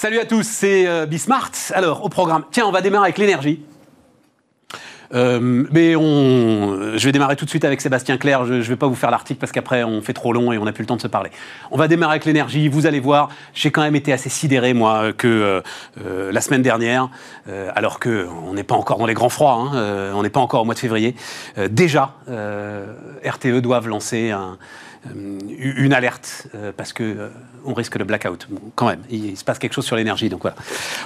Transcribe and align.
Salut 0.00 0.20
à 0.20 0.26
tous, 0.26 0.46
c'est 0.46 0.86
euh, 0.86 1.06
Bismart. 1.06 1.50
Alors, 1.74 2.04
au 2.04 2.08
programme, 2.08 2.44
tiens, 2.52 2.66
on 2.68 2.70
va 2.70 2.82
démarrer 2.82 3.06
avec 3.06 3.18
l'énergie. 3.18 3.60
Euh, 5.12 5.40
mais 5.72 5.96
on, 5.96 6.96
je 6.96 7.04
vais 7.04 7.10
démarrer 7.10 7.34
tout 7.34 7.44
de 7.44 7.50
suite 7.50 7.64
avec 7.64 7.80
Sébastien 7.80 8.16
Clair. 8.16 8.44
Je 8.44 8.54
ne 8.54 8.60
vais 8.60 8.76
pas 8.76 8.86
vous 8.86 8.94
faire 8.94 9.10
l'article 9.10 9.40
parce 9.40 9.50
qu'après 9.50 9.82
on 9.82 10.00
fait 10.00 10.12
trop 10.12 10.32
long 10.32 10.52
et 10.52 10.58
on 10.58 10.66
n'a 10.66 10.72
plus 10.72 10.82
le 10.82 10.86
temps 10.86 10.94
de 10.94 11.02
se 11.02 11.08
parler. 11.08 11.30
On 11.72 11.76
va 11.76 11.88
démarrer 11.88 12.12
avec 12.12 12.26
l'énergie. 12.26 12.68
Vous 12.68 12.86
allez 12.86 13.00
voir, 13.00 13.30
j'ai 13.54 13.72
quand 13.72 13.82
même 13.82 13.96
été 13.96 14.12
assez 14.12 14.28
sidéré 14.28 14.72
moi 14.72 15.12
que 15.12 15.62
euh, 16.04 16.30
la 16.30 16.40
semaine 16.42 16.62
dernière, 16.62 17.08
alors 17.74 17.98
que 17.98 18.28
on 18.46 18.54
n'est 18.54 18.62
pas 18.62 18.76
encore 18.76 18.98
dans 18.98 19.06
les 19.06 19.14
grands 19.14 19.30
froids, 19.30 19.54
hein, 19.54 20.12
on 20.14 20.22
n'est 20.22 20.30
pas 20.30 20.38
encore 20.38 20.62
au 20.62 20.64
mois 20.64 20.74
de 20.74 20.78
février, 20.78 21.16
déjà 21.70 22.14
RTE 23.24 23.60
doivent 23.60 23.88
lancer 23.88 24.30
un, 24.30 24.58
une 25.58 25.92
alerte 25.92 26.46
parce 26.76 26.92
que 26.92 27.30
on 27.64 27.74
risque 27.74 27.96
le 27.96 28.04
blackout. 28.04 28.48
quand 28.74 28.86
même, 28.86 29.00
il, 29.10 29.36
se 29.36 29.44
passe 29.44 29.58
quelque 29.58 29.72
chose 29.72 29.84
sur 29.84 29.96
l'énergie, 29.96 30.28
donc 30.28 30.42
voilà. 30.42 30.56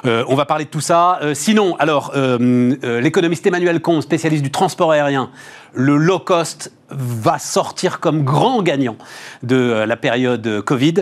Euh, 0.04 0.24
on 0.28 0.34
va 0.34 0.44
parler 0.44 0.64
de 0.64 0.70
tout 0.70 0.80
ça. 0.80 1.18
Euh, 1.22 1.34
sinon, 1.34 1.76
alors, 1.76 2.12
euh, 2.14 3.00
l'économiste 3.00 3.46
Emmanuel 3.46 3.80
Combe, 3.80 4.00
spécialiste 4.00 4.42
du 4.42 4.50
transport 4.50 4.92
aérien, 4.92 5.30
le 5.74 5.96
low 5.96 6.18
cost 6.18 6.70
va 6.90 7.38
sortir 7.38 8.00
comme 8.00 8.22
grand 8.22 8.62
gagnant 8.62 8.98
de 9.42 9.84
la 9.86 9.96
période 9.96 10.60
Covid. 10.60 10.96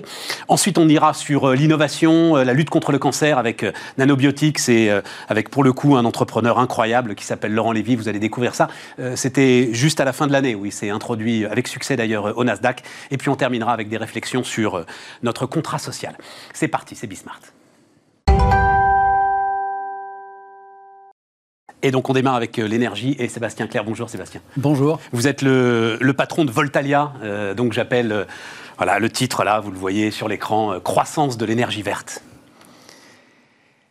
Ensuite, 0.47 0.79
on 0.79 0.89
ira 0.89 1.15
sur 1.15 1.51
l'innovation, 1.51 2.37
la 2.37 2.53
lutte 2.53 2.71
contre 2.71 2.93
le 2.93 2.99
cancer 3.01 3.39
avec 3.39 3.67
Nanobiotics 3.99 4.69
et 4.69 4.97
avec 5.29 5.51
pour 5.51 5.65
le 5.65 5.73
coup 5.73 5.97
un 5.97 6.05
entrepreneur 6.05 6.61
incroyable 6.61 7.17
qui 7.17 7.25
s'appelle 7.25 7.53
Laurent 7.53 7.73
Lévy. 7.73 7.97
Vous 7.97 8.09
allez 8.09 8.21
découvrir 8.21 8.55
ça. 8.55 8.69
C'était 9.17 9.71
juste 9.73 9.99
à 9.99 10.05
la 10.05 10.13
fin 10.13 10.29
de 10.29 10.33
l'année 10.33 10.55
où 10.55 10.65
il 10.65 10.71
s'est 10.71 10.91
introduit 10.91 11.45
avec 11.45 11.67
succès 11.67 11.97
d'ailleurs 11.97 12.39
au 12.39 12.45
Nasdaq. 12.45 12.85
Et 13.11 13.17
puis 13.17 13.29
on 13.29 13.35
terminera 13.35 13.73
avec 13.73 13.89
des 13.89 13.97
réflexions 13.97 14.45
sur 14.45 14.85
notre 15.25 15.40
contrat 15.47 15.79
social. 15.79 16.17
C'est 16.53 16.69
parti, 16.69 16.95
c'est 16.95 17.07
Bismart. 17.07 17.41
Et 21.83 21.91
donc 21.91 22.11
on 22.11 22.13
démarre 22.13 22.35
avec 22.35 22.59
euh, 22.59 22.69
l'énergie 22.69 23.17
et 23.19 23.29
Sébastien 23.29 23.67
Claire. 23.67 23.85
Bonjour 23.85 24.11
Sébastien. 24.11 24.41
Bonjour. 24.57 25.01
Vous 25.13 25.27
êtes 25.27 25.43
le, 25.43 25.99
patron 26.17 26.45
de 26.45 26.51
Voltalia, 26.51 27.13
euh, 27.23 27.55
donc 27.55 27.73
j'appelle 27.73 28.13
euh, 28.13 28.25
voilà 28.77 28.99
le 28.99 29.09
titre 29.09 29.45
là, 29.45 29.61
vous 29.61 29.71
le 29.71 29.79
voyez 29.79 30.11
sur 30.11 30.29
l'écran, 30.29 30.79
croissance 30.81 31.39
de 31.39 31.47
l'énergie 31.47 31.83
verte. 31.83 32.23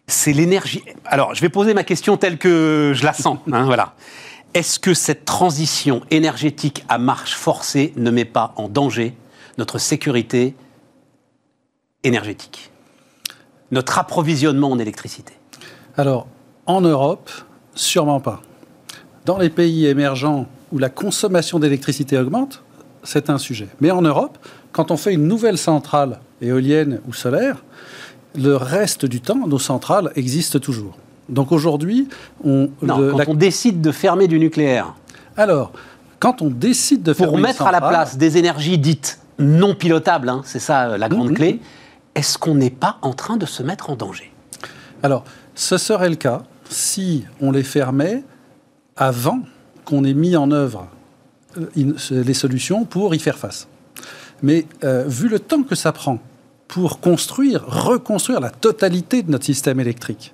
C'est 0.07 0.33
l'énergie. 0.33 0.83
Alors 1.05 1.33
je 1.33 1.41
vais 1.41 1.49
poser 1.49 1.73
ma 1.73 1.83
question 1.83 2.17
telle 2.17 2.37
que 2.37 2.91
je 2.93 3.03
la 3.03 3.13
sens. 3.13 3.39
Hein, 3.51 3.65
voilà. 3.65 3.95
Est-ce 4.53 4.79
que 4.79 4.93
cette 4.93 5.25
transition 5.25 6.01
énergétique 6.09 6.83
à 6.89 6.97
marche 6.97 7.33
forcée 7.33 7.93
ne 7.97 8.09
met 8.09 8.25
pas 8.25 8.53
en 8.55 8.67
danger 8.67 9.13
notre 9.57 9.77
sécurité 9.77 10.55
énergétique, 12.03 12.71
notre 13.71 13.99
approvisionnement 13.99 14.71
en 14.71 14.79
électricité 14.79 15.33
Alors 15.97 16.27
en 16.65 16.81
Europe, 16.81 17.29
Sûrement 17.79 18.19
pas. 18.19 18.41
Dans 19.25 19.37
les 19.37 19.49
pays 19.49 19.85
émergents 19.85 20.47
où 20.73 20.79
la 20.79 20.89
consommation 20.89 21.59
d'électricité 21.59 22.17
augmente, 22.17 22.61
c'est 23.03 23.29
un 23.29 23.37
sujet. 23.37 23.69
Mais 23.79 23.89
en 23.89 24.01
Europe, 24.01 24.37
quand 24.73 24.91
on 24.91 24.97
fait 24.97 25.13
une 25.13 25.29
nouvelle 25.29 25.57
centrale 25.57 26.19
éolienne 26.41 26.99
ou 27.07 27.13
solaire, 27.13 27.63
le 28.35 28.57
reste 28.57 29.05
du 29.05 29.21
temps, 29.21 29.47
nos 29.47 29.59
centrales 29.59 30.11
existent 30.17 30.59
toujours. 30.59 30.97
Donc 31.29 31.53
aujourd'hui, 31.53 32.09
on... 32.43 32.69
Non, 32.81 33.13
quand 33.15 33.29
on 33.29 33.33
décide 33.33 33.79
de 33.79 33.93
fermer 33.93 34.27
du 34.27 34.39
nucléaire. 34.39 34.93
Alors, 35.37 35.71
quand 36.19 36.41
on 36.41 36.49
décide 36.49 37.01
de 37.01 37.13
fermer... 37.13 37.31
Pour 37.31 37.39
mettre 37.39 37.61
à 37.61 37.71
la 37.71 37.79
place 37.79 38.17
des 38.17 38.37
énergies 38.37 38.77
dites 38.77 39.19
non 39.37 39.73
pilotables, 39.73 40.27
hein, 40.27 40.41
c'est 40.43 40.59
ça 40.59 40.89
euh, 40.89 40.97
la 40.97 41.07
grande 41.07 41.31
mm-hmm. 41.31 41.35
clé, 41.35 41.61
est-ce 42.19 42.37
qu'on 42.37 42.55
n'est 42.55 42.69
pas 42.69 42.97
en 43.01 43.13
train 43.13 43.37
de 43.37 43.45
se 43.45 43.63
mettre 43.63 43.89
en 43.89 43.95
danger? 43.95 44.29
Alors, 45.03 45.23
ce 45.55 45.77
serait 45.77 46.09
le 46.09 46.17
cas 46.17 46.43
si 46.69 47.23
on 47.39 47.51
les 47.51 47.63
fermait 47.63 48.25
avant 48.97 49.39
qu'on 49.85 50.03
ait 50.03 50.13
mis 50.13 50.35
en 50.35 50.51
œuvre 50.51 50.89
euh, 51.57 51.93
les 52.11 52.33
solutions 52.33 52.83
pour 52.83 53.15
y 53.15 53.19
faire 53.19 53.37
face. 53.37 53.69
Mais 54.43 54.65
euh, 54.83 55.05
vu 55.07 55.29
le 55.29 55.39
temps 55.39 55.63
que 55.63 55.75
ça 55.75 55.93
prend 55.93 56.19
pour 56.67 56.99
construire, 56.99 57.65
reconstruire 57.65 58.41
la 58.41 58.49
totalité 58.49 59.23
de 59.23 59.31
notre 59.31 59.45
système 59.45 59.79
électrique, 59.79 60.33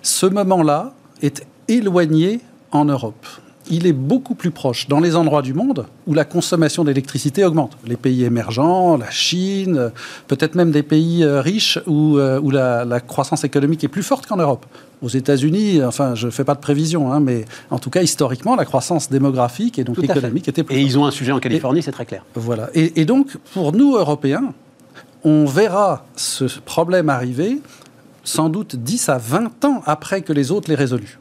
ce 0.00 0.24
moment-là 0.24 0.94
est 1.20 1.44
éloigné 1.68 2.40
en 2.70 2.86
Europe 2.86 3.26
il 3.72 3.86
est 3.86 3.94
beaucoup 3.94 4.34
plus 4.34 4.50
proche 4.50 4.86
dans 4.86 5.00
les 5.00 5.16
endroits 5.16 5.40
du 5.40 5.54
monde 5.54 5.86
où 6.06 6.12
la 6.12 6.26
consommation 6.26 6.84
d'électricité 6.84 7.42
augmente. 7.42 7.78
Les 7.86 7.96
pays 7.96 8.22
émergents, 8.22 8.98
la 8.98 9.10
Chine, 9.10 9.90
peut-être 10.28 10.54
même 10.54 10.70
des 10.70 10.82
pays 10.82 11.24
euh, 11.24 11.40
riches 11.40 11.78
où, 11.86 12.18
euh, 12.18 12.38
où 12.38 12.50
la, 12.50 13.00
croissance 13.00 13.44
économique 13.44 13.82
est 13.82 13.88
plus 13.88 14.02
forte 14.02 14.26
qu'en 14.26 14.36
Europe. 14.36 14.66
Aux 15.00 15.08
États-Unis, 15.08 15.82
enfin, 15.82 16.14
je 16.14 16.26
ne 16.26 16.30
fais 16.30 16.44
pas 16.44 16.54
de 16.54 16.60
prévision, 16.60 17.12
hein, 17.12 17.20
mais 17.20 17.46
en 17.70 17.78
tout 17.78 17.88
cas, 17.88 18.02
historiquement, 18.02 18.54
la 18.56 18.66
croissance 18.66 19.10
démographique 19.10 19.78
et 19.78 19.84
donc 19.84 19.98
économique 19.98 20.48
était 20.48 20.62
plus 20.62 20.76
Et 20.76 20.82
ils 20.82 20.98
ont 20.98 21.06
un 21.06 21.10
sujet 21.10 21.32
en 21.32 21.40
Californie, 21.40 21.82
c'est 21.82 21.92
très 21.92 22.06
clair. 22.06 22.24
Voilà. 22.34 22.68
Et, 22.74 23.00
et 23.00 23.04
donc, 23.06 23.38
pour 23.54 23.72
nous, 23.72 23.96
Européens, 23.96 24.52
on 25.24 25.46
verra 25.46 26.04
ce 26.14 26.44
problème 26.60 27.08
arriver 27.08 27.62
sans 28.22 28.50
doute 28.50 28.76
10 28.76 29.08
à 29.08 29.18
20 29.18 29.64
ans 29.64 29.82
après 29.86 30.20
que 30.20 30.32
les 30.32 30.50
autres 30.50 30.68
l'aient 30.68 30.76
résolu. 30.76 31.18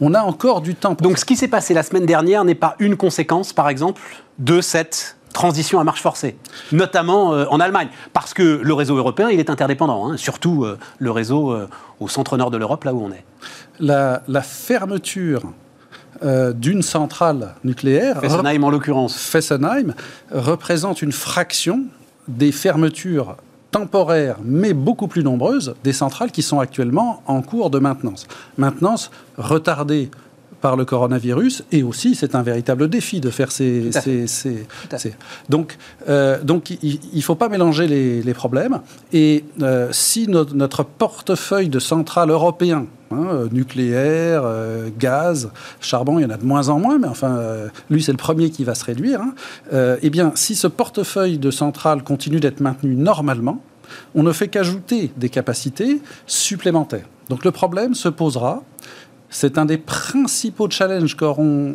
On 0.00 0.14
a 0.14 0.22
encore 0.22 0.60
du 0.60 0.74
temps. 0.74 0.96
Donc 1.00 1.18
ce 1.18 1.24
qui 1.24 1.36
s'est 1.36 1.48
passé 1.48 1.74
la 1.74 1.82
semaine 1.82 2.06
dernière 2.06 2.44
n'est 2.44 2.54
pas 2.54 2.76
une 2.78 2.96
conséquence, 2.96 3.52
par 3.52 3.68
exemple, 3.68 4.00
de 4.38 4.60
cette 4.60 5.16
transition 5.36 5.78
à 5.78 5.84
marche 5.84 6.00
forcée, 6.00 6.36
notamment 6.72 7.34
euh, 7.34 7.44
en 7.50 7.60
Allemagne, 7.60 7.88
parce 8.14 8.32
que 8.32 8.42
le 8.42 8.74
réseau 8.74 8.96
européen, 8.96 9.28
il 9.28 9.38
est 9.38 9.50
interdépendant, 9.50 10.08
hein, 10.08 10.16
surtout 10.16 10.64
euh, 10.64 10.78
le 10.98 11.10
réseau 11.10 11.52
euh, 11.52 11.68
au 12.00 12.08
centre-nord 12.08 12.50
de 12.50 12.56
l'Europe, 12.56 12.84
là 12.84 12.94
où 12.94 13.04
on 13.04 13.12
est. 13.12 13.24
La, 13.78 14.22
fermeture 14.42 15.42
d'une 16.54 16.80
centrale 16.80 17.54
nucléaire, 17.62 18.22
Fessenheim 18.22 18.64
en 18.64 18.70
l'occurrence, 18.70 19.18
Fessenheim, 19.18 19.92
représente 20.32 21.02
une 21.02 21.12
fraction 21.12 21.82
des 22.26 22.52
fermetures 22.52 23.36
temporaires, 23.76 24.38
mais 24.42 24.72
beaucoup 24.72 25.06
plus 25.06 25.22
nombreuses, 25.22 25.74
des 25.84 25.92
centrales 25.92 26.30
qui 26.30 26.40
sont 26.40 26.60
actuellement 26.60 27.22
en 27.26 27.42
cours 27.42 27.68
de 27.68 27.78
maintenance. 27.78 28.26
Maintenance 28.56 29.10
retardée 29.36 30.10
par 30.60 30.76
le 30.76 30.84
coronavirus 30.84 31.64
et 31.72 31.82
aussi 31.82 32.14
c'est 32.14 32.34
un 32.34 32.42
véritable 32.42 32.88
défi 32.88 33.20
de 33.20 33.30
faire 33.30 33.50
ces... 33.50 33.90
Donc, 35.48 35.76
euh, 36.08 36.42
donc 36.42 36.70
il 36.82 37.00
ne 37.14 37.20
faut 37.20 37.34
pas 37.34 37.48
mélanger 37.48 37.86
les, 37.86 38.34
problèmes 38.34 38.80
et 39.12 39.44
euh, 39.62 39.88
si 39.92 40.28
notre 40.28 40.84
portefeuille 40.84 41.68
de 41.68 41.78
centrales 41.78 42.30
européens 42.30 42.86
Hein, 43.12 43.26
euh, 43.30 43.48
nucléaire, 43.52 44.42
euh, 44.44 44.88
gaz, 44.98 45.50
charbon, 45.80 46.18
il 46.18 46.22
y 46.22 46.24
en 46.24 46.30
a 46.30 46.36
de 46.36 46.44
moins 46.44 46.70
en 46.70 46.80
moins, 46.80 46.98
mais 46.98 47.06
enfin, 47.06 47.36
euh, 47.36 47.68
lui, 47.88 48.02
c'est 48.02 48.10
le 48.10 48.18
premier 48.18 48.50
qui 48.50 48.64
va 48.64 48.74
se 48.74 48.84
réduire. 48.84 49.20
Hein. 49.20 49.96
eh 50.02 50.10
bien, 50.10 50.32
si 50.34 50.56
ce 50.56 50.66
portefeuille 50.66 51.38
de 51.38 51.52
centrales 51.52 52.02
continue 52.02 52.40
d'être 52.40 52.60
maintenu 52.60 52.96
normalement, 52.96 53.62
on 54.16 54.24
ne 54.24 54.32
fait 54.32 54.48
qu'ajouter 54.48 55.12
des 55.16 55.28
capacités 55.28 56.00
supplémentaires. 56.26 57.06
Donc 57.28 57.44
le 57.44 57.52
problème 57.52 57.94
se 57.94 58.08
posera. 58.08 58.62
C'est 59.28 59.58
un 59.58 59.64
des 59.64 59.78
principaux 59.78 60.70
challenges 60.70 61.16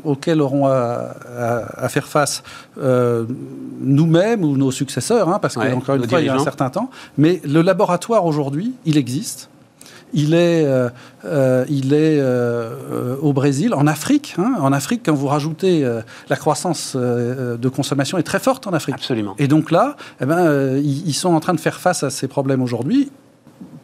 auxquels 0.03 0.41
auront 0.41 0.67
à, 0.67 1.87
faire 1.89 2.07
face 2.07 2.43
nous-mêmes 2.77 4.43
ou 4.43 4.57
nos 4.57 4.71
successeurs, 4.71 5.29
hein, 5.29 5.39
parce 5.39 5.55
qu'encore 5.55 5.95
une 5.95 6.07
fois, 6.07 6.21
il 6.21 6.27
y 6.27 6.29
a 6.29 6.35
un 6.35 6.39
certain 6.39 6.69
temps. 6.69 6.89
Mais 7.17 7.41
le 7.43 7.61
laboratoire 7.61 8.25
aujourd'hui, 8.25 8.73
il 8.85 8.97
existe 8.97 9.49
il 10.13 10.33
est, 10.33 10.65
euh, 10.65 10.89
euh, 11.25 11.65
il 11.69 11.93
est 11.93 12.19
euh, 12.19 13.15
au 13.21 13.33
Brésil, 13.33 13.73
en 13.73 13.87
Afrique. 13.87 14.35
Hein. 14.37 14.55
en 14.59 14.73
Afrique, 14.73 15.01
quand 15.05 15.13
vous 15.13 15.27
rajoutez 15.27 15.87
la 16.29 16.35
croissance 16.35 16.95
de 16.95 17.69
consommation 17.69 18.17
est 18.17 18.23
très 18.23 18.39
forte 18.39 18.67
en 18.67 18.73
Afrique. 18.73 18.95
Absolument. 18.95 19.35
Et 19.37 19.47
donc 19.47 19.71
là, 19.71 19.95
eh 20.21 20.25
ben, 20.25 20.77
ils, 20.77 21.13
sont 21.13 21.33
en 21.33 21.39
train 21.39 21.53
de 21.53 21.59
faire 21.59 21.79
face 21.79 22.03
à 22.03 22.09
ces 22.09 22.27
problèmes 22.27 22.61
aujourd'hui 22.61 23.11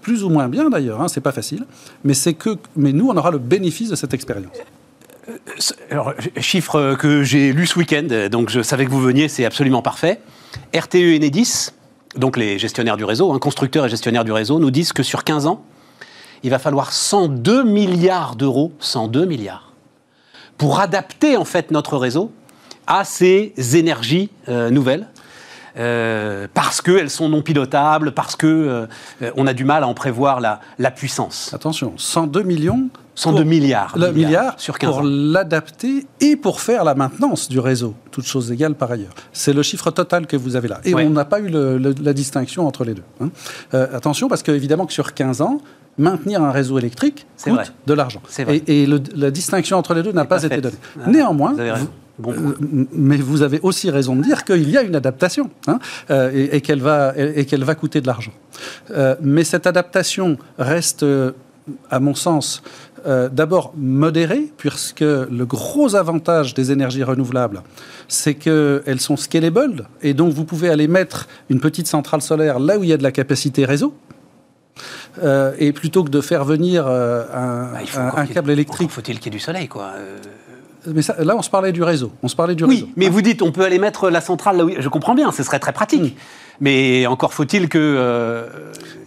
plus 0.07 0.24
ou 0.24 0.30
moins 0.30 0.48
bien 0.48 0.69
d'ailleurs, 0.69 1.01
hein, 1.01 1.09
c'est 1.09 1.19
pas 1.19 1.33
facile, 1.33 1.65
mais 2.06 2.13
que, 2.39 2.57
mais 2.77 2.94
nous, 2.94 3.09
on 3.09 3.18
aura 3.18 3.30
le 3.30 3.39
bénéfice 3.39 3.89
de 3.89 3.95
cette 3.98 4.13
expérience. 4.13 4.56
Alors, 5.92 6.13
chiffre 6.38 6.95
que 6.95 7.24
j'ai 7.24 7.51
lu 7.51 7.68
ce 7.68 7.77
week-end, 7.77 8.30
donc 8.31 8.50
je 8.50 8.62
savais 8.62 8.86
que 8.86 8.89
vous 8.89 9.01
veniez, 9.01 9.27
c'est 9.27 9.44
absolument 9.44 9.81
parfait. 9.81 10.21
RTE 10.74 10.95
et 10.95 11.18
Enedis, 11.18 11.71
donc 12.15 12.38
les 12.38 12.57
gestionnaires 12.57 12.95
du 12.95 13.04
réseau, 13.04 13.33
hein, 13.33 13.39
constructeurs 13.39 13.86
et 13.86 13.89
gestionnaires 13.89 14.24
du 14.24 14.31
réseau, 14.31 14.59
nous 14.59 14.71
disent 14.71 14.94
que 14.94 15.04
sur 15.04 15.25
15 15.25 15.45
ans, 15.45 15.65
il 16.42 16.51
va 16.51 16.57
falloir 16.57 16.94
102 16.94 17.65
milliards 17.65 18.38
d'euros, 18.38 18.71
102 18.80 19.25
milliards, 19.25 19.74
pour 20.57 20.80
adapter 20.80 21.36
en 21.36 21.44
fait 21.44 21.69
notre 21.71 21.98
réseau 21.98 22.31
à 22.88 23.04
ces 23.04 23.51
énergies 23.75 24.30
euh, 24.48 24.69
nouvelles. 24.69 25.09
Euh, 25.77 26.47
parce 26.53 26.81
qu'elles 26.81 27.09
sont 27.09 27.29
non 27.29 27.41
pilotables, 27.41 28.12
parce 28.12 28.35
que 28.35 28.47
euh, 29.21 29.31
on 29.35 29.47
a 29.47 29.53
du 29.53 29.63
mal 29.65 29.83
à 29.83 29.88
en 29.88 29.94
prévoir 29.94 30.39
la, 30.39 30.59
la 30.79 30.91
puissance. 30.91 31.51
Attention, 31.53 31.94
102 31.97 32.44
millions 32.44 32.89
102 33.15 33.44
milliards, 33.45 33.95
le 33.97 34.12
milliard 34.12 34.53
sur 34.59 34.77
15 34.77 34.91
pour 34.91 35.01
l'adapter 35.01 36.06
et 36.21 36.35
pour 36.35 36.62
faire 36.62 36.83
la 36.83 36.94
maintenance 36.94 37.50
du 37.50 37.59
réseau, 37.59 37.95
toutes 38.12 38.27
choses 38.27 38.51
égales 38.51 38.75
par 38.75 38.91
ailleurs. 38.91 39.09
C'est 39.33 39.53
le 39.53 39.63
chiffre 39.63 39.89
total 39.89 40.27
que 40.27 40.38
vous 40.38 40.56
avez 40.56 40.68
là. 40.68 40.79
Et 40.85 40.94
Ouais. 40.94 41.03
on 41.03 41.09
n'a 41.09 41.25
pas 41.25 41.39
eu 41.39 41.47
le- 41.47 41.80
le- 41.80 41.95
la 42.00 42.13
distinction 42.13 42.68
entre 42.68 42.83
les 42.83 42.94
deux. 42.94 43.03
hein. 43.19 43.30
Euh, 43.73 43.88
attention, 43.95 44.27
parce 44.30 44.44
qu'évidemment 44.44 44.85
que 44.85 44.94
sur 44.94 45.15
15 45.15 45.41
ans, 45.41 45.59
maintenir 45.97 46.44
un 46.44 46.51
réseau 46.51 46.77
électrique 46.77 47.25
coûte 47.44 47.53
vrai. 47.53 47.65
de 47.88 47.94
l'argent. 47.95 48.21
C'est 48.30 48.44
vrai. 48.44 48.57
Et, 48.68 48.83
et 48.83 48.85
le- 48.85 49.01
la 49.15 49.31
distinction 49.31 49.77
entre 49.80 49.95
les 49.95 50.03
deux 50.03 50.12
n'a 50.12 50.25
pas, 50.25 50.44
été 50.44 50.62
donnée. 50.62 50.75
Ah, 51.03 51.09
Néanmoins, 51.09 51.53
vous. 51.53 51.88
Bon 52.19 52.31
euh, 52.34 52.56
mais 52.94 53.18
vous 53.18 53.42
avez 53.44 53.60
aussi 53.62 53.92
raison 53.92 54.16
de 54.16 54.24
dire 54.24 54.44
qu'il 54.44 54.69
y 54.69 54.78
a 54.78 54.81
une 54.81 54.96
adaptation 54.96 55.50
hein, 55.68 55.78
euh, 56.10 56.31
et, 56.34 56.56
et 56.58 56.62
qu'elle 56.62 56.81
va, 56.81 57.14
et, 57.16 57.42
et 57.42 57.46
qu'elle 57.46 57.64
va 57.64 57.75
coûter 57.75 58.02
de 58.02 58.08
l'argent. 58.08 58.31
Euh, 58.92 59.16
mais 59.22 59.44
cette 59.44 59.68
adaptation 59.68 60.38
reste, 60.58 61.06
à 61.92 62.00
mon 62.00 62.16
sens, 62.16 62.64
euh, 63.06 63.30
d'abord 63.30 63.72
modérée, 63.78 64.52
puisque 64.58 65.02
le 65.02 65.46
gros 65.46 65.96
avantage 65.96 66.54
des 66.56 66.72
énergies 66.72 67.04
renouvelables, 67.04 67.62
c'est 68.08 68.34
qu'elles 68.34 69.00
sont 69.00 69.16
scalable, 69.18 69.88
et 70.02 70.14
donc 70.16 70.34
vous 70.34 70.44
pouvez 70.46 70.69
aller 70.69 70.88
mettre 70.88 71.28
une 71.50 71.60
petite 71.60 71.88
centrale 71.88 72.22
solaire 72.22 72.58
là 72.60 72.80
où 72.80 72.84
il 72.84 72.90
y 72.90 72.94
a 72.94 72.98
de 72.98 73.04
la 73.04 73.12
capacité 73.12 73.64
réseau. 73.66 73.94
euh, 75.24 75.54
et 75.60 75.72
plutôt 75.72 76.04
que 76.04 76.10
de 76.10 76.22
faire 76.22 76.46
venir 76.46 76.86
euh, 76.88 77.24
un, 77.34 77.72
Bah, 77.74 77.80
il 77.81 77.88
faut 77.90 78.00
un- 78.00 78.25
câble 78.28 78.52
électrique. 78.52 78.86
encore 78.88 78.96
Faut-il 78.96 79.19
qu'il 79.19 79.31
y 79.31 79.36
ait 79.36 79.40
du 79.40 79.44
soleil, 79.44 79.68
quoi 79.68 79.92
euh. 79.98 80.18
Mais 80.85 81.01
ça- 81.01 81.15
là, 81.24 81.35
on 81.35 81.41
se 81.41 81.50
parlait 81.50 81.71
du 81.71 81.83
réseau. 81.83 82.12
On 82.24 82.27
se 82.27 82.35
parlait 82.35 82.56
du 82.56 82.63
Oui, 82.63 82.75
réseau. 82.75 82.88
mais 82.95 83.09
vous 83.09 83.21
dites, 83.21 83.41
on 83.41 83.51
peut 83.51 83.63
aller 83.63 83.79
mettre 83.79 84.09
la 84.09 84.21
centrale 84.21 84.57
là 84.57 84.65
où. 84.65 84.69
Je 84.79 84.89
comprends 84.89 85.15
bien, 85.15 85.31
ce 85.31 85.44
serait 85.44 85.59
très 85.59 85.74
pratique. 85.74 86.03
Mm. 86.15 86.18
Mais 86.59 87.06
encore 87.06 87.33
faut-il 87.35 87.69
que. 87.69 87.77
euh, 87.77 88.47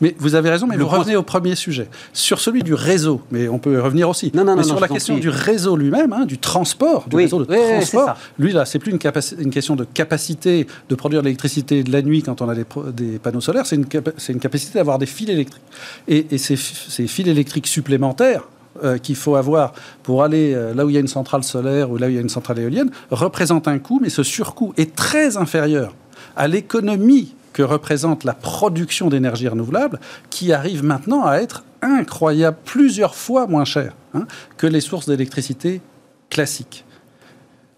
Mais 0.00 0.14
vous 0.19 0.37
avez 0.37 0.50
raison, 0.50 0.67
mais 0.69 0.76
vous 0.76 0.87
revenez 0.87 1.17
au 1.17 1.22
premier 1.25 1.56
sujet. 1.56 1.88
Sur 2.12 2.38
celui 2.40 2.62
du 2.62 2.75
réseau, 2.75 3.22
mais 3.32 3.49
on 3.49 3.58
peut 3.58 3.75
y 3.75 3.76
revenir 3.76 4.08
aussi. 4.08 4.31
Non, 4.34 4.44
non, 4.44 4.55
mais 4.55 4.62
non, 4.62 4.69
sur 4.69 4.78
la 4.81 4.87
question 4.88 5.17
du 5.19 5.28
réseau 5.28 5.76
lui-même, 5.76 6.12
hein, 6.12 6.26
du 6.26 6.38
transport, 6.38 7.08
du 7.08 7.17
Oui, 7.17 7.25
réseau 7.25 7.44
de 7.44 7.50
oui, 7.52 7.58
transport, 7.78 8.16
lui 8.38 8.52
là, 8.52 8.64
c'est 8.66 8.78
plus 8.78 8.93
une, 8.93 8.99
question 8.99 9.75
de 9.75 9.84
capacité 9.84 10.66
de 10.88 10.94
produire 10.94 11.23
de 11.23 11.26
l'électricité 11.26 11.82
de 11.82 11.90
la 11.93 12.02
nuit 12.02 12.23
quand 12.23 12.40
on 12.40 12.49
a 12.49 12.55
des, 12.55 13.19
panneaux 13.19 13.40
solaires, 13.40 13.66
c'est 13.66 13.76
une, 13.76 13.87
capa- 13.87 14.12
c'est 14.16 14.32
une 14.32 14.38
capacité 14.40 14.78
d'avoir 14.78 14.99
des 14.99 15.06
fils 15.06 15.28
électriques. 15.28 15.62
Et, 16.06 16.26
et 16.31 16.38
ces, 16.38 16.55
f- 16.55 16.88
ces 16.88 17.06
fils 17.08 17.26
électriques 17.26 17.66
supplémentaires 17.66 18.43
euh, 18.85 18.99
qu'il 18.99 19.17
faut 19.17 19.37
avoir 19.37 19.73
pour 20.03 20.23
aller 20.23 20.55
euh, 20.55 20.75
là 20.75 20.85
où 20.85 20.91
il 20.91 20.94
y 20.94 20.97
a 20.97 21.00
une 21.00 21.09
centrale 21.09 21.43
solaire 21.44 21.91
ou 21.91 21.97
là 21.97 22.06
où 22.06 22.11
il 22.11 22.15
y 22.15 22.19
a 22.19 22.23
une 22.23 22.29
centrale 22.29 22.59
éolienne 22.59 22.91
représentent 23.11 23.69
un 23.69 23.79
coût, 23.79 23.99
mais 24.03 24.11
ce 24.11 24.23
surcoût 24.23 24.73
est 24.77 24.94
très 24.94 25.37
inférieur 25.37 25.94
à 26.37 26.49
l'économie 26.49 27.35
que 27.53 27.62
représente 27.62 28.25
la 28.25 28.35
production 28.35 29.09
d'énergie 29.09 29.49
renouvelable, 29.49 29.99
qui 30.31 30.53
arrive 30.53 30.85
maintenant 30.85 31.27
à 31.27 31.38
être 31.38 31.65
incroyable, 31.82 32.56
plusieurs 32.65 33.15
fois 33.15 33.47
moins 33.47 33.65
cher 33.65 33.94
hein, 34.15 34.27
que 34.56 34.67
les 34.67 34.81
sources 34.81 35.06
d'électricité 35.09 35.81
classiques. 36.29 36.85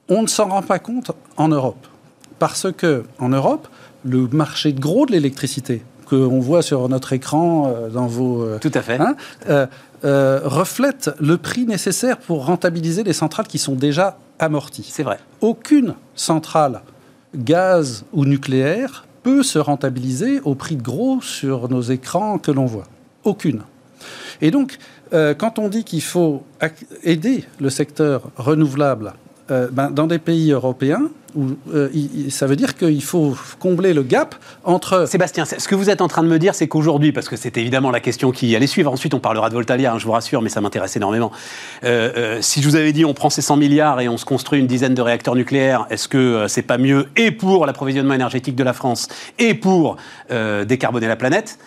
On 0.09 0.23
ne 0.23 0.27
s'en 0.27 0.49
rend 0.49 0.63
pas 0.63 0.79
compte 0.79 1.13
en 1.37 1.49
Europe, 1.49 1.87
parce 2.39 2.71
que 2.73 3.05
en 3.19 3.31
Europe, 3.31 3.69
le 4.05 4.29
marché 4.29 4.73
de 4.73 4.81
gros 4.81 5.07
de 5.07 5.13
l'électricité 5.13 5.83
qu'on 6.07 6.41
voit 6.41 6.63
sur 6.63 6.89
notre 6.89 7.13
écran 7.13 7.69
euh, 7.69 7.89
dans 7.89 8.07
vos 8.07 8.43
euh, 8.43 8.59
Tout 8.61 8.73
à 8.75 8.83
fait. 8.83 9.01
hein, 9.01 9.17
euh, 9.49 9.67
euh, 10.05 10.41
reflète 10.45 11.11
le 11.21 11.37
prix 11.37 11.65
nécessaire 11.65 12.19
pour 12.19 12.47
rentabiliser 12.47 13.05
les 13.05 13.13
centrales 13.13 13.47
qui 13.47 13.59
sont 13.59 13.75
déjà 13.75 14.19
amorties 14.39 14.89
C'est 14.91 15.03
vrai. 15.03 15.19
aucune 15.41 15.95
centrale 16.15 16.83
gaz 17.35 18.05
ou 18.13 18.25
nucléaire 18.25 19.07
peut 19.23 19.43
se 19.43 19.59
rentabiliser 19.59 20.41
au 20.45 20.55
prix 20.55 20.77
de 20.77 20.83
gros 20.83 21.21
sur 21.21 21.69
nos 21.69 21.83
écrans 21.83 22.39
que 22.39 22.51
l'on 22.51 22.67
voit. 22.67 22.87
Aucune. 23.25 23.63
Et 24.41 24.51
donc, 24.51 24.79
euh, 25.13 25.35
quand 25.35 25.59
on 25.59 25.69
dit 25.69 25.85
qu'il 25.85 26.03
faut 26.03 26.43
aider 27.05 27.45
le 27.61 27.71
secteur 27.71 28.31
renouvelable 28.37 29.13
euh, 29.53 29.69
ben, 29.71 29.91
dans 29.91 30.07
des 30.07 30.19
pays 30.19 30.51
européens, 30.51 31.03
euh, 31.73 31.89
ça 32.31 32.47
veut 32.47 32.57
dire 32.57 32.75
qu'il 32.75 33.03
faut 33.03 33.37
combler 33.59 33.93
le 33.93 34.03
gap 34.03 34.35
entre... 34.65 35.07
Sébastien, 35.07 35.45
ce 35.45 35.69
que 35.69 35.75
vous 35.75 35.91
êtes 35.91 36.01
en 36.01 36.09
train 36.09 36.23
de 36.23 36.29
me 36.29 36.39
dire, 36.39 36.55
c'est 36.55 36.69
qu'aujourd'hui, 36.69 37.13
parce 37.13 37.29
que 37.29 37.37
c'est 37.37 37.57
évidemment 37.59 37.91
la 37.91 38.01
question 38.01 38.33
qui 38.33 38.57
allait 38.57 38.67
suivre, 38.67 38.91
ensuite 38.91 39.13
on 39.13 39.21
parlera 39.21 39.51
de 39.51 39.55
Voltalia, 39.55 39.93
hein, 39.93 39.99
je 39.99 40.07
vous 40.07 40.13
rassure, 40.13 40.41
mais 40.41 40.49
ça 40.49 40.61
m'intéresse 40.63 40.97
énormément. 40.97 41.33
Euh, 41.85 42.39
si 42.41 42.63
je 42.63 42.69
vous 42.69 42.77
avais 42.77 42.93
dit 42.93 43.05
on 43.05 43.13
prend 43.13 43.29
ces 43.29 43.43
100 43.43 43.57
milliards 43.57 44.01
et 44.01 44.09
on 44.09 44.17
se 44.17 44.25
construit 44.25 44.59
une 44.59 44.67
dizaine 44.67 44.95
de 44.95 45.03
réacteurs 45.03 45.35
nucléaires, 45.35 45.87
est-ce 45.91 46.09
que 46.09 46.47
c'est 46.49 46.63
pas 46.63 46.79
mieux 46.79 47.09
et 47.17 47.31
pour 47.31 47.67
l'approvisionnement 47.67 48.15
énergétique 48.15 48.57
de 48.57 48.65
la 48.65 48.73
France 48.73 49.09
et 49.39 49.55
pour 49.55 49.97
décarboner 50.31 51.09
la 51.09 51.17
planète? 51.17 51.59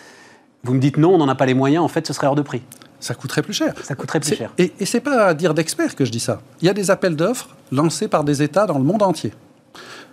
Vous 0.64 0.74
me 0.74 0.80
dites 0.80 0.96
non, 0.96 1.14
on 1.14 1.18
n'en 1.18 1.28
a 1.28 1.36
pas 1.36 1.46
les 1.46 1.54
moyens, 1.54 1.84
en 1.84 1.88
fait 1.88 2.06
ce 2.06 2.12
serait 2.12 2.26
hors 2.26 2.34
de 2.34 2.42
prix. 2.42 2.62
Ça 3.00 3.14
coûterait 3.14 3.42
plus 3.42 3.52
cher. 3.52 3.74
Ça 3.82 3.94
coûterait 3.94 4.20
plus 4.20 4.34
cher. 4.34 4.52
Et, 4.58 4.72
et 4.80 4.86
c'est 4.86 5.00
pas 5.00 5.26
à 5.26 5.34
dire 5.34 5.54
d'expert 5.54 5.94
que 5.94 6.04
je 6.04 6.10
dis 6.10 6.20
ça. 6.20 6.40
Il 6.60 6.66
y 6.66 6.70
a 6.70 6.74
des 6.74 6.90
appels 6.90 7.16
d'offres 7.16 7.50
lancés 7.72 8.08
par 8.08 8.24
des 8.24 8.42
États 8.42 8.66
dans 8.66 8.78
le 8.78 8.84
monde 8.84 9.02
entier. 9.02 9.32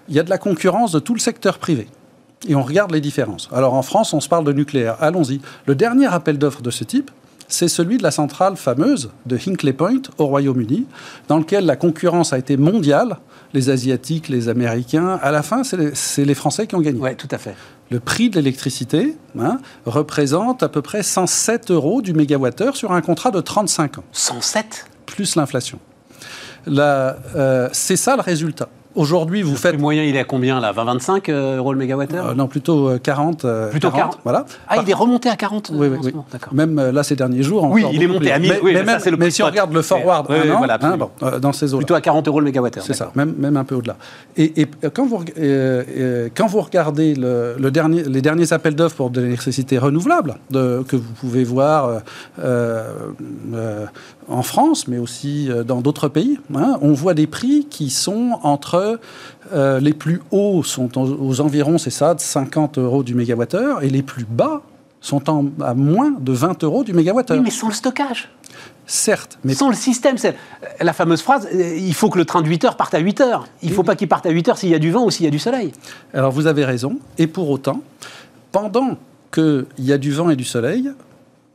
Il 0.09 0.15
y 0.15 0.19
a 0.19 0.23
de 0.23 0.29
la 0.29 0.37
concurrence 0.37 0.91
de 0.91 0.99
tout 0.99 1.13
le 1.13 1.19
secteur 1.19 1.59
privé. 1.59 1.87
Et 2.47 2.55
on 2.55 2.63
regarde 2.63 2.91
les 2.91 2.99
différences. 2.99 3.47
Alors 3.53 3.73
en 3.73 3.83
France, 3.83 4.13
on 4.13 4.19
se 4.19 4.27
parle 4.27 4.43
de 4.43 4.51
nucléaire. 4.51 4.97
Allons-y. 4.99 5.39
Le 5.65 5.75
dernier 5.75 6.07
appel 6.07 6.37
d'offres 6.37 6.61
de 6.61 6.71
ce 6.71 6.83
type, 6.83 7.09
c'est 7.47 7.69
celui 7.69 7.97
de 7.97 8.03
la 8.03 8.11
centrale 8.11 8.57
fameuse 8.57 9.11
de 9.25 9.37
Hinkley 9.37 9.73
Point 9.73 10.01
au 10.17 10.25
Royaume-Uni, 10.25 10.85
dans 11.27 11.37
lequel 11.37 11.65
la 11.65 11.75
concurrence 11.75 12.33
a 12.33 12.37
été 12.37 12.57
mondiale. 12.57 13.17
Les 13.53 13.69
Asiatiques, 13.69 14.29
les 14.29 14.49
Américains. 14.49 15.19
À 15.21 15.31
la 15.31 15.43
fin, 15.43 15.63
c'est 15.63 15.77
les, 15.77 15.93
c'est 15.93 16.25
les 16.25 16.33
Français 16.33 16.65
qui 16.65 16.75
ont 16.75 16.81
gagné. 16.81 16.99
Oui, 16.99 17.15
tout 17.15 17.27
à 17.29 17.37
fait. 17.37 17.55
Le 17.91 17.99
prix 17.99 18.29
de 18.29 18.35
l'électricité 18.35 19.15
hein, 19.37 19.59
représente 19.85 20.63
à 20.63 20.69
peu 20.69 20.81
près 20.81 21.03
107 21.03 21.71
euros 21.71 22.01
du 22.01 22.13
mégawattheure 22.13 22.75
sur 22.75 22.91
un 22.91 23.01
contrat 23.01 23.31
de 23.31 23.41
35 23.41 23.99
ans, 23.99 24.03
107 24.11 24.87
plus 25.05 25.35
l'inflation. 25.35 25.79
Euh, 26.67 27.69
c'est 27.71 27.97
ça 27.97 28.15
le 28.15 28.21
résultat. 28.21 28.69
Aujourd'hui, 28.95 29.41
vous 29.41 29.55
faites... 29.55 29.73
Le 29.73 29.79
moyen, 29.79 30.03
il 30.03 30.15
est 30.15 30.19
à 30.19 30.23
combien 30.23 30.59
là? 30.59 30.71
20-25 30.71 31.29
euh, 31.29 31.57
euros 31.57 31.73
le 31.73 31.79
mégawattheure 31.79 32.27
Euh, 32.27 32.33
non, 32.35 32.47
plutôt 32.47 32.89
euh, 32.89 32.99
40. 32.99 33.43
euh, 33.45 33.69
Plutôt 33.71 33.89
40. 33.89 34.19
Voilà. 34.23 34.45
Ah, 34.67 34.75
Par- 34.75 34.83
il 34.83 34.89
est 34.89 34.93
remonté 34.93 35.29
à 35.29 35.35
40 35.35 35.71
euh, 35.71 35.73
Oui, 35.75 35.87
oui, 35.91 35.97
oui. 36.13 36.13
Même 36.51 36.77
euh, 36.77 36.91
là, 36.91 37.01
ces 37.03 37.15
derniers 37.15 37.41
jours. 37.41 37.63
Oui, 37.71 37.83
il 37.91 38.03
est 38.03 38.07
monté 38.07 38.31
à 38.31 38.35
plus. 38.35 38.43
1000, 38.43 38.51
Mais, 38.51 38.59
oui, 38.61 38.71
mais 38.73 38.79
mais 38.81 38.85
ça, 38.85 38.91
même- 38.93 38.99
c'est 39.01 39.11
le 39.11 39.17
mais 39.17 39.31
si 39.31 39.41
on 39.41 39.47
regarde 39.47 39.73
le 39.73 39.81
forward, 39.81 40.27
Oui, 40.29 40.35
un 40.37 40.41
oui, 40.43 40.51
an, 40.51 40.57
voilà, 40.59 40.73
hein, 40.73 40.77
absolument. 40.79 41.11
bon, 41.19 41.27
euh, 41.27 41.39
dans 41.39 41.51
ces 41.53 41.73
eaux 41.73 41.77
Plutôt 41.77 41.95
à 41.95 42.01
40 42.01 42.27
euros 42.27 42.39
le 42.39 42.45
mégawattheure. 42.45 42.83
C'est 42.83 42.93
ça, 42.93 43.11
même, 43.15 43.33
même 43.37 43.57
un 43.57 43.63
peu 43.63 43.75
au-delà. 43.75 43.95
Et, 44.37 44.61
et 44.61 44.67
quand, 44.93 45.07
vous, 45.07 45.23
euh, 45.39 46.29
quand 46.35 46.45
vous 46.47 46.61
regardez 46.61 47.15
le, 47.15 47.55
le 47.57 47.71
dernier, 47.71 48.03
les 48.03 48.21
derniers 48.21 48.53
appels 48.53 48.75
d'offres 48.75 48.95
pour 48.97 49.09
de 49.09 49.21
l'électricité 49.21 49.79
renouvelable, 49.79 50.35
de, 50.51 50.83
que 50.87 50.95
vous 50.95 51.13
pouvez 51.19 51.43
voir 51.43 51.85
euh, 51.85 51.99
euh, 52.43 52.93
euh, 53.55 53.85
en 54.27 54.43
France, 54.43 54.87
mais 54.87 54.97
aussi 54.97 55.49
euh, 55.49 55.63
dans 55.63 55.81
d'autres 55.81 56.07
pays, 56.07 56.39
hein, 56.55 56.77
on 56.81 56.93
voit 56.93 57.13
des 57.13 57.27
prix 57.27 57.65
qui 57.69 57.89
sont 57.89 58.39
entre 58.43 58.99
euh, 59.53 59.79
les 59.79 59.93
plus 59.93 60.21
hauts 60.31 60.63
sont 60.63 60.97
aux, 60.97 61.07
aux 61.21 61.41
environs, 61.41 61.77
c'est 61.77 61.89
ça, 61.89 62.13
de 62.15 62.19
50 62.21 62.77
euros 62.77 63.03
du 63.03 63.15
mégawattheure, 63.15 63.83
et 63.83 63.89
les 63.89 64.01
plus 64.03 64.25
bas 64.25 64.61
sont 65.01 65.29
en- 65.29 65.45
à 65.61 65.73
moins 65.73 66.11
de 66.19 66.31
20 66.31 66.63
euros 66.63 66.83
du 66.83 66.93
mégawattheure. 66.93 67.37
Oui, 67.37 67.43
mais 67.43 67.49
sans 67.51 67.67
le 67.67 67.73
stockage. 67.73 68.29
Certes, 68.85 69.39
mais 69.45 69.53
Sans 69.53 69.69
le 69.69 69.75
système, 69.75 70.17
c'est 70.17 70.35
la 70.81 70.91
fameuse 70.91 71.21
phrase 71.21 71.47
euh, 71.53 71.75
il 71.77 71.93
faut 71.93 72.09
que 72.09 72.17
le 72.17 72.25
train 72.25 72.41
de 72.41 72.47
8 72.49 72.65
heures 72.65 72.75
parte 72.77 72.93
à 72.93 72.99
8 72.99 73.21
heures. 73.21 73.47
Il 73.61 73.69
ne 73.69 73.73
faut 73.73 73.83
pas 73.83 73.95
qu'il 73.95 74.09
parte 74.09 74.25
à 74.25 74.29
8 74.29 74.49
heures 74.49 74.57
s'il 74.57 74.69
y 74.69 74.75
a 74.75 74.79
du 74.79 74.91
vent 74.91 75.05
ou 75.05 75.09
s'il 75.11 75.23
y 75.23 75.27
a 75.27 75.31
du 75.31 75.39
soleil. 75.39 75.71
Alors 76.13 76.31
vous 76.33 76.47
avez 76.47 76.65
raison. 76.65 76.97
Et 77.17 77.27
pour 77.27 77.49
autant, 77.49 77.81
pendant 78.51 78.97
qu'il 79.33 79.65
y 79.79 79.93
a 79.93 79.97
du 79.97 80.11
vent 80.11 80.29
et 80.29 80.35
du 80.35 80.43
soleil, 80.43 80.91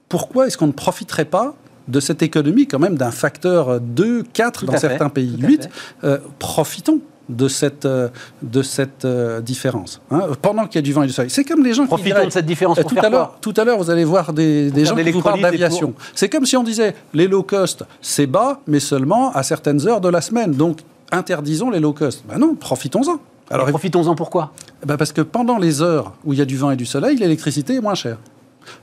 pourquoi 0.09 0.47
est-ce 0.47 0.57
qu'on 0.57 0.67
ne 0.69 0.73
profiterait 0.73 1.27
pas 1.27 1.55
de 1.89 2.01
cette 2.01 2.23
économie 2.23 2.67
quand 2.67 2.79
même 2.79 2.97
d'un 2.97 3.11
facteur 3.11 3.81
2, 3.81 4.23
4 4.33 4.61
Tout 4.61 4.67
dans 4.67 4.73
fait, 4.75 4.79
certains 4.79 5.09
pays, 5.09 5.37
tout 5.39 5.45
à 5.45 5.49
8 5.49 5.63
fait. 5.63 5.71
euh, 6.05 6.19
Profitons 6.39 7.01
de 7.29 7.47
cette, 7.49 7.85
euh, 7.85 8.09
de 8.43 8.63
cette 8.63 9.05
euh, 9.05 9.41
différence. 9.43 10.01
hein, 10.11 10.23
pendant 10.41 10.67
qu'il 10.67 10.77
y 10.77 10.79
a 10.79 10.83
du 10.83 10.93
vent 10.95 11.03
et 11.03 11.07
du 11.07 11.13
soleil. 11.13 11.31
C'est 11.31 11.45
comme 11.45 11.63
les 11.63 11.75
gens 11.75 11.83
qui 11.83 11.89
Profitons 11.89 12.15
diraient- 12.15 12.27
de 12.27 12.31
cette 12.33 12.47
différence 12.47 12.81
pour 12.81 12.89
tout 12.89 12.95
faire 12.95 13.05
à 13.05 13.11
l'heure, 13.11 13.37
tout 13.41 13.53
à 13.57 13.65
l'heure, 13.65 13.77
vous 13.79 13.91
allez 13.91 14.05
voir 14.05 14.33
des, 14.33 14.71
des 14.71 14.85
gens 14.87 14.95
qui 14.97 15.11
vous 15.11 15.21
parlent 15.21 15.41
d'aviation. 15.43 15.93
C'est 16.15 16.29
comme 16.31 16.47
si 16.47 16.57
on 16.57 16.63
disait 16.63 16.95
les 17.13 17.27
low 17.29 17.43
cost, 17.43 17.85
c'est 18.01 18.27
bas, 18.27 18.61
mais 18.67 18.81
seulement 18.81 19.31
à 19.33 19.43
certaines 19.43 19.87
heures 19.87 20.01
de 20.01 20.09
la 20.09 20.21
semaine. 20.23 20.53
Donc 20.53 20.79
interdisons 21.13 21.69
les 21.71 21.81
low 21.81 21.93
cost. 21.93 22.25
Ben 22.29 22.39
non, 22.39 22.55
profitons-en. 22.55 23.19
Alors 23.51 23.67
profitons-en 23.69 24.15
pourquoi 24.15 24.53
Eh 24.83 24.87
ben, 24.87 24.97
parce 24.99 25.13
que 25.13 25.21
pendant 25.23 25.59
les 25.59 25.81
heures 25.83 26.13
où 26.25 26.33
il 26.35 26.39
y 26.39 26.43
a 26.43 26.45
du 26.47 26.57
vent 26.57 26.71
et 26.71 26.77
du 26.77 26.87
soleil, 26.87 27.17
l'électricité 27.17 27.75
est 27.77 27.81
moins 27.81 27.95
chère. 27.95 28.19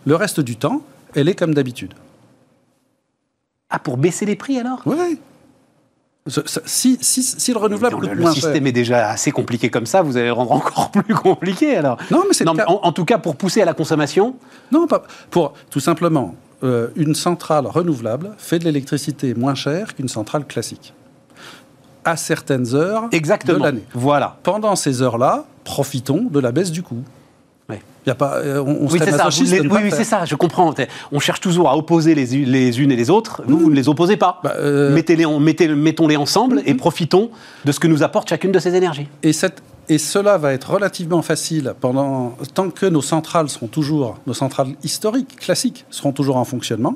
Le 0.06 0.16
reste 0.16 0.40
du 0.40 0.56
temps, 0.56 0.82
elle 1.16 1.30
est 1.30 1.36
comme 1.36 1.54
d'habitude. 1.54 1.94
Ah, 3.70 3.80
pour 3.80 3.98
baisser 3.98 4.26
les 4.26 4.36
prix 4.36 4.60
alors? 4.60 4.82
Oui. 4.86 5.20
Si, 6.66 6.98
si, 7.02 7.22
si 7.22 7.52
le 7.54 7.60
renouvelable 7.60 7.98
Non, 8.04 8.14
le, 8.14 8.32
système 8.32 8.54
cher. 8.54 8.68
est 8.68 8.72
déjà 8.72 9.10
assez 9.10 9.32
compliqué 9.32 9.70
comme 9.70 9.86
ça, 9.86 10.02
vous 10.02 10.18
allez 10.18 10.26
le 10.28 10.34
rendre 10.34 10.52
encore 10.54 10.90
plus 10.90 11.14
compliqué 11.14 11.78
alors. 11.78 11.98
Non, 12.10 12.24
mais 12.28 12.34
c'est 12.34 12.48
en 12.48 12.92
tout 12.92 13.06
cas, 13.06 13.20
pour 13.20 13.36
pousser 13.36 13.62
à 13.62 13.66
la 13.66 13.76
consommation, 13.76 14.36
Non, 14.72 14.88
pas 14.88 15.04
pour 15.30 15.54
tout 15.70 15.80
simplement 15.80 16.34
euh, 16.64 16.88
une 16.96 17.14
centrale 17.14 17.68
renouvelable 17.68 18.32
fait 18.40 18.58
de 18.58 18.64
l'électricité 18.64 19.36
moins 19.36 19.54
chère 19.54 19.94
qu'une 19.94 20.08
centrale 20.08 20.46
classique. 20.46 20.94
à 22.04 22.18
certaines 22.18 22.74
heures 22.74 23.04
Exactement. 23.12 23.60
de 23.60 23.64
l'année. 23.64 23.84
Voilà. 23.94 24.38
Pendant 24.42 24.76
ces 24.76 25.04
heures-là, 25.04 25.46
profitons 25.64 26.24
de 26.32 26.40
la 26.40 26.52
baisse 26.52 26.72
du 26.72 26.82
coût. 26.82 27.04
Ouais. 27.70 27.82
Y 28.06 28.10
a 28.12 28.16
pas, 28.16 28.36
euh, 28.38 28.60
on, 28.64 28.88
Oui, 28.88 29.00
c'est 29.00 29.12
ça. 29.12 29.28
les- 29.30 29.60
oui, 29.62 29.80
oui, 29.86 29.90
c'est 29.92 30.04
ça, 30.04 30.26
je 30.26 30.36
comprends. 30.36 30.74
On 31.12 31.20
cherche 31.20 31.40
toujours 31.42 31.68
à 31.70 31.76
opposer 31.76 32.14
les, 32.14 32.26
les 32.46 32.80
unes 32.80 32.92
et 32.92 32.96
les 32.96 33.10
autres. 33.10 33.42
Vous, 33.48 33.58
vous 33.58 33.70
ne 33.72 33.76
les 33.76 33.90
opposez 33.90 34.18
pas. 34.18 34.40
Bah, 34.44 34.54
euh, 34.60 34.94
Mettez-les 34.94 35.26
en- 35.26 35.40
mettez- 35.40 35.68
Mettons-les 35.70 36.16
ensemble 36.18 36.62
et 36.68 36.76
profitons 36.76 37.32
de 37.66 37.72
ce 37.72 37.80
que 37.80 37.88
nous 37.88 38.04
apporte 38.04 38.30
chacune 38.30 38.52
de 38.52 38.60
ces 38.60 38.76
énergies. 38.76 39.08
Et, 39.24 39.34
cette- 39.34 39.64
et 39.90 39.98
cela 39.98 40.38
va 40.38 40.54
être 40.54 40.72
relativement 40.72 41.24
facile 41.24 41.74
pendant 41.82 42.36
tant 42.54 42.70
que 42.70 42.86
nos 42.86 43.02
centrales 43.02 43.50
seront 43.50 43.68
toujours, 43.68 44.20
nos 44.28 44.34
centrales 44.36 44.76
historiques, 44.84 45.36
classiques, 45.40 45.86
seront 45.90 46.12
toujours 46.12 46.38
en 46.38 46.46
fonctionnement. 46.46 46.96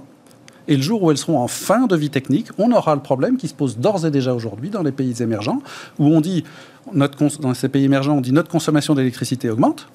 Et 0.68 0.76
le 0.76 0.84
jour 0.84 1.02
où 1.02 1.10
elles 1.10 1.18
seront 1.18 1.40
en 1.40 1.48
fin 1.48 1.88
de 1.88 1.96
vie 1.96 2.12
technique, 2.12 2.50
on 2.60 2.72
aura 2.72 2.94
le 2.94 3.02
problème 3.02 3.38
qui 3.38 3.48
se 3.48 3.56
pose 3.56 3.80
d'ores 3.80 4.06
et 4.06 4.12
déjà 4.12 4.36
aujourd'hui 4.36 4.70
dans 4.70 4.84
les 4.84 4.92
pays 4.92 5.16
émergents, 5.24 5.64
où 5.98 6.06
on 6.06 6.22
dit, 6.22 6.44
notre 6.94 7.18
dans 7.42 7.56
ces 7.56 7.70
pays 7.70 7.86
émergents, 7.86 8.18
on 8.18 8.22
dit 8.22 8.32
notre 8.34 8.52
consommation 8.52 8.94
d'électricité 8.94 9.50
augmente. 9.50 9.88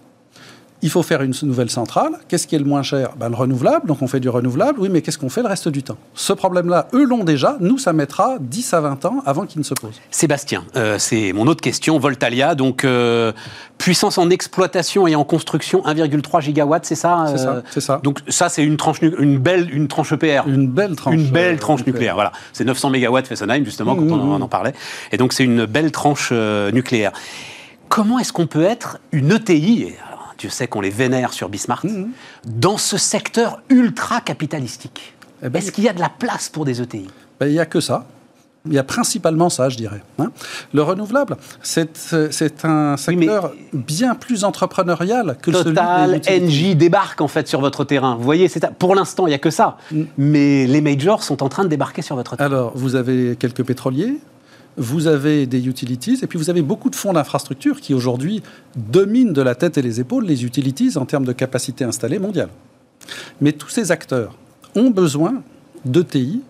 Il 0.82 0.90
faut 0.90 1.02
faire 1.02 1.22
une 1.22 1.32
nouvelle 1.44 1.70
centrale. 1.70 2.12
Qu'est-ce 2.28 2.46
qui 2.46 2.56
est 2.56 2.58
le 2.58 2.66
moins 2.66 2.82
cher? 2.82 3.10
Ben, 3.18 3.30
Le 3.30 3.34
renouvelable. 3.36 3.86
Donc 3.86 4.02
on 4.02 4.06
fait 4.06 4.20
du 4.20 4.28
renouvelable. 4.28 4.78
Oui, 4.80 4.90
mais 4.90 5.00
qu'est-ce 5.00 5.16
qu'on 5.16 5.30
fait 5.30 5.40
le 5.40 5.48
reste 5.48 5.68
du 5.68 5.82
temps? 5.82 5.96
Ce 6.12 6.34
problème-là, 6.34 6.88
eux 6.92 7.04
l'ont 7.06 7.24
déjà. 7.24 7.56
Nous, 7.60 7.78
ça 7.78 7.94
mettra 7.94 8.36
10 8.38 8.74
à 8.74 8.80
20 8.80 9.04
ans 9.06 9.22
avant 9.24 9.46
qu'il 9.46 9.60
ne 9.60 9.64
se 9.64 9.72
pose. 9.72 9.94
Sébastien, 10.10 10.64
euh, 10.76 10.98
c'est 10.98 11.32
mon 11.32 11.46
autre 11.46 11.62
question. 11.62 11.98
Voltalia, 11.98 12.54
donc 12.54 12.84
euh, 12.84 13.32
puissance 13.78 14.18
en 14.18 14.28
exploitation 14.28 15.06
et 15.06 15.14
en 15.14 15.24
construction 15.24 15.80
1,3 15.86 16.42
gigawatts, 16.42 16.84
c'est 16.84 16.94
ça 16.96 17.24
C'est 17.28 17.34
euh, 17.34 17.36
ça, 17.38 17.62
c'est 17.70 17.80
ça. 17.80 18.00
Donc 18.02 18.18
ça, 18.28 18.50
c'est 18.50 18.62
une 18.64 18.76
tranche, 18.76 18.98
une 19.00 19.38
belle, 19.38 19.74
une 19.74 19.88
tranche 19.88 20.12
EPR. 20.12 20.42
Une 20.46 20.68
belle 20.68 20.96
tranche. 20.96 21.14
Une 21.14 21.30
belle 21.30 21.54
euh, 21.54 21.58
tranche 21.58 21.86
nucléaire, 21.86 22.14
voilà. 22.14 22.32
C'est 22.52 22.64
900 22.64 22.90
mégawatts 22.90 23.26
Fessenheim, 23.26 23.64
justement, 23.64 23.94
quand 23.96 24.02
Mmh, 24.02 24.12
on, 24.12 24.20
en- 24.20 24.26
mmh. 24.26 24.32
on 24.32 24.42
en 24.42 24.48
parlait. 24.48 24.74
Et 25.12 25.16
donc, 25.16 25.32
c'est 25.32 25.44
une 25.44 25.64
belle 25.64 25.92
tranche 25.92 26.30
nucléaire. 26.30 27.12
Comment 27.88 28.18
est-ce 28.18 28.32
qu'on 28.34 28.46
peut 28.46 28.64
être 28.64 28.98
une 29.12 29.32
ETI, 29.32 29.92
Dieu 30.38 30.50
sait 30.50 30.66
qu'on 30.66 30.80
les 30.80 30.90
vénère 30.90 31.32
sur 31.32 31.48
Bismarck, 31.48 31.84
Mmh. 31.84 32.06
dans 32.46 32.78
ce 32.78 32.96
secteur 32.98 33.60
ultra 33.68 34.20
capitalistique 34.20 35.14
Eh 35.44 35.48
ben, 35.48 35.58
Est-ce 35.58 35.72
qu'il 35.72 35.84
y 35.84 35.88
a 35.88 35.92
de 35.92 36.00
la 36.00 36.08
place 36.08 36.48
pour 36.48 36.64
des 36.64 36.80
ETI 36.80 37.06
Ben, 37.40 37.46
Il 37.46 37.52
n'y 37.52 37.60
a 37.60 37.66
que 37.66 37.80
ça. 37.80 38.06
Il 38.66 38.72
y 38.72 38.78
a 38.78 38.82
principalement 38.82 39.50
ça, 39.50 39.68
je 39.68 39.76
dirais. 39.76 40.02
hein. 40.18 40.30
Le 40.72 40.82
renouvelable, 40.82 41.36
c'est 41.62 41.98
c'est 42.30 42.64
un 42.64 42.94
Oui, 42.94 42.98
secteur 42.98 43.52
bien 43.74 44.14
plus 44.14 44.42
entrepreneurial 44.42 45.36
que 45.42 45.50
Total, 45.50 46.18
celui 46.24 46.40
des. 46.40 46.46
NJ 46.72 46.74
débarquent 46.74 47.20
en 47.20 47.28
fait 47.28 47.46
sur 47.46 47.60
votre 47.60 47.84
terrain. 47.84 48.16
Vous 48.16 48.22
voyez, 48.24 48.50
pour 48.78 48.94
l'instant, 48.94 49.26
il 49.26 49.30
n'y 49.30 49.34
a 49.34 49.38
que 49.38 49.50
ça. 49.50 49.76
Mm. 49.92 50.02
Mais 50.16 50.66
les 50.66 50.80
majors 50.80 51.22
sont 51.22 51.42
en 51.42 51.50
train 51.50 51.64
de 51.64 51.68
débarquer 51.68 52.00
sur 52.00 52.16
votre 52.16 52.36
terrain. 52.36 52.46
Alors, 52.50 52.72
vous 52.74 52.94
avez 52.94 53.36
quelques 53.38 53.62
pétroliers, 53.64 54.16
vous 54.76 55.06
avez 55.06 55.46
des 55.46 55.68
utilities, 55.68 56.18
et 56.22 56.26
puis 56.26 56.38
vous 56.38 56.50
avez 56.50 56.62
beaucoup 56.62 56.90
de 56.90 56.96
fonds 56.96 57.12
d'infrastructure 57.12 57.80
qui 57.80 57.94
aujourd'hui 57.94 58.42
dominent 58.76 59.32
de 59.32 59.42
la 59.42 59.54
tête 59.54 59.78
et 59.78 59.82
les 59.82 60.00
épaules 60.00 60.24
les 60.24 60.44
utilities 60.44 60.96
en 60.96 61.06
termes 61.06 61.24
de 61.24 61.32
capacité 61.32 61.84
installée 61.84 62.18
mondiale. 62.18 62.48
Mais 63.40 63.52
tous 63.52 63.68
ces 63.68 63.92
acteurs 63.92 64.36
ont 64.74 64.90
besoin 64.90 65.42
d'ETI 65.84 66.40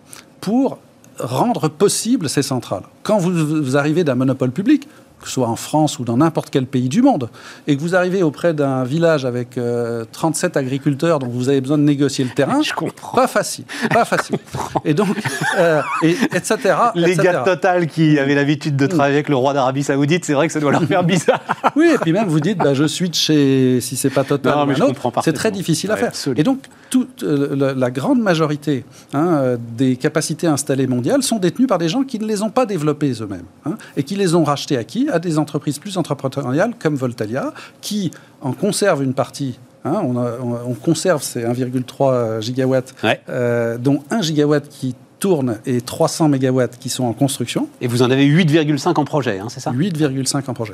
pour 0.41 0.79
rendre 1.19 1.69
possible 1.69 2.29
ces 2.29 2.41
centrales. 2.41 2.83
Quand 3.03 3.17
vous, 3.17 3.63
vous 3.63 3.77
arrivez 3.77 4.03
d'un 4.03 4.15
monopole 4.15 4.51
public, 4.51 4.87
que 5.25 5.29
ce 5.29 5.35
soit 5.35 5.47
en 5.49 5.55
France 5.55 5.97
ou 5.99 6.05
dans 6.05 6.17
n'importe 6.17 6.49
quel 6.51 6.65
pays 6.67 6.87
du 6.87 7.01
monde, 7.01 7.29
et 7.67 7.75
que 7.75 7.81
vous 7.81 7.95
arrivez 7.95 8.23
auprès 8.23 8.53
d'un 8.53 8.83
village 8.83 9.25
avec 9.25 9.57
euh, 9.57 10.05
37 10.11 10.55
agriculteurs 10.55 11.19
dont 11.19 11.27
vous 11.27 11.49
avez 11.49 11.59
besoin 11.61 11.77
de 11.77 11.83
négocier 11.83 12.23
le 12.23 12.29
terrain, 12.29 12.61
Je 12.61 12.73
comprends. 12.73 13.17
pas 13.17 13.27
facile, 13.27 13.65
pas 13.89 14.05
facile. 14.05 14.37
Et 14.85 14.93
donc, 14.93 15.09
euh, 15.57 15.81
et, 16.03 16.11
etc. 16.33 16.57
Les 16.95 17.11
etc. 17.13 17.23
gars 17.23 17.39
de 17.39 17.45
Total 17.45 17.87
qui 17.87 18.19
avaient 18.19 18.35
l'habitude 18.35 18.75
de 18.77 18.85
travailler 18.85 19.15
avec 19.15 19.29
le 19.29 19.35
roi 19.35 19.53
d'Arabie 19.53 19.83
Saoudite, 19.83 20.25
c'est 20.25 20.33
vrai 20.33 20.47
que 20.47 20.53
ça 20.53 20.59
doit 20.59 20.71
leur 20.71 20.83
faire 20.83 21.03
bizarre. 21.03 21.41
Oui, 21.75 21.89
et 21.93 21.97
puis 21.97 22.13
même 22.13 22.27
vous 22.27 22.39
dites, 22.39 22.59
bah, 22.59 22.73
je 22.73 22.85
suis 22.85 23.09
de 23.09 23.15
chez, 23.15 23.79
si 23.81 23.97
c'est 23.97 24.09
pas 24.11 24.23
Total 24.23 24.53
Non, 24.55 24.63
ou 24.63 24.65
mais 24.67 24.73
un 24.73 24.77
je 24.77 24.83
autre, 24.83 25.11
c'est 25.23 25.33
très 25.33 25.51
difficile 25.51 25.91
à 25.91 25.97
faire. 25.97 26.09
absolument. 26.09 26.39
Et 26.39 26.43
donc, 26.43 26.59
toute 26.95 27.23
euh, 27.23 27.55
la, 27.55 27.73
la 27.73 27.91
grande 27.91 28.21
majorité 28.21 28.85
hein, 29.13 29.27
euh, 29.35 29.57
des 29.77 29.97
capacités 29.97 30.47
installées 30.47 30.87
mondiales 30.87 31.23
sont 31.23 31.39
détenues 31.39 31.67
par 31.67 31.77
des 31.77 31.89
gens 31.89 32.03
qui 32.03 32.19
ne 32.19 32.25
les 32.25 32.41
ont 32.41 32.49
pas 32.49 32.65
développées 32.65 33.11
eux-mêmes 33.21 33.43
hein, 33.65 33.75
et 33.97 34.03
qui 34.03 34.15
les 34.15 34.33
ont 34.33 34.45
rachetées 34.45 34.77
à 34.77 34.85
qui? 34.85 35.09
À 35.09 35.19
des 35.19 35.37
entreprises 35.37 35.77
plus 35.79 35.97
entrepreneuriales 35.97 36.73
comme 36.79 36.95
Voltalia, 36.95 37.53
qui 37.81 38.11
en 38.41 38.53
conservent 38.53 39.03
une 39.03 39.13
partie. 39.13 39.59
hein, 39.83 39.99
on, 40.03 40.17
a- 40.17 40.37
on- 40.41 40.71
on 40.71 40.73
conserve 40.73 41.21
ces 41.21 41.43
1,3 41.43 42.39
gigawatts, 42.41 42.93
Ouais. 43.03 43.19
euh, 43.29 43.77
dont 43.77 43.99
1 44.09 44.21
gigawatt 44.21 44.67
qui 44.69 44.95
tourne 45.25 45.57
et 45.65 45.81
300 45.81 46.29
mégawatts 46.29 46.77
qui 46.77 46.87
sont 46.89 47.03
en 47.05 47.13
construction. 47.13 47.67
Et 47.81 47.87
vous 47.87 48.03
en 48.03 48.11
avez 48.11 48.27
8,5 48.27 48.99
en 48.99 49.05
projet, 49.05 49.39
hein, 49.39 49.47
c'est 49.49 49.59
ça? 49.59 49.71
8,5 49.71 50.43
en 50.47 50.53
projet. 50.53 50.73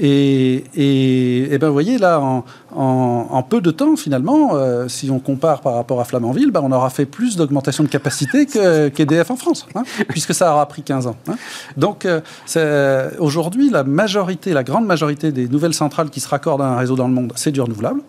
Et, 0.00 0.64
et, 0.74 1.54
et 1.54 1.58
ben, 1.58 1.68
vous 1.68 1.72
voyez, 1.72 1.98
là, 1.98 2.18
en, 2.20 2.44
en- 2.74 3.28
en 3.30 3.42
peu 3.44 3.60
de 3.60 3.70
temps, 3.70 3.94
finalement, 3.94 4.56
euh, 4.56 4.88
si 4.88 5.12
on 5.12 5.20
compare 5.20 5.60
par 5.60 5.74
rapport 5.74 6.00
à 6.00 6.04
Flamanville, 6.04 6.50
ben, 6.50 6.60
on 6.64 6.72
aura 6.72 6.90
fait 6.90 7.06
plus 7.06 7.36
d'augmentation 7.36 7.84
de 7.84 7.88
capacité 7.88 8.46
que- 8.46 8.88
qu'EDF 8.94 9.30
en 9.30 9.36
France, 9.36 9.64
hein, 9.76 9.84
puisque 10.08 10.34
ça 10.34 10.52
aura 10.52 10.66
pris 10.66 10.82
15 10.82 11.06
ans. 11.06 11.16
hein. 11.28 11.36
Donc, 11.76 12.04
euh, 12.04 12.20
c'est- 12.46 13.16
aujourd'hui, 13.20 13.70
la 13.70 13.84
majorité, 13.84 14.52
la 14.54 14.64
grande 14.64 14.86
majorité 14.86 15.30
des 15.30 15.46
nouvelles 15.46 15.74
centrales 15.74 16.10
qui 16.10 16.18
se 16.18 16.28
raccordent 16.28 16.62
à 16.62 16.66
un 16.66 16.76
réseau 16.76 16.96
dans 16.96 17.06
le 17.06 17.14
monde, 17.14 17.32
c'est 17.36 17.52
du 17.52 17.60
renouvelable, 17.60 18.00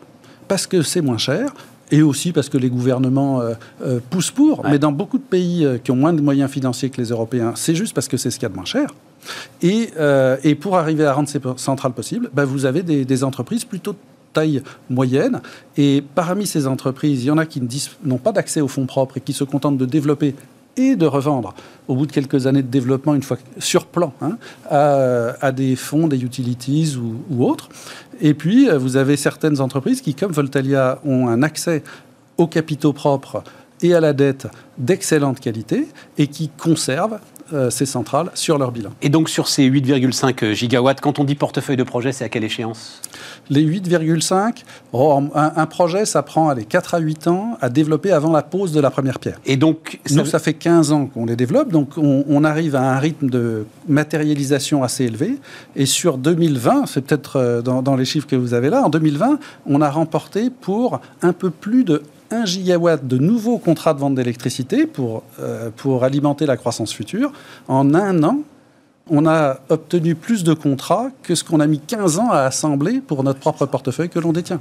parce 0.48 0.66
que 0.66 0.82
c'est 0.82 1.02
moins 1.02 1.20
cher. 1.20 1.54
Et 1.92 2.02
aussi 2.02 2.32
parce 2.32 2.50
que 2.50 2.58
les 2.58 2.70
gouvernements 2.70 3.42
euh, 3.42 3.54
euh, 3.84 4.00
poussent 4.10 4.32
pour. 4.32 4.64
Ouais. 4.64 4.72
Mais 4.72 4.80
dans 4.80 4.92
beaucoup 4.92 5.18
de 5.18 5.24
pays 5.24 5.66
euh, 5.66 5.78
qui 5.78 5.92
ont 5.92 5.96
moins 5.96 6.14
de 6.14 6.22
moyens 6.22 6.50
financiers 6.50 6.90
que 6.90 7.00
les 7.00 7.10
Européens, 7.10 7.54
c'est 7.56 7.76
juste 7.76 7.94
parce 7.94 8.08
que 8.08 8.18
c'est 8.18 8.32
ce 8.32 8.38
qu'il 8.38 8.44
y 8.44 8.48
a 8.48 8.50
de 8.50 8.56
moins 8.56 8.66
cher. 8.66 8.94
Et, 9.64 9.90
et 10.44 10.54
pour 10.54 10.78
arriver 10.78 11.04
à 11.04 11.14
rendre 11.14 11.28
ces 11.28 11.40
centrales 11.58 11.94
possibles, 11.94 12.30
bah, 12.32 12.46
vous 12.46 12.66
avez 12.66 12.84
des, 12.84 13.06
des 13.06 13.24
entreprises 13.24 13.66
plutôt 13.66 13.94
de 13.94 13.98
taille 14.34 14.62
moyenne. 14.88 15.42
Et 15.78 16.04
parmi 16.14 16.46
ces 16.46 16.68
entreprises, 16.68 17.24
il 17.24 17.28
y 17.28 17.32
en 17.32 17.40
a 17.40 17.48
qui 17.48 17.60
n'ont 18.04 18.20
pas 18.20 18.32
d'accès 18.32 18.62
aux 18.62 18.68
fonds 18.68 18.86
propres 18.86 19.18
et 19.18 19.22
qui 19.22 19.34
se 19.34 19.44
contentent 19.44 19.80
de 19.80 19.86
développer 19.88 20.36
et 20.78 20.96
de 20.96 21.06
revendre 21.06 21.54
au 21.88 21.96
bout 21.96 22.06
de 22.06 22.12
quelques 22.12 22.48
années 22.48 22.64
de 22.64 22.68
développement, 22.68 23.16
une 23.16 23.24
fois 23.24 23.38
sur 23.60 23.86
plan, 23.86 24.14
hein, 24.22 24.38
à, 24.70 25.36
à 25.42 25.52
des 25.52 25.76
fonds, 25.76 26.08
des 26.08 26.24
utilities 26.24 26.98
ou, 26.98 27.24
ou 27.30 27.46
autres. 27.46 27.70
Et 28.22 28.34
puis, 28.34 28.70
euh, 28.70 28.78
vous 28.78 28.98
avez 28.98 29.18
certaines 29.18 29.62
entreprises 29.62 30.02
qui, 30.02 30.16
comme 30.16 30.32
Voltalia, 30.32 31.00
ont 31.06 31.28
un 31.28 31.44
accès 31.44 31.84
aux 32.38 32.48
capitaux 32.48 32.94
propres 32.94 33.44
et 33.82 33.94
à 33.94 34.00
la 34.00 34.14
dette 34.14 34.48
d'excellente 34.78 35.40
qualité 35.40 35.88
et 36.18 36.28
qui 36.28 36.50
conservent 36.50 37.20
euh, 37.54 37.70
ces 37.70 37.86
centrales 37.86 38.30
sur 38.34 38.58
leur 38.58 38.72
bilan. 38.72 38.90
Et 39.02 39.10
donc 39.10 39.30
sur 39.30 39.48
ces 39.48 39.70
8,5 39.70 40.54
gigawatts, 40.54 41.02
quand 41.02 41.20
on 41.20 41.24
dit 41.24 41.36
portefeuille 41.36 41.78
de 41.78 41.84
projet, 41.84 42.12
c'est 42.12 42.24
à 42.24 42.30
quelle 42.30 42.44
échéance? 42.44 43.02
Les 43.50 43.64
8,5, 43.64 44.64
oh, 44.94 45.22
un, 45.36 45.52
un 45.56 45.66
projet, 45.68 46.06
ça 46.06 46.24
prend 46.24 46.50
allez, 46.50 46.66
4 46.66 46.96
à 46.96 47.00
8 47.00 47.28
ans 47.28 47.58
à 47.62 47.70
développer 47.70 48.12
avant 48.12 48.32
la 48.32 48.42
pose 48.42 48.72
de 48.72 48.80
la 48.80 48.90
première 48.90 49.20
pierre. 49.20 49.40
Et 49.46 49.58
donc, 49.58 50.00
ça- 50.06 50.16
Nous, 50.16 50.26
ça 50.26 50.40
fait 50.40 50.54
15 50.56 50.92
ans 50.92 51.06
qu'on 51.06 51.26
les 51.26 51.36
développe, 51.36 51.70
donc 51.72 51.92
on, 51.98 52.26
on 52.28 52.44
arrive 52.44 52.76
à 52.76 52.82
un 52.96 52.98
rythme 53.00 53.30
de 53.30 53.66
matérialisation 53.88 54.84
assez 54.84 55.06
élevé. 55.06 55.38
Et 55.76 55.86
sur 55.86 56.18
2020, 56.18 56.86
c'est 56.88 57.02
peut-être 57.02 57.38
euh, 57.38 57.62
dans, 57.62 57.82
dans 57.82 57.96
les 57.96 58.06
chiffres 58.06 58.28
que 58.28 58.36
vous 58.36 58.54
avez 58.54 58.70
là, 58.70 58.84
en 58.84 58.90
2020, 58.90 59.40
on 59.68 59.82
a 59.82 59.90
remporté 59.90 60.50
pour 60.50 61.00
un 61.22 61.34
peu 61.34 61.50
plus 61.50 61.84
de 61.84 62.02
1 62.32 62.46
gigawatt 62.46 63.06
de 63.06 63.18
nouveaux 63.18 63.58
contrats 63.58 63.94
de 63.94 64.00
vente 64.00 64.16
d'électricité 64.16 64.86
pour, 64.88 65.24
euh, 65.40 65.70
pour 65.76 66.04
alimenter 66.04 66.46
la 66.46 66.58
croissance 66.58 66.92
future. 66.94 67.32
En 67.68 67.94
un 67.94 68.24
an, 68.24 68.40
on 69.10 69.26
a 69.28 69.60
obtenu 69.70 70.16
plus 70.16 70.44
de 70.44 70.54
contrats 70.54 71.10
que 71.24 71.36
ce 71.36 71.44
qu'on 71.44 71.60
a 71.60 71.68
mis 71.68 71.80
15 71.80 72.18
ans 72.20 72.32
à 72.32 72.40
assembler 72.42 73.02
pour 73.02 73.24
notre 73.24 73.40
propre 73.40 73.66
portefeuille 73.68 74.10
que 74.10 74.20
l'on 74.20 74.34
détient. 74.34 74.60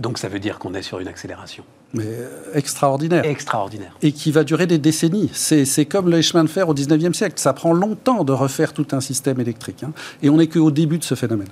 donc 0.00 0.18
ça 0.18 0.28
veut 0.28 0.40
dire 0.40 0.58
qu'on 0.58 0.74
est 0.74 0.82
sur 0.82 0.98
une 0.98 1.06
accélération 1.06 1.62
Mais 1.92 2.02
euh, 2.04 2.28
extraordinaire. 2.54 3.24
extraordinaire. 3.24 3.96
et 4.02 4.10
qui 4.10 4.32
va 4.32 4.42
durer 4.42 4.66
des 4.66 4.78
décennies. 4.78 5.30
C'est 5.32 5.64
c'est 5.64 5.84
comme 5.86 6.08
les 6.10 6.22
chemins 6.22 6.42
de 6.42 6.48
fer 6.50 6.68
au 6.68 6.74
19e 6.74 7.12
siècle. 7.14 7.36
Ça 7.38 7.52
prend 7.52 7.72
longtemps 7.72 8.24
de 8.24 8.32
refaire 8.32 8.72
tout 8.72 8.88
un 8.90 9.00
système 9.00 9.38
électrique. 9.40 9.84
hein. 9.84 9.92
Et 10.24 10.28
on 10.30 10.38
n'est 10.38 10.48
qu'au 10.48 10.72
début 10.72 10.98
de 10.98 11.04
ce 11.04 11.14
phénomène. 11.14 11.46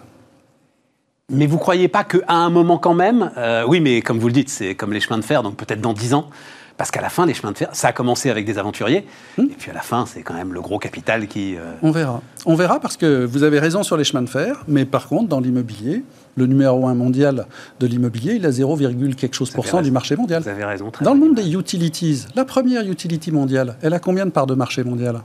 Mais 1.32 1.46
vous 1.46 1.58
croyez 1.58 1.88
pas 1.88 2.04
qu'à 2.04 2.18
un 2.28 2.50
moment 2.50 2.78
quand 2.78 2.94
même, 2.94 3.30
euh, 3.38 3.64
oui, 3.66 3.80
mais 3.80 4.02
comme 4.02 4.18
vous 4.18 4.28
le 4.28 4.32
dites, 4.34 4.50
c'est 4.50 4.74
comme 4.74 4.92
les 4.92 5.00
chemins 5.00 5.18
de 5.18 5.24
fer, 5.24 5.42
donc 5.42 5.56
peut-être 5.56 5.80
dans 5.80 5.94
10 5.94 6.12
ans, 6.14 6.28
parce 6.76 6.90
qu'à 6.90 7.00
la 7.00 7.08
fin, 7.08 7.26
les 7.26 7.34
chemins 7.34 7.52
de 7.52 7.58
fer, 7.58 7.68
ça 7.72 7.88
a 7.88 7.92
commencé 7.92 8.28
avec 8.30 8.44
des 8.44 8.58
aventuriers, 8.58 9.06
Hmm. 9.38 9.44
et 9.44 9.54
puis 9.58 9.70
à 9.70 9.74
la 9.74 9.80
fin, 9.80 10.04
c'est 10.06 10.22
quand 10.22 10.34
même 10.34 10.52
le 10.52 10.60
gros 10.60 10.78
capital 10.78 11.26
qui... 11.26 11.56
euh, 11.56 11.72
On 11.82 11.90
verra. 11.90 12.20
On 12.44 12.54
verra 12.54 12.80
parce 12.80 12.96
que 12.96 13.24
vous 13.24 13.42
avez 13.44 13.58
raison 13.60 13.82
sur 13.82 13.96
les 13.96 14.04
chemins 14.04 14.22
de 14.22 14.28
fer, 14.28 14.62
mais 14.68 14.84
par 14.84 15.08
contre, 15.08 15.28
dans 15.28 15.40
l'immobilier, 15.40 16.02
le 16.36 16.46
numéro 16.46 16.86
un 16.86 16.94
mondial 16.94 17.46
de 17.80 17.86
l'immobilier, 17.86 18.34
il 18.34 18.44
a 18.46 18.50
0, 18.52 18.76
quelque 19.16 19.34
chose 19.34 19.50
pour 19.50 19.66
cent 19.66 19.80
du 19.82 19.90
marché 19.90 20.16
mondial. 20.16 20.42
Vous 20.42 20.48
avez 20.48 20.64
raison, 20.64 20.90
très 20.90 21.04
Dans 21.04 21.14
le 21.14 21.20
monde 21.20 21.34
des 21.34 21.54
utilities, 21.54 22.26
la 22.34 22.44
première 22.44 22.86
utility 22.88 23.30
mondiale, 23.32 23.76
elle 23.82 23.94
a 23.94 23.98
combien 23.98 24.26
de 24.26 24.30
parts 24.30 24.46
de 24.46 24.54
marché 24.54 24.82
mondial? 24.84 25.20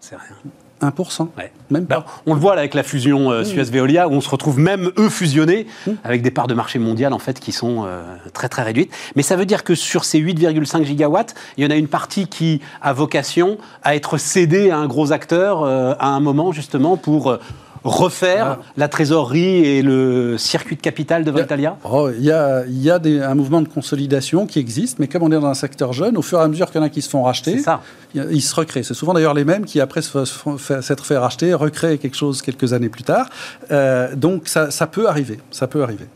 C'est 0.00 0.14
rien. 0.16 0.52
1%. 0.82 1.28
Ouais. 1.36 1.52
Même 1.70 1.84
Ben, 1.84 1.96
pas. 2.00 2.06
on 2.26 2.34
le 2.34 2.40
voit 2.40 2.54
là 2.54 2.60
avec 2.60 2.74
la 2.74 2.82
fusion 2.82 3.30
euh, 3.30 3.44
Suez-Veolia, 3.44 4.08
où 4.08 4.12
on 4.12 4.20
se 4.20 4.28
retrouve 4.30 4.58
même 4.58 4.90
eux 4.98 5.08
fusionnés 5.08 5.66
avec 6.04 6.22
des 6.22 6.30
parts 6.30 6.46
de 6.46 6.54
marché 6.54 6.78
mondial 6.78 7.12
en 7.12 7.18
fait 7.18 7.40
qui 7.40 7.52
sont 7.52 7.84
euh, 7.86 8.02
très 8.32 8.48
très 8.48 8.62
réduites. 8.62 8.90
Mais 9.16 9.22
ça 9.22 9.36
veut 9.36 9.46
dire 9.46 9.64
que 9.64 9.74
sur 9.74 10.04
ces 10.04 10.18
8,5 10.20 10.84
gigawatts, 10.84 11.34
il 11.56 11.64
y 11.64 11.66
en 11.66 11.70
a 11.70 11.76
une 11.76 11.88
partie 11.88 12.26
qui 12.26 12.60
a 12.80 12.92
vocation 12.92 13.58
à 13.82 13.96
être 13.96 14.18
cédée 14.18 14.70
à 14.70 14.78
un 14.78 14.86
gros 14.86 15.12
acteur 15.12 15.62
euh, 15.62 15.94
à 15.98 16.08
un 16.08 16.20
moment 16.20 16.52
justement 16.52 16.96
pour 16.96 17.36
refaire 17.84 18.46
Ah. 18.46 18.58
la 18.76 18.88
trésorerie 18.88 19.64
et 19.64 19.82
le 19.82 20.36
circuit 20.38 20.76
de 20.76 20.80
capital 20.80 21.24
de 21.24 21.30
Voltalia. 21.30 21.76
Oh, 21.84 22.10
Il 22.16 22.24
y 22.24 22.32
a, 22.32 22.64
il 22.66 22.82
y 22.82 22.90
a 22.90 22.98
des- 22.98 23.20
un 23.20 23.34
mouvement 23.34 23.60
de 23.62 23.68
consolidation 23.68 24.46
qui 24.46 24.58
existe, 24.58 24.98
mais 24.98 25.06
comme 25.08 25.22
on 25.22 25.30
est 25.30 25.34
dans 25.40 25.46
un 25.46 25.54
secteur 25.54 25.92
jeune, 25.92 26.16
au 26.16 26.22
fur 26.22 26.38
et 26.40 26.42
à 26.42 26.48
mesure 26.48 26.66
qu'il 26.70 26.80
y 26.80 26.84
en 26.84 26.86
a 26.86 26.88
qui 26.90 27.02
se 27.02 27.08
font 27.08 27.22
racheter, 27.22 27.58
ça. 27.58 27.80
ils 28.14 28.42
se 28.42 28.54
recréent. 28.54 28.82
C'est 28.82 28.94
souvent 28.94 29.14
d'ailleurs 29.14 29.34
les 29.34 29.44
mêmes 29.44 29.64
qui, 29.64 29.80
après 29.80 30.00
s'être 30.02 31.04
fait 31.06 31.18
racheter, 31.18 31.54
recréent 31.54 31.96
quelque 31.96 32.16
chose 32.16 32.42
quelques 32.42 32.72
années 32.72 32.88
plus 32.88 33.04
tard. 33.04 33.28
Euh, 33.70 34.14
donc 34.16 34.48
ça, 34.48 34.70
ça 34.70 34.86
peut 34.86 35.08
arriver. 35.08 35.38
Ça 35.50 35.66
peut 35.66 35.82
arriver. 35.82 36.06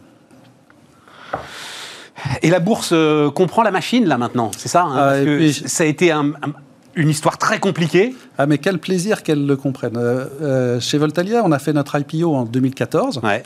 Et 2.42 2.50
la 2.50 2.60
bourse 2.60 2.90
euh, 2.92 3.30
comprend 3.30 3.62
la 3.62 3.70
machine 3.70 4.06
là 4.06 4.16
maintenant, 4.18 4.50
c'est 4.56 4.68
ça 4.68 4.82
hein, 4.84 4.92
Ah, 4.94 4.96
Parce 5.08 5.18
et 5.20 5.24
que 5.24 5.36
puis- 5.38 5.52
ça 5.66 5.84
a 5.84 5.86
été 5.86 6.12
un- 6.12 6.30
un- 6.30 6.52
une 6.94 7.08
histoire 7.08 7.38
très 7.38 7.58
compliquée. 7.58 8.14
Ah, 8.38 8.46
mais 8.46 8.58
quel 8.58 8.78
plaisir 8.78 9.22
qu'elles 9.22 9.46
le 9.46 9.56
comprennent. 9.56 9.96
Euh, 9.96 10.26
euh, 10.40 10.80
chez 10.80 10.98
Voltalia, 10.98 11.42
on 11.44 11.52
a 11.52 11.58
fait 11.58 11.72
notre 11.72 11.98
IPO 11.98 12.34
en 12.34 12.44
2014. 12.44 13.20
Ouais. 13.22 13.42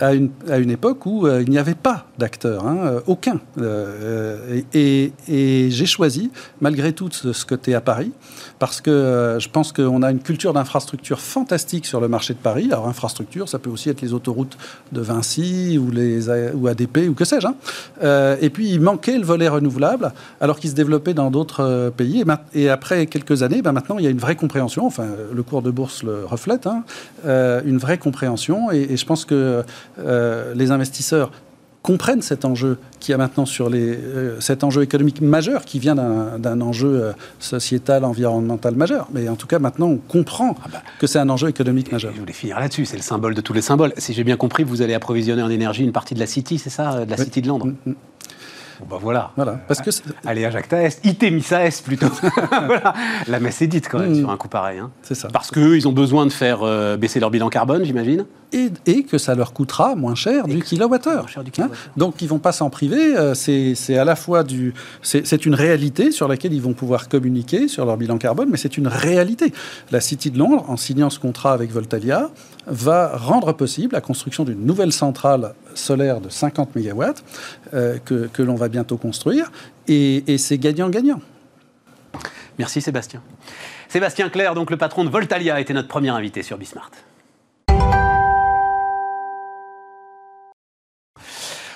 à 0.00 0.14
une, 0.14 0.30
à 0.48 0.58
une 0.58 0.70
époque 0.70 1.06
où 1.06 1.26
euh, 1.26 1.42
il 1.42 1.50
n'y 1.50 1.58
avait 1.58 1.74
pas 1.74 2.06
d'acteurs, 2.18 2.66
hein, 2.66 3.00
aucun. 3.06 3.40
Euh, 3.58 4.60
et 4.72 5.12
et 5.28 5.70
j'ai 5.70 5.86
choisi, 5.86 6.30
malgré 6.60 6.92
tout, 6.92 7.08
ce, 7.10 7.32
ce 7.32 7.44
côté 7.44 7.74
à 7.74 7.80
Paris, 7.80 8.12
parce 8.58 8.80
que 8.80 8.90
euh, 8.90 9.38
je 9.38 9.48
pense 9.48 9.72
qu'on 9.72 10.02
a 10.02 10.10
une 10.10 10.20
culture 10.20 10.52
d'infrastructure 10.52 11.20
fantastique 11.20 11.86
sur 11.86 12.00
le 12.00 12.08
marché 12.08 12.34
de 12.34 12.38
Paris. 12.38 12.68
Alors, 12.72 12.88
infrastructure, 12.88 13.48
ça 13.48 13.58
peut 13.58 13.70
aussi 13.70 13.88
être 13.88 14.00
les 14.00 14.12
autoroutes 14.12 14.56
de 14.92 15.00
Vinci 15.00 15.78
ou, 15.78 15.90
les, 15.90 16.28
ou 16.54 16.66
ADP 16.66 17.08
ou 17.08 17.14
que 17.14 17.24
sais-je. 17.24 17.46
hein. 17.46 17.54
Euh, 18.02 18.36
et 18.40 18.50
puis, 18.50 18.70
il 18.70 18.80
manquait 18.80 19.18
le 19.18 19.24
volet 19.24 19.48
renouvelable, 19.48 20.12
alors 20.40 20.58
qu'il 20.58 20.70
se 20.70 20.74
développait 20.74 21.14
dans 21.14 21.30
d'autres 21.30 21.62
euh, 21.62 21.90
pays. 21.90 22.24
Et, 22.54 22.68
après 22.68 23.06
quelques 23.06 23.42
années, 23.42 23.62
ben, 23.62 23.72
maintenant, 23.72 23.98
il 23.98 24.04
y 24.04 24.06
a 24.06 24.10
une 24.10 24.18
vraie 24.18 24.36
compréhension, 24.36 24.86
enfin, 24.86 25.06
le 25.32 25.42
cours 25.42 25.62
de 25.62 25.70
bourse 25.70 26.02
le 26.02 26.24
reflète, 26.24 26.66
hein, 26.66 26.84
une 27.24 27.78
vraie 27.78 27.98
compréhension. 27.98 28.70
Et, 28.70 28.96
je 28.96 29.06
pense 29.06 29.24
que 29.24 29.62
les 30.54 30.70
investisseurs 30.70 31.30
comprennent 31.88 32.20
cet 32.22 32.44
enjeu 32.44 32.76
qui 33.00 33.14
a 33.14 33.16
maintenant 33.16 33.46
sur 33.46 33.70
les 33.70 33.96
euh, 33.96 34.38
cet 34.40 34.62
enjeu 34.62 34.82
économique 34.82 35.22
majeur 35.22 35.64
qui 35.64 35.78
vient 35.78 35.94
d'un 35.94 36.60
enjeu 36.60 36.88
euh, 37.02 37.12
sociétal 37.40 38.04
environnemental 38.04 38.74
majeur 38.74 39.08
mais 39.14 39.26
en 39.30 39.36
tout 39.36 39.46
cas 39.46 39.58
maintenant 39.58 39.86
on 39.88 39.96
comprend 39.96 40.54
que 40.98 41.06
c'est 41.06 41.18
un 41.18 41.30
enjeu 41.30 41.48
économique 41.48 41.90
majeur 41.90 42.12
Je 42.14 42.20
voulais 42.20 42.34
finir 42.34 42.60
là-dessus, 42.60 42.84
c'est 42.84 42.96
le 42.98 43.02
symbole 43.02 43.34
de 43.34 43.40
tous 43.40 43.54
les 43.54 43.62
symboles. 43.62 43.92
Si 43.96 44.12
j'ai 44.12 44.24
bien 44.24 44.36
compris, 44.36 44.64
vous 44.64 44.82
allez 44.82 44.92
approvisionner 44.94 45.42
en 45.42 45.48
énergie 45.48 45.82
une 45.82 45.92
partie 45.92 46.14
de 46.14 46.20
la 46.20 46.26
City, 46.26 46.58
c'est 46.58 46.68
ça, 46.70 46.92
euh, 46.92 47.04
de 47.06 47.10
la 47.10 47.16
Oui. 47.16 47.24
City 47.24 47.40
de 47.42 47.48
Londres 47.48 47.66
Mm, 47.68 47.90
mm. 47.90 47.94
Bon 48.80 48.86
bah 48.90 48.98
voilà. 49.02 49.32
voilà 49.34 49.58
parce 49.66 49.80
que 49.80 49.90
Allez 50.24 50.44
à 50.44 50.50
Jacta 50.50 50.80
Est, 50.82 51.04
Itemissa 51.04 51.64
Est 51.66 51.82
plutôt. 51.82 52.06
voilà. 52.50 52.92
La 53.26 53.40
messe 53.40 53.60
est 53.62 53.66
dite 53.66 53.88
quand 53.90 53.98
même 53.98 54.12
Mm. 54.12 54.20
sur 54.20 54.30
un 54.30 54.36
coup 54.36 54.46
pareil. 54.48 54.78
hein. 54.78 54.90
c'est 55.02 55.16
ça 55.16 55.28
Parce 55.32 55.50
qu'eux, 55.50 55.76
ils 55.76 55.88
ont 55.88 55.92
besoin 55.92 56.26
de 56.26 56.32
faire 56.32 56.60
euh, 56.62 56.96
baisser 56.96 57.18
leur 57.18 57.30
bilan 57.30 57.48
carbone, 57.48 57.82
j'imagine. 57.84 58.24
Et, 58.52 58.70
et 58.86 59.02
que 59.02 59.18
ça 59.18 59.34
leur 59.34 59.52
coûtera 59.52 59.94
moins 59.94 60.14
cher 60.14 60.46
du 60.46 60.62
kilowattheure. 60.62 61.26
Hein. 61.58 61.70
Donc 61.96 62.22
ils 62.22 62.28
vont 62.28 62.38
pas 62.38 62.52
s'en 62.52 62.70
priver. 62.70 63.16
euh, 63.16 63.34
C'est 63.34 63.96
à 63.96 64.04
la 64.04 64.16
fois 64.16 64.44
du, 64.44 64.74
c'est 65.02 65.26
c'est 65.26 65.44
une 65.46 65.54
réalité 65.54 66.10
sur 66.10 66.28
laquelle 66.28 66.52
ils 66.52 66.62
vont 66.62 66.72
pouvoir 66.72 67.08
communiquer 67.08 67.68
sur 67.68 67.84
leur 67.84 67.96
bilan 67.96 68.18
carbone, 68.18 68.48
mais 68.50 68.56
c'est 68.56 68.76
une 68.78 68.88
réalité. 68.88 69.52
La 69.90 70.00
City 70.00 70.30
de 70.30 70.38
Londres, 70.38 70.64
en 70.68 70.76
signant 70.76 71.10
ce 71.10 71.18
contrat 71.18 71.52
avec 71.52 71.70
Voltalia, 71.70 72.30
va 72.66 73.16
rendre 73.16 73.52
possible 73.52 73.94
la 73.94 74.00
construction 74.00 74.44
d'une 74.44 74.64
nouvelle 74.64 74.92
centrale 74.92 75.54
solaire 75.74 76.20
de 76.20 76.28
50 76.28 76.76
MW 76.76 77.04
euh, 77.74 77.98
que, 78.04 78.28
que 78.32 78.42
l'on 78.42 78.54
va 78.56 78.68
bientôt 78.68 78.96
construire, 78.96 79.50
et, 79.86 80.24
et 80.32 80.38
c'est 80.38 80.58
gagnant-gagnant. 80.58 81.20
Merci 82.58 82.80
Sébastien. 82.80 83.22
Sébastien 83.88 84.28
Claire, 84.28 84.54
donc 84.54 84.70
le 84.70 84.76
patron 84.76 85.04
de 85.04 85.10
Voltalia, 85.10 85.60
était 85.60 85.72
notre 85.72 85.88
premier 85.88 86.10
invité 86.10 86.42
sur 86.42 86.58
Bismart. 86.58 86.90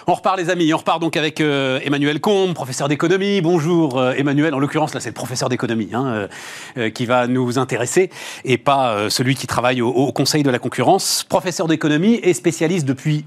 On 0.08 0.14
repart 0.14 0.36
les 0.36 0.50
amis, 0.50 0.74
on 0.74 0.78
repart 0.78 1.00
donc 1.00 1.16
avec 1.16 1.40
euh, 1.40 1.78
Emmanuel 1.84 2.20
Combe, 2.20 2.54
professeur 2.54 2.88
d'économie. 2.88 3.40
Bonjour 3.40 3.98
euh, 3.98 4.14
Emmanuel, 4.14 4.52
en 4.52 4.58
l'occurrence 4.58 4.94
là 4.94 5.00
c'est 5.00 5.10
le 5.10 5.14
professeur 5.14 5.48
d'économie 5.48 5.90
hein, 5.92 6.26
euh, 6.76 6.90
qui 6.90 7.06
va 7.06 7.28
nous 7.28 7.56
intéresser 7.56 8.10
et 8.44 8.58
pas 8.58 9.08
celui 9.10 9.36
qui 9.36 9.46
travaille 9.46 9.80
au, 9.80 10.12
Conseil 10.12 10.42
de 10.42 10.50
la 10.50 10.58
concurrence. 10.58 11.24
Professeur 11.28 11.68
d'économie 11.68 12.14
et 12.22 12.34
spécialiste 12.34 12.84
depuis 12.84 13.24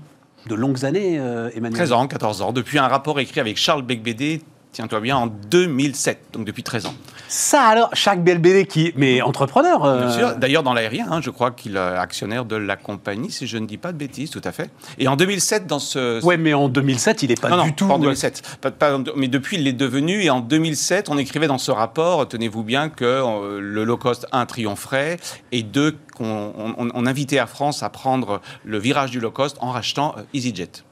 de 0.48 0.56
longues 0.56 0.84
années 0.84 1.16
Emmanuel. 1.16 1.74
13 1.74 1.92
ans, 1.94 2.08
14 2.08 2.42
ans, 2.42 2.52
depuis 2.52 2.78
un 2.78 2.88
rapport 2.88 3.20
écrit 3.20 3.40
avec 3.40 3.58
Charles 3.58 3.82
Becbédé, 3.82 4.42
tiens-toi 4.72 5.00
bien, 5.00 5.16
en 5.16 5.28
2007, 5.28 6.26
donc 6.34 6.46
depuis 6.46 6.64
13 6.64 6.88
ans. 6.88 6.94
Ça 7.28 7.64
alors, 7.64 7.90
chaque 7.94 8.24
BLBD 8.24 8.66
qui... 8.68 8.94
Mais 8.96 9.22
entrepreneur 9.22 9.84
euh, 9.84 10.06
Bien 10.06 10.12
sûr. 10.12 10.36
D'ailleurs, 10.36 10.64
dans 10.64 10.74
l'aérien, 10.74 11.08
hein, 11.10 11.22
je 11.22 11.30
crois 11.30 11.52
qu'il 11.52 11.76
est 11.76 11.80
actionnaire 11.80 12.46
de 12.46 12.56
la 12.56 12.76
compagnie, 12.76 13.32
si 13.32 13.48
je 13.48 13.58
ne 13.58 13.66
dis 13.66 13.78
pas 13.78 13.92
de 13.92 13.98
bêtises, 13.98 14.30
tout 14.30 14.42
à 14.44 14.52
fait. 14.52 14.70
Et 15.00 15.08
en 15.08 15.16
2007, 15.16 15.68
dans 15.68 15.80
ce... 15.80 16.24
Ouais, 16.24 16.38
mais 16.38 16.54
en 16.54 16.70
2007, 16.70 17.24
il 17.24 17.30
n'est 17.30 17.36
pas 17.36 17.50
non, 17.50 17.64
du 17.64 17.70
non, 17.70 17.76
tout... 17.76 17.88
pas 17.88 17.94
en 17.96 18.00
2007. 18.00 18.58
Pas- 18.62 18.72
pas 18.72 18.98
en- 18.98 19.04
mais 19.16 19.28
depuis, 19.28 19.58
il 19.58 19.64
l'est 19.64 19.74
devenu. 19.74 20.24
Et 20.24 20.30
en 20.30 20.40
2007, 20.40 21.10
on 21.10 21.18
écrivait 21.18 21.48
dans 21.48 21.58
ce 21.58 21.72
rapport, 21.72 22.28
tenez-vous 22.28 22.64
bien, 22.64 22.90
que 22.90 23.06
euh, 23.06 23.60
le 23.60 23.84
low 23.84 23.98
cost, 23.98 24.28
un, 24.32 24.46
triompherait, 24.46 25.18
et 25.52 25.64
deux, 25.64 25.98
qu'on 26.16 26.54
on, 26.58 26.88
on 26.94 27.06
invitait 27.06 27.38
Air 27.38 27.50
France 27.50 27.84
à 27.84 27.90
prendre 27.90 28.42
le 28.64 28.78
virage 28.78 29.12
du 29.12 29.20
low 29.20 29.32
cost 29.32 29.58
en 29.62 29.72
rachetant 29.72 30.16
euh, 30.18 30.22
EasyJet. 30.34 30.84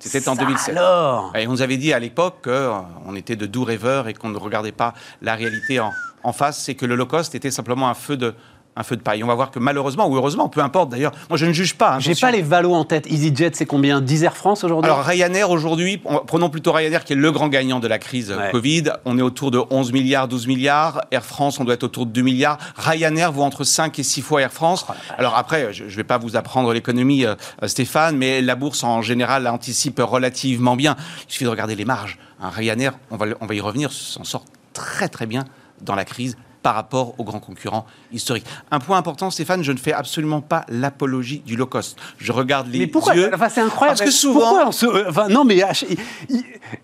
C'était 0.00 0.28
en 0.28 0.34
Ça 0.34 0.42
2007. 0.42 0.76
alors 0.76 1.32
Et 1.34 1.46
on 1.46 1.52
nous 1.52 1.62
avait 1.62 1.78
dit 1.78 1.92
à 1.92 1.98
l'époque 1.98 2.44
qu'on 2.44 3.14
était 3.16 3.36
de 3.36 3.46
doux 3.46 3.64
rêveurs 3.64 4.08
et 4.08 4.14
qu'on 4.14 4.28
ne 4.28 4.38
regardait 4.38 4.72
pas 4.72 4.94
la 5.22 5.34
réalité 5.34 5.80
en, 5.80 5.92
en 6.22 6.32
face, 6.32 6.62
c'est 6.62 6.74
que 6.74 6.86
le 6.86 6.96
low 6.96 7.06
cost 7.06 7.34
était 7.34 7.50
simplement 7.50 7.88
un 7.88 7.94
feu 7.94 8.16
de, 8.16 8.34
un 8.76 8.82
feu 8.82 8.96
de 8.96 9.00
paille. 9.02 9.24
On 9.24 9.26
va 9.26 9.34
voir 9.34 9.50
que 9.50 9.58
malheureusement, 9.58 10.06
ou 10.08 10.16
heureusement, 10.16 10.48
peu 10.48 10.60
importe 10.60 10.90
d'ailleurs, 10.90 11.12
moi 11.30 11.36
je 11.38 11.46
ne 11.46 11.52
juge 11.52 11.74
pas. 11.76 11.94
hein, 11.94 11.98
J'ai 12.00 12.14
pas 12.14 12.30
les 12.30 12.42
valos 12.42 12.74
en 12.74 12.84
tête. 12.84 13.06
EasyJet, 13.10 13.52
c'est 13.54 13.66
combien? 13.66 14.00
10 14.00 14.24
Air 14.24 14.36
France 14.36 14.64
aujourd'hui? 14.64 14.90
Alors 14.90 15.04
Ryanair 15.04 15.50
aujourd'hui, 15.50 16.00
on- 16.04 16.18
prenons 16.18 16.50
plutôt 16.50 16.72
Ryanair 16.72 17.04
qui 17.04 17.14
est 17.14 17.16
le 17.16 17.32
grand 17.32 17.48
gagnant 17.48 17.80
de 17.80 17.88
la 17.88 17.98
crise 17.98 18.30
euh, 18.30 18.36
Ouais. 18.38 18.50
Covid. 18.52 18.84
On 19.04 19.18
est 19.18 19.22
autour 19.22 19.50
de 19.50 19.60
11 19.70 19.92
milliards, 19.92 20.28
12 20.28 20.46
milliards. 20.46 21.00
Air 21.10 21.24
France, 21.24 21.58
on 21.58 21.64
doit 21.64 21.74
être 21.74 21.84
autour 21.84 22.06
de 22.06 22.12
2 22.12 22.22
milliards. 22.22 22.58
Ryanair 22.76 23.32
vaut 23.32 23.42
entre 23.42 23.64
5 23.64 23.98
et 23.98 24.02
6 24.02 24.20
fois 24.22 24.42
Air 24.42 24.52
France. 24.52 24.84
Oh. 24.88 24.92
Alors 25.16 25.36
après, 25.36 25.72
je 25.72 25.84
ne 25.84 25.88
vais 25.88 26.04
pas 26.04 26.18
vous 26.18 26.36
apprendre 26.36 26.72
l'économie, 26.72 27.24
euh, 27.24 27.34
euh, 27.62 27.68
Stéphane, 27.68 28.16
mais 28.16 28.42
la 28.42 28.54
bourse 28.56 28.84
en 28.84 29.00
général 29.02 29.46
anticipe 29.48 30.00
relativement 30.04 30.76
bien. 30.76 30.96
Il 31.28 31.32
suffit 31.32 31.44
de 31.44 31.48
regarder 31.50 31.74
les 31.76 31.84
marges. 31.84 32.18
Un 32.42 32.50
Ryanair, 32.50 32.92
on 33.10 33.16
va, 33.16 33.26
le- 33.26 33.36
on 33.40 33.46
va 33.46 33.54
y 33.54 33.60
revenir, 33.60 33.90
s'en 33.90 34.24
sort 34.24 34.44
très 34.74 35.08
très 35.08 35.24
bien 35.26 35.44
dans 35.80 35.94
la 35.94 36.04
crise 36.04 36.36
par 36.66 36.74
rapport 36.74 37.14
aux 37.18 37.22
grands 37.22 37.38
concurrents 37.38 37.86
historiques. 38.12 38.44
Un 38.72 38.80
point 38.80 38.98
important, 38.98 39.30
Stéphane, 39.30 39.62
je 39.62 39.70
ne 39.70 39.76
fais 39.78 39.92
absolument 39.92 40.40
pas 40.40 40.64
l'apologie 40.68 41.38
du 41.46 41.54
low 41.54 41.66
cost. 41.66 41.96
Je 42.18 42.32
regarde 42.32 42.66
les 42.72 42.80
mais 42.80 42.86
pourquoi 42.88 43.14
yeux. 43.14 43.30
Enfin, 43.32 43.48
c'est 43.48 43.60
incroyable. 43.60 43.96
Parce 43.96 44.10
que 44.10 44.16
souvent- 44.16 44.40
Pourquoi 44.40 44.66
on 44.66 44.72
se- 44.72 45.08
enfin, 45.08 45.28
non, 45.28 45.44
mais 45.44 45.62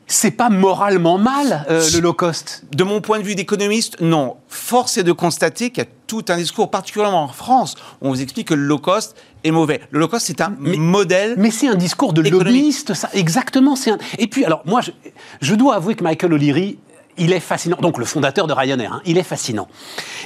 c'est 0.06 0.30
pas 0.30 0.50
moralement 0.50 1.18
mal 1.18 1.66
euh, 1.68 1.82
le 1.94 1.98
low 1.98 2.12
cost. 2.12 2.62
De 2.76 2.84
mon 2.84 3.00
point 3.00 3.18
de 3.18 3.24
vue 3.24 3.34
d'économiste, 3.34 4.00
non. 4.00 4.36
Force 4.48 4.98
est 4.98 5.02
de 5.02 5.10
constater 5.10 5.70
qu'il 5.70 5.82
y 5.82 5.86
a 5.86 5.90
tout 6.06 6.24
un 6.28 6.36
discours, 6.36 6.70
particulièrement 6.70 7.24
en 7.24 7.28
France, 7.28 7.74
où 8.00 8.06
on 8.06 8.10
vous 8.10 8.22
explique 8.22 8.46
que 8.48 8.54
le 8.54 8.62
low 8.62 8.78
cost 8.78 9.16
est 9.42 9.50
mauvais. 9.50 9.80
Le 9.90 9.98
low 9.98 10.06
cost, 10.06 10.26
c'est 10.26 10.40
un 10.42 10.54
Mais- 10.60 10.76
modèle. 10.76 11.34
Mais 11.38 11.50
c'est 11.50 11.66
un 11.66 11.74
discours 11.74 12.12
de 12.12 12.22
Économique. 12.24 12.46
lobbyiste, 12.54 12.94
ça. 12.94 13.08
Exactement. 13.14 13.74
C'est 13.74 13.90
un... 13.90 13.98
Et 14.18 14.28
puis, 14.28 14.44
alors, 14.44 14.62
moi, 14.64 14.80
je, 14.80 14.92
je 15.40 15.56
dois 15.56 15.74
avouer 15.74 15.96
que 15.96 16.04
Michael 16.04 16.34
O'Leary, 16.34 16.78
il 17.18 17.32
est 17.32 17.40
fascinant. 17.40 17.76
Donc, 17.80 17.98
le 17.98 18.04
fondateur 18.04 18.46
de 18.46 18.52
Ryanair, 18.52 18.94
hein, 18.94 19.02
il 19.04 19.18
est 19.18 19.22
fascinant. 19.22 19.68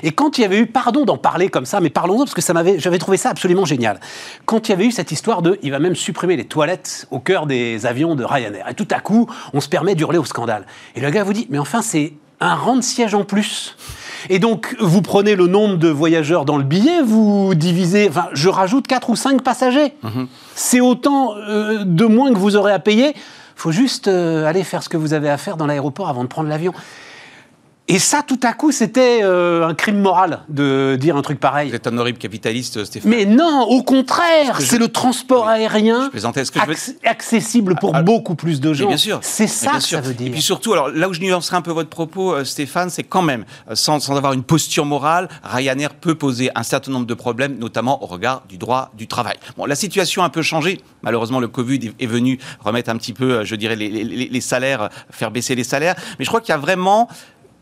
Et 0.02 0.12
quand 0.12 0.38
il 0.38 0.42
y 0.42 0.44
avait 0.44 0.58
eu, 0.58 0.66
pardon 0.66 1.04
d'en 1.04 1.16
parler 1.16 1.48
comme 1.48 1.66
ça, 1.66 1.80
mais 1.80 1.90
parlons-en 1.90 2.20
parce 2.20 2.34
que 2.34 2.42
ça 2.42 2.52
m'avait, 2.52 2.78
j'avais 2.78 2.98
trouvé 2.98 3.16
ça 3.16 3.30
absolument 3.30 3.64
génial. 3.64 4.00
Quand 4.44 4.68
il 4.68 4.72
y 4.72 4.74
avait 4.74 4.86
eu 4.86 4.92
cette 4.92 5.10
histoire 5.10 5.42
de, 5.42 5.58
il 5.62 5.70
va 5.70 5.78
même 5.78 5.96
supprimer 5.96 6.36
les 6.36 6.44
toilettes 6.44 7.06
au 7.10 7.18
cœur 7.18 7.46
des 7.46 7.86
avions 7.86 8.14
de 8.14 8.24
Ryanair. 8.24 8.68
Et 8.68 8.74
tout 8.74 8.88
à 8.90 9.00
coup, 9.00 9.28
on 9.52 9.60
se 9.60 9.68
permet 9.68 9.94
d'hurler 9.94 10.18
au 10.18 10.24
scandale. 10.24 10.66
Et 10.94 11.00
le 11.00 11.10
gars 11.10 11.24
vous 11.24 11.32
dit, 11.32 11.46
mais 11.50 11.58
enfin, 11.58 11.82
c'est 11.82 12.12
un 12.40 12.54
rang 12.54 12.76
de 12.76 12.82
siège 12.82 13.14
en 13.14 13.24
plus. 13.24 13.76
Et 14.28 14.38
donc, 14.38 14.76
vous 14.80 15.02
prenez 15.02 15.36
le 15.36 15.46
nombre 15.46 15.76
de 15.76 15.88
voyageurs 15.88 16.44
dans 16.44 16.56
le 16.56 16.64
billet, 16.64 17.02
vous 17.02 17.54
divisez, 17.54 18.08
enfin, 18.08 18.26
je 18.32 18.48
rajoute 18.48 18.86
4 18.86 19.10
ou 19.10 19.16
5 19.16 19.42
passagers. 19.42 19.94
C'est 20.54 20.80
autant 20.80 21.36
euh, 21.36 21.84
de 21.84 22.04
moins 22.04 22.32
que 22.32 22.38
vous 22.38 22.56
aurez 22.56 22.72
à 22.72 22.78
payer. 22.78 23.14
Faut 23.56 23.72
juste 23.72 24.06
euh, 24.06 24.46
aller 24.46 24.62
faire 24.62 24.82
ce 24.82 24.88
que 24.88 24.96
vous 24.96 25.14
avez 25.14 25.30
à 25.30 25.38
faire 25.38 25.56
dans 25.56 25.66
l'aéroport 25.66 26.08
avant 26.08 26.22
de 26.22 26.28
prendre 26.28 26.48
l'avion. 26.48 26.72
Et 27.88 28.00
ça, 28.00 28.24
tout 28.26 28.40
à 28.42 28.52
coup, 28.52 28.72
c'était 28.72 29.20
euh, 29.22 29.66
un 29.66 29.74
crime 29.74 30.00
moral 30.00 30.40
de 30.48 30.96
dire 31.00 31.16
un 31.16 31.22
truc 31.22 31.38
pareil. 31.38 31.68
Vous 31.68 31.76
êtes 31.76 31.86
un 31.86 31.96
horrible 31.98 32.18
capitaliste, 32.18 32.84
Stéphane. 32.84 33.08
Mais 33.08 33.24
non, 33.24 33.62
au 33.62 33.84
contraire, 33.84 34.60
c'est 34.60 34.78
le 34.78 34.88
transport 34.88 35.46
aérien 35.46 36.10
ce 36.12 36.50
que 36.50 36.60
je 36.60 36.66
veux... 36.66 36.76
accessible 37.04 37.76
pour 37.76 37.94
ah, 37.94 38.02
beaucoup 38.02 38.34
plus 38.34 38.60
de 38.60 38.72
gens. 38.72 38.88
bien 38.88 38.96
sûr. 38.96 39.20
C'est 39.22 39.46
ça 39.46 39.72
que 39.72 39.80
ça 39.80 40.00
veut 40.00 40.14
dire. 40.14 40.26
Et 40.26 40.30
puis 40.30 40.42
surtout, 40.42 40.72
alors 40.72 40.88
là 40.88 41.08
où 41.08 41.14
je 41.14 41.20
nuancerai 41.20 41.56
un 41.56 41.62
peu 41.62 41.70
votre 41.70 41.88
propos, 41.88 42.34
euh, 42.34 42.44
Stéphane, 42.44 42.90
c'est 42.90 43.04
quand 43.04 43.22
même, 43.22 43.44
euh, 43.70 43.76
sans, 43.76 44.00
sans, 44.00 44.16
avoir 44.16 44.32
une 44.32 44.42
posture 44.42 44.84
morale, 44.84 45.28
Ryanair 45.44 45.94
peut 45.94 46.16
poser 46.16 46.50
un 46.56 46.64
certain 46.64 46.90
nombre 46.90 47.06
de 47.06 47.14
problèmes, 47.14 47.56
notamment 47.58 48.02
au 48.02 48.06
regard 48.06 48.42
du 48.48 48.58
droit 48.58 48.90
du 48.98 49.06
travail. 49.06 49.36
Bon, 49.56 49.64
la 49.64 49.76
situation 49.76 50.22
a 50.22 50.26
un 50.26 50.30
peu 50.30 50.42
changé. 50.42 50.80
Malheureusement, 51.02 51.38
le 51.38 51.48
Covid 51.48 51.92
est 52.00 52.06
venu 52.06 52.40
remettre 52.60 52.90
un 52.90 52.96
petit 52.96 53.12
peu, 53.12 53.44
je 53.44 53.54
dirais, 53.54 53.76
les, 53.76 53.88
les, 53.88 54.04
les 54.04 54.40
salaires, 54.40 54.88
faire 55.10 55.30
baisser 55.30 55.54
les 55.54 55.64
salaires. 55.64 55.94
Mais 56.18 56.24
je 56.24 56.30
crois 56.30 56.40
qu'il 56.40 56.50
y 56.50 56.54
a 56.54 56.58
vraiment 56.58 57.08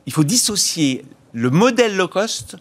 il 0.07 0.12
faut 0.12 0.25
dissocier 0.25 1.05
le 1.33 1.51
modèle 1.51 1.97
low 1.97 2.09
cost 2.09 2.57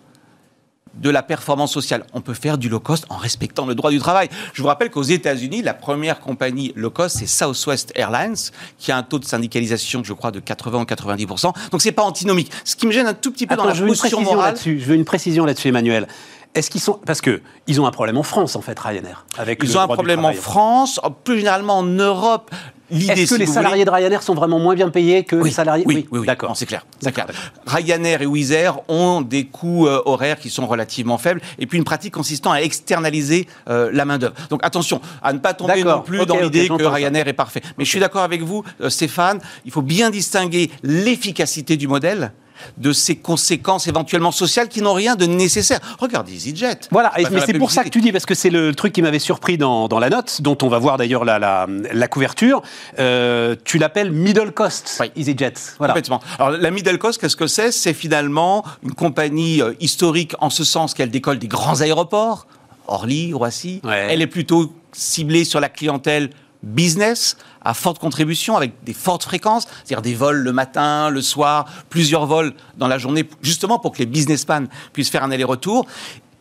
de 0.96 1.10
la 1.10 1.24
performance 1.24 1.72
sociale. 1.72 2.06
On 2.14 2.22
peut 2.22 2.34
faire 2.34 2.58
du 2.58 2.70
low 2.70 2.80
cost 2.80 3.06
en 3.10 3.18
respectant 3.18 3.66
le 3.66 3.76
droit 3.76 3.90
du 3.90 4.00
travail. 4.00 4.30
Je 4.54 4.62
vous 4.62 4.68
rappelle 4.68 4.92
qu'aux 4.92 5.02
États-Unis, 5.02 5.62
la 5.62 5.74
première 5.74 6.20
compagnie 6.20 6.72
low 6.76 6.92
cost, 6.92 7.18
c'est 7.18 7.28
Southwest 7.28 7.92
Airlines, 7.96 8.36
qui 8.78 8.92
a 8.92 8.98
un 8.98 9.04
taux 9.04 9.20
de 9.20 9.26
syndicalisation, 9.26 10.04
je 10.04 10.14
crois, 10.14 10.32
de 10.32 10.40
80 10.40 10.82
ou 10.82 10.84
90% 10.84 11.54
Donc 11.72 11.82
c'est 11.82 11.92
pas 11.92 12.04
antinomique. 12.04 12.52
Ce 12.64 12.76
qui 12.76 12.86
me 12.86 12.92
gêne 12.92 13.08
un 13.08 13.14
tout 13.14 13.32
petit 13.32 13.48
peu 13.48 13.56
dans 13.56 13.66
la 13.66 13.74
je 13.74 13.86
posture 13.86 14.22
morale. 14.22 14.56
Je 14.64 14.72
veux 14.72 14.96
une 14.96 15.06
précision 15.06 15.46
là-dessus, 15.46 15.70
Emmanuel. 15.70 16.08
Est-ce 16.56 16.70
qu'ils 16.70 16.82
sont 16.82 17.00
parce 17.06 17.20
que 17.20 17.42
ils 17.66 17.82
ont 17.82 17.88
un 17.88 17.92
problème 17.92 18.18
en 18.18 18.24
France 18.24 18.56
en 18.56 18.62
fait 18.62 18.80
Ryanair 18.80 19.26
avec 19.40 19.60
ils 19.64 19.76
ont 19.76 19.82
un 19.82 19.88
problème 19.88 20.24
en 20.24 20.34
France, 20.34 21.00
plus 21.24 21.38
généralement 21.38 21.80
en 21.80 21.84
Europe. 21.84 22.52
Est-ce 22.92 23.34
que 23.34 23.40
les 23.40 23.46
salariés 23.46 23.86
de 23.86 23.90
Ryanair 23.90 24.22
sont 24.24 24.34
vraiment 24.34 24.60
moins 24.60 24.76
bien 24.76 24.90
payés 24.90 25.24
que 25.24 25.36
les 25.36 25.52
salariés 25.52 25.84
Oui, 25.88 26.08
oui, 26.12 26.26
d'accord, 26.26 26.56
c'est 26.56 26.66
clair. 26.66 26.86
clair. 27.02 27.28
Ryanair 27.66 28.22
et 28.22 28.26
Wizz 28.26 28.52
Air 28.52 28.80
ont 28.90 29.22
des 29.22 29.46
coûts 29.46 29.88
euh, 29.88 30.02
horaires 30.06 30.40
qui 30.40 30.50
sont 30.50 30.68
relativement 30.68 31.18
faibles 31.18 31.42
et 31.60 31.66
puis 31.66 31.78
une 31.78 31.84
pratique 31.84 32.14
consistant 32.14 32.52
à 32.52 32.60
externaliser 32.60 33.48
euh, 33.70 33.90
la 33.94 34.06
main 34.06 34.18
d'œuvre. 34.18 34.36
Donc 34.50 34.60
attention 34.64 35.02
à 35.22 35.34
ne 35.34 35.40
pas 35.40 35.54
tomber 35.54 35.84
non 35.84 36.02
plus 36.02 36.26
dans 36.26 36.40
l'idée 36.40 36.68
que 36.68 36.84
Ryanair 36.84 37.28
est 37.28 37.34
parfait. 37.34 37.62
Mais 37.78 37.86
je 37.86 37.90
suis 37.90 38.00
d'accord 38.00 38.24
avec 38.24 38.42
vous, 38.42 38.64
euh, 38.82 38.90
Stéphane. 38.90 39.40
Il 39.66 39.72
faut 39.72 39.82
bien 39.82 40.10
distinguer 40.10 40.70
l'efficacité 40.84 41.78
du 41.78 41.88
modèle 41.88 42.32
de 42.78 42.94
ses 42.94 43.16
conséquences 43.16 43.88
éventuellement 43.88 44.32
sociales 44.32 44.68
qui 44.68 44.82
n'ont 44.82 44.94
rien 44.94 45.16
de 45.16 45.26
nécessaire. 45.26 45.80
Regarde 46.00 46.30
EasyJet. 46.30 46.80
Voilà, 46.92 47.12
mais 47.18 47.42
c'est 47.46 47.58
pour 47.58 47.72
ça 47.72 47.84
que 47.84 47.90
tu 47.90 48.02
dis, 48.02 48.12
parce 48.12 48.26
que 48.26 48.36
c'est 48.36 48.50
le 48.50 48.74
truc 48.74 48.94
qui 48.94 49.02
m'avait 49.02 49.20
surpris 49.20 49.58
dans, 49.58 49.88
la 50.00 50.10
note, 50.10 50.42
dont 50.42 50.58
on 50.62 50.68
va 50.68 50.80
voir 50.80 50.98
d'ailleurs 50.98 51.26
la, 51.26 51.40
la, 51.40 52.08
couverture. 52.08 52.62
Euh, 53.00 53.56
tu 53.64 53.78
l'appelles 53.78 54.12
middle 54.12 54.52
cost, 54.52 55.02
EasyJet. 55.16 55.54
Voilà. 55.78 55.94
Complètement. 55.94 56.22
Alors 56.40 56.52
la 56.52 56.72
middle 56.72 56.98
cost, 56.98 57.20
qu'est-ce 57.20 57.36
que 57.36 57.48
c'est? 57.48 57.72
C'est 57.72 57.94
finalement 57.94 58.64
une 58.84 58.94
compagnie 58.94 59.62
euh, 59.62 59.74
historique 59.80 60.34
en 60.40 60.50
ce 60.50 60.64
sens 60.64 60.94
qu'elle 60.94 61.12
décolle 61.12 61.40
des 61.40 61.48
grands 61.48 61.82
aéroports. 61.82 62.48
Orly, 62.88 63.34
Roissy. 63.34 63.82
Elle 63.90 64.22
est 64.22 64.28
plutôt 64.28 64.74
ciblée 64.92 65.46
sur 65.46 65.60
la 65.60 65.70
clientèle 65.70 66.30
business 66.64 67.38
à 67.66 67.74
forte 67.74 68.00
contribution 68.00 68.56
avec 68.58 68.84
des 68.84 68.94
fortes 68.94 69.24
fréquences, 69.24 69.68
c'est-à-dire 69.84 70.02
des 70.02 70.16
vols 70.16 70.38
le 70.38 70.52
matin, 70.52 71.10
le 71.10 71.22
soir, 71.22 71.66
plusieurs 71.90 72.26
vols 72.26 72.54
dans 72.78 72.88
la 72.88 72.98
journée, 72.98 73.28
justement 73.42 73.80
pour 73.80 73.92
que 73.94 74.00
les 74.00 74.06
businessmen 74.06 74.68
puissent 74.92 75.10
faire 75.10 75.24
un 75.24 75.32
aller-retour. 75.32 75.86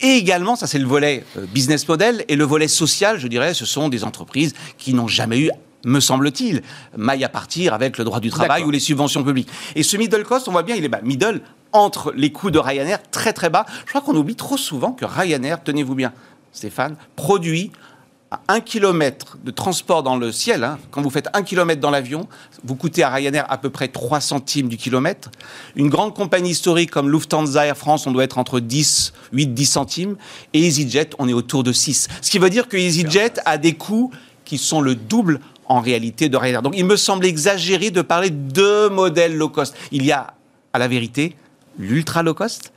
Et 0.00 0.16
également, 0.16 0.56
ça 0.56 0.66
c'est 0.66 0.78
le 0.78 0.86
volet 0.86 1.24
euh, 1.36 1.46
business 1.46 1.86
model, 1.86 2.24
et 2.28 2.36
le 2.36 2.44
volet 2.44 2.68
social, 2.68 3.18
je 3.18 3.28
dirais, 3.28 3.54
ce 3.54 3.64
sont 3.64 3.88
des 3.88 4.04
entreprises 4.04 4.54
qui 4.78 4.94
n'ont 4.94 5.08
jamais 5.08 5.38
eu 5.38 5.50
me 5.84 6.00
semble-t-il, 6.00 6.62
maille 6.96 7.24
à 7.24 7.28
partir 7.28 7.74
avec 7.74 7.98
le 7.98 8.04
droit 8.04 8.20
du 8.20 8.30
travail 8.30 8.62
ou 8.62 8.70
les 8.70 8.80
subventions 8.80 9.24
publiques. 9.24 9.48
Et 9.74 9.82
ce 9.82 9.96
middle 9.96 10.22
cost, 10.22 10.48
on 10.48 10.52
voit 10.52 10.62
bien, 10.62 10.76
il 10.76 10.84
est 10.84 10.88
bas. 10.88 11.00
Middle 11.02 11.40
entre 11.72 12.12
les 12.14 12.30
coûts 12.30 12.50
de 12.50 12.58
Ryanair 12.58 12.98
très 13.10 13.32
très 13.32 13.50
bas. 13.50 13.66
Je 13.84 13.90
crois 13.90 14.00
qu'on 14.00 14.14
oublie 14.16 14.36
trop 14.36 14.56
souvent 14.56 14.92
que 14.92 15.04
Ryanair, 15.04 15.62
tenez-vous 15.62 15.94
bien, 15.94 16.12
Stéphane, 16.52 16.96
produit 17.16 17.72
un 18.48 18.60
kilomètre 18.60 19.38
de 19.42 19.50
transport 19.50 20.02
dans 20.02 20.16
le 20.16 20.32
ciel, 20.32 20.64
hein, 20.64 20.78
quand 20.90 21.02
vous 21.02 21.10
faites 21.10 21.28
un 21.34 21.42
kilomètre 21.42 21.80
dans 21.80 21.90
l'avion, 21.90 22.28
vous 22.64 22.74
coûtez 22.74 23.02
à 23.02 23.10
Ryanair 23.10 23.44
à 23.50 23.58
peu 23.58 23.70
près 23.70 23.88
3 23.88 24.20
centimes 24.20 24.68
du 24.68 24.76
kilomètre. 24.76 25.30
Une 25.76 25.88
grande 25.88 26.14
compagnie 26.14 26.50
historique 26.50 26.90
comme 26.90 27.10
Lufthansa 27.10 27.66
Air 27.66 27.76
France, 27.76 28.06
on 28.06 28.12
doit 28.12 28.24
être 28.24 28.38
entre 28.38 28.60
10, 28.60 29.12
8, 29.32 29.54
10 29.54 29.66
centimes. 29.66 30.16
Et 30.52 30.60
EasyJet, 30.60 31.10
on 31.18 31.28
est 31.28 31.32
autour 31.32 31.62
de 31.62 31.72
6. 31.72 32.08
Ce 32.20 32.30
qui 32.30 32.38
veut 32.38 32.50
dire 32.50 32.68
que 32.68 32.76
EasyJet 32.76 33.34
a 33.44 33.58
des 33.58 33.74
coûts 33.74 34.10
qui 34.44 34.58
sont 34.58 34.80
le 34.80 34.94
double 34.94 35.40
en 35.66 35.80
réalité 35.80 36.28
de 36.28 36.36
Ryanair. 36.36 36.62
Donc 36.62 36.74
il 36.76 36.84
me 36.84 36.96
semble 36.96 37.24
exagéré 37.24 37.90
de 37.90 38.02
parler 38.02 38.30
de 38.30 38.88
modèles 38.88 39.36
low 39.36 39.48
cost. 39.48 39.74
Il 39.90 40.04
y 40.04 40.12
a, 40.12 40.34
à 40.72 40.78
la 40.78 40.88
vérité, 40.88 41.36
l'ultra 41.78 42.22
low 42.22 42.34
cost 42.34 42.72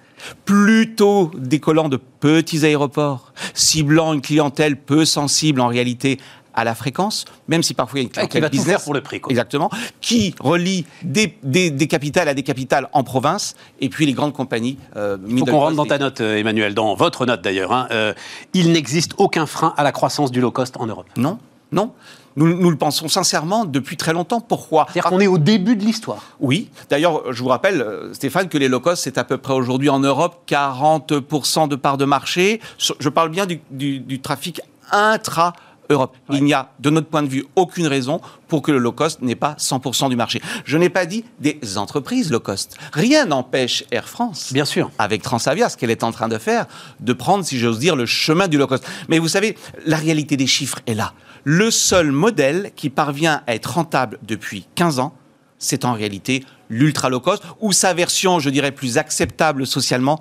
plutôt 0.46 1.32
décollant 1.38 1.90
de 1.90 1.98
petits 1.98 2.66
aéroports, 2.66 3.34
ciblant 3.54 4.14
une 4.14 4.22
clientèle 4.22 4.78
peu 4.78 5.06
sensible 5.06 5.62
en 5.62 5.68
réalité 5.68 6.20
à 6.56 6.64
la 6.64 6.74
fréquence, 6.74 7.26
même 7.48 7.62
si 7.62 7.74
parfois 7.74 8.00
il 8.00 8.04
y 8.04 8.06
a 8.06 8.08
une 8.08 8.12
clientèle 8.12 8.40
qui 8.40 8.42
va 8.42 8.50
business, 8.50 8.84
pour 8.84 8.94
le 8.94 9.02
prix. 9.02 9.22
Exactement, 9.30 9.70
qui 10.02 10.34
relie 10.40 10.86
des, 11.04 11.38
des, 11.44 11.88
capitales 11.88 12.30
à 12.30 12.34
des 12.34 12.44
capitales 12.44 12.88
en 12.94 13.04
province, 13.04 13.56
et 13.82 13.90
puis 13.90 14.06
les 14.06 14.14
grandes 14.14 14.34
compagnies. 14.34 14.78
Euh, 14.96 15.18
il 15.28 15.38
faut 15.40 15.46
qu'on 15.46 15.60
rentre 15.60 15.76
dans 15.76 15.86
ta 15.86 15.98
note, 15.98 16.22
euh, 16.22 16.38
Emmanuel, 16.38 16.74
dans 16.74 16.96
votre 16.96 17.26
note 17.26 17.42
d'ailleurs. 17.42 17.74
Hein. 17.74 17.88
Euh, 17.92 18.14
il 18.54 18.72
n'existe 18.72 19.14
aucun 19.18 19.46
frein 19.46 19.74
à 19.78 19.84
la 19.84 19.92
croissance 19.92 20.32
du 20.32 20.40
low 20.40 20.52
cost 20.52 20.78
en 20.78 20.88
Europe. 20.88 21.08
Non, 21.18 21.40
non. 21.72 21.92
Nous, 22.36 22.69
le 22.69 22.76
pensons 22.76 23.08
sincèrement 23.08 23.63
depuis 23.63 23.95
très 23.95 24.12
longtemps. 24.12 24.41
Pourquoi? 24.41 24.88
C'est-à-dire 24.91 25.10
qu'on 25.10 25.19
est 25.21 25.28
au 25.28 25.38
début 25.38 25.76
de 25.76 25.84
l'histoire. 25.84 26.21
Oui. 26.41 26.69
D'ailleurs, 26.89 27.32
je 27.32 27.41
vous 27.41 27.50
rappelle, 27.50 27.82
euh, 27.82 28.13
Stéphane, 28.13 28.50
que 28.50 28.58
les 28.58 28.67
low 28.67 28.82
cost, 28.82 29.04
c'est 29.04 29.17
à 29.17 29.24
peu 29.24 29.38
près 29.38 29.54
aujourd'hui 29.54 29.89
en 29.89 30.00
Europe 30.00 30.43
40% 30.48 31.69
de 31.69 31.76
part 31.76 31.98
de 31.98 32.06
marché. 32.06 32.60
Je 32.78 33.10
parle 33.10 33.30
bien 33.30 33.45
du, 33.45 34.19
trafic 34.21 34.62
intra 34.91 35.54
Europe. 35.89 36.15
Il 36.32 36.43
n'y 36.43 36.54
a, 36.54 36.71
de 36.80 36.89
notre 36.89 37.08
point 37.08 37.24
de 37.24 37.28
vue, 37.28 37.45
aucune 37.56 37.88
raison 37.88 38.19
pour 38.48 38.62
que 38.62 38.71
le 38.71 38.80
low 38.80 38.91
cost 38.91 39.21
n'ait 39.21 39.36
pas 39.36 39.54
100% 39.60 40.10
du 40.10 40.15
marché. 40.15 40.41
Je 40.65 40.78
n'ai 40.78 40.89
pas 40.89 41.06
dit 41.06 41.24
des 41.39 41.78
entreprises 41.78 42.32
low 42.32 42.39
cost. 42.39 42.78
Rien 42.91 43.26
n'empêche 43.26 43.84
Air 43.91 44.10
France, 44.10 44.52
bien 44.52 44.65
sûr, 44.65 44.91
avec 44.98 45.21
Transavia, 45.21 45.69
ce 45.69 45.78
qu'elle 45.78 45.91
est 45.91 46.04
en 46.04 46.12
train 46.12 46.28
de 46.28 46.38
faire, 46.38 46.65
de 47.00 47.13
prendre, 47.13 47.45
si 47.45 47.60
j'ose 47.60 47.80
dire, 47.80 47.95
le 47.95 48.06
chemin 48.06 48.48
du 48.48 48.58
low 48.58 48.67
cost. 48.67 48.86
Mais 49.10 49.19
vous 49.19 49.28
savez, 49.28 49.58
la 49.86 49.98
réalité 49.98 50.38
des 50.38 50.48
chiffres 50.48 50.80
est 50.88 50.95
là. 50.95 51.13
Le 51.47 51.69
seul 51.69 52.12
modèle 52.12 52.71
qui 52.75 52.89
parvient 52.89 53.43
à 53.45 53.53
être 53.53 53.75
rentable 53.75 54.17
depuis 54.23 54.65
15 54.73 54.97
ans, 54.97 55.13
c'est 55.60 55.86
en 55.86 55.93
réalité 55.93 56.43
l'ultra 56.71 57.08
low 57.10 57.19
cost, 57.19 57.43
ou 57.62 57.71
sa 57.71 57.93
version, 57.93 58.39
je 58.39 58.49
dirais, 58.49 58.71
plus 58.71 58.97
acceptable 58.97 59.67
socialement, 59.67 60.19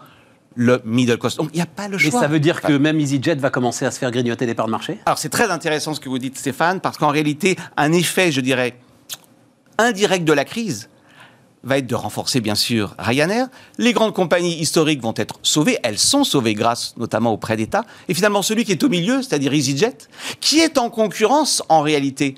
le 0.54 0.82
middle 0.84 1.16
cost. 1.16 1.38
Donc 1.38 1.48
il 1.54 1.56
n'y 1.56 1.62
a 1.62 1.66
pas 1.66 1.88
le 1.88 1.96
choix. 1.96 2.08
Et 2.08 2.22
ça 2.22 2.28
veut 2.28 2.40
dire 2.40 2.60
que 2.60 2.74
même 2.74 3.00
EasyJet 3.00 3.36
va 3.36 3.48
commencer 3.48 3.86
à 3.86 3.90
se 3.90 3.98
faire 3.98 4.10
grignoter 4.10 4.44
des 4.44 4.54
parts 4.54 4.66
de 4.66 4.70
marché? 4.70 4.98
Alors 5.06 5.16
c'est 5.16 5.30
très 5.30 5.50
intéressant 5.50 5.94
ce 5.94 6.00
que 6.00 6.10
vous 6.10 6.18
dites 6.18 6.36
Stéphane, 6.36 6.80
parce 6.80 6.98
qu'en 6.98 7.08
réalité, 7.08 7.56
un 7.78 7.92
effet, 7.92 8.30
je 8.30 8.42
dirais, 8.42 8.76
indirect 9.78 10.26
de 10.26 10.32
la 10.34 10.44
crise 10.44 10.90
va 11.64 11.78
être 11.78 11.86
de 11.86 11.94
renforcer 11.94 12.40
bien 12.40 12.54
sûr 12.54 12.94
Ryanair. 12.98 13.48
Les 13.78 13.92
grandes 13.92 14.14
compagnies 14.14 14.58
historiques 14.60 15.02
vont 15.02 15.14
être 15.16 15.38
sauvées, 15.42 15.78
elles 15.82 15.98
sont 15.98 16.24
sauvées 16.24 16.54
grâce 16.54 16.94
notamment 16.96 17.32
au 17.32 17.36
prêt 17.36 17.56
d'État. 17.56 17.84
Et 18.08 18.14
finalement 18.14 18.42
celui 18.42 18.64
qui 18.64 18.72
est 18.72 18.82
au 18.84 18.88
milieu, 18.88 19.22
c'est-à-dire 19.22 19.52
EasyJet, 19.52 19.96
qui 20.40 20.60
est 20.60 20.78
en 20.78 20.90
concurrence 20.90 21.62
en 21.68 21.80
réalité 21.80 22.36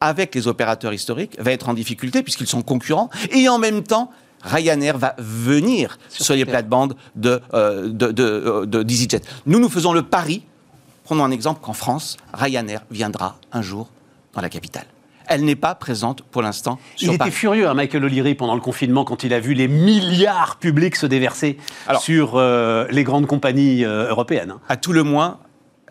avec 0.00 0.34
les 0.34 0.46
opérateurs 0.46 0.92
historiques, 0.92 1.36
va 1.40 1.52
être 1.52 1.68
en 1.68 1.74
difficulté 1.74 2.22
puisqu'ils 2.22 2.46
sont 2.46 2.62
concurrents. 2.62 3.10
Et 3.32 3.48
en 3.48 3.58
même 3.58 3.82
temps, 3.82 4.10
Ryanair 4.42 4.98
va 4.98 5.16
venir 5.18 5.98
sur, 6.08 6.34
les 6.34 6.44
plates-bandes 6.44 6.94
de, 7.16 7.40
euh, 7.54 7.88
de, 7.88 8.82
d'EasyJet. 8.82 9.22
Nous, 9.46 9.58
nous 9.58 9.68
faisons 9.68 9.92
le 9.92 10.02
pari, 10.02 10.44
prenons 11.04 11.24
un 11.24 11.30
exemple, 11.30 11.60
qu'en 11.60 11.72
France, 11.72 12.16
Ryanair 12.32 12.84
viendra 12.90 13.38
un 13.52 13.62
jour 13.62 13.88
dans 14.34 14.40
la 14.40 14.48
capitale. 14.48 14.86
Elle 15.28 15.44
n'est 15.44 15.56
pas 15.56 15.74
présente 15.74 16.22
pour 16.22 16.42
l'instant. 16.42 16.78
Il 17.00 17.12
était 17.12 17.30
furieux, 17.30 17.68
hein, 17.68 17.74
Michael 17.74 18.04
O'Leary, 18.04 18.34
pendant 18.34 18.54
le 18.54 18.60
confinement, 18.60 19.04
quand 19.04 19.24
il 19.24 19.34
a 19.34 19.40
vu 19.40 19.54
les 19.54 19.68
milliards 19.68 20.56
publics 20.56 20.96
se 20.96 21.06
déverser 21.06 21.58
sur 22.00 22.36
euh, 22.36 22.86
les 22.90 23.04
grandes 23.04 23.26
compagnies 23.26 23.84
euh, 23.84 24.08
européennes. 24.08 24.52
Hein. 24.52 24.60
À 24.68 24.76
tout 24.76 24.92
le 24.92 25.02
moins, 25.02 25.38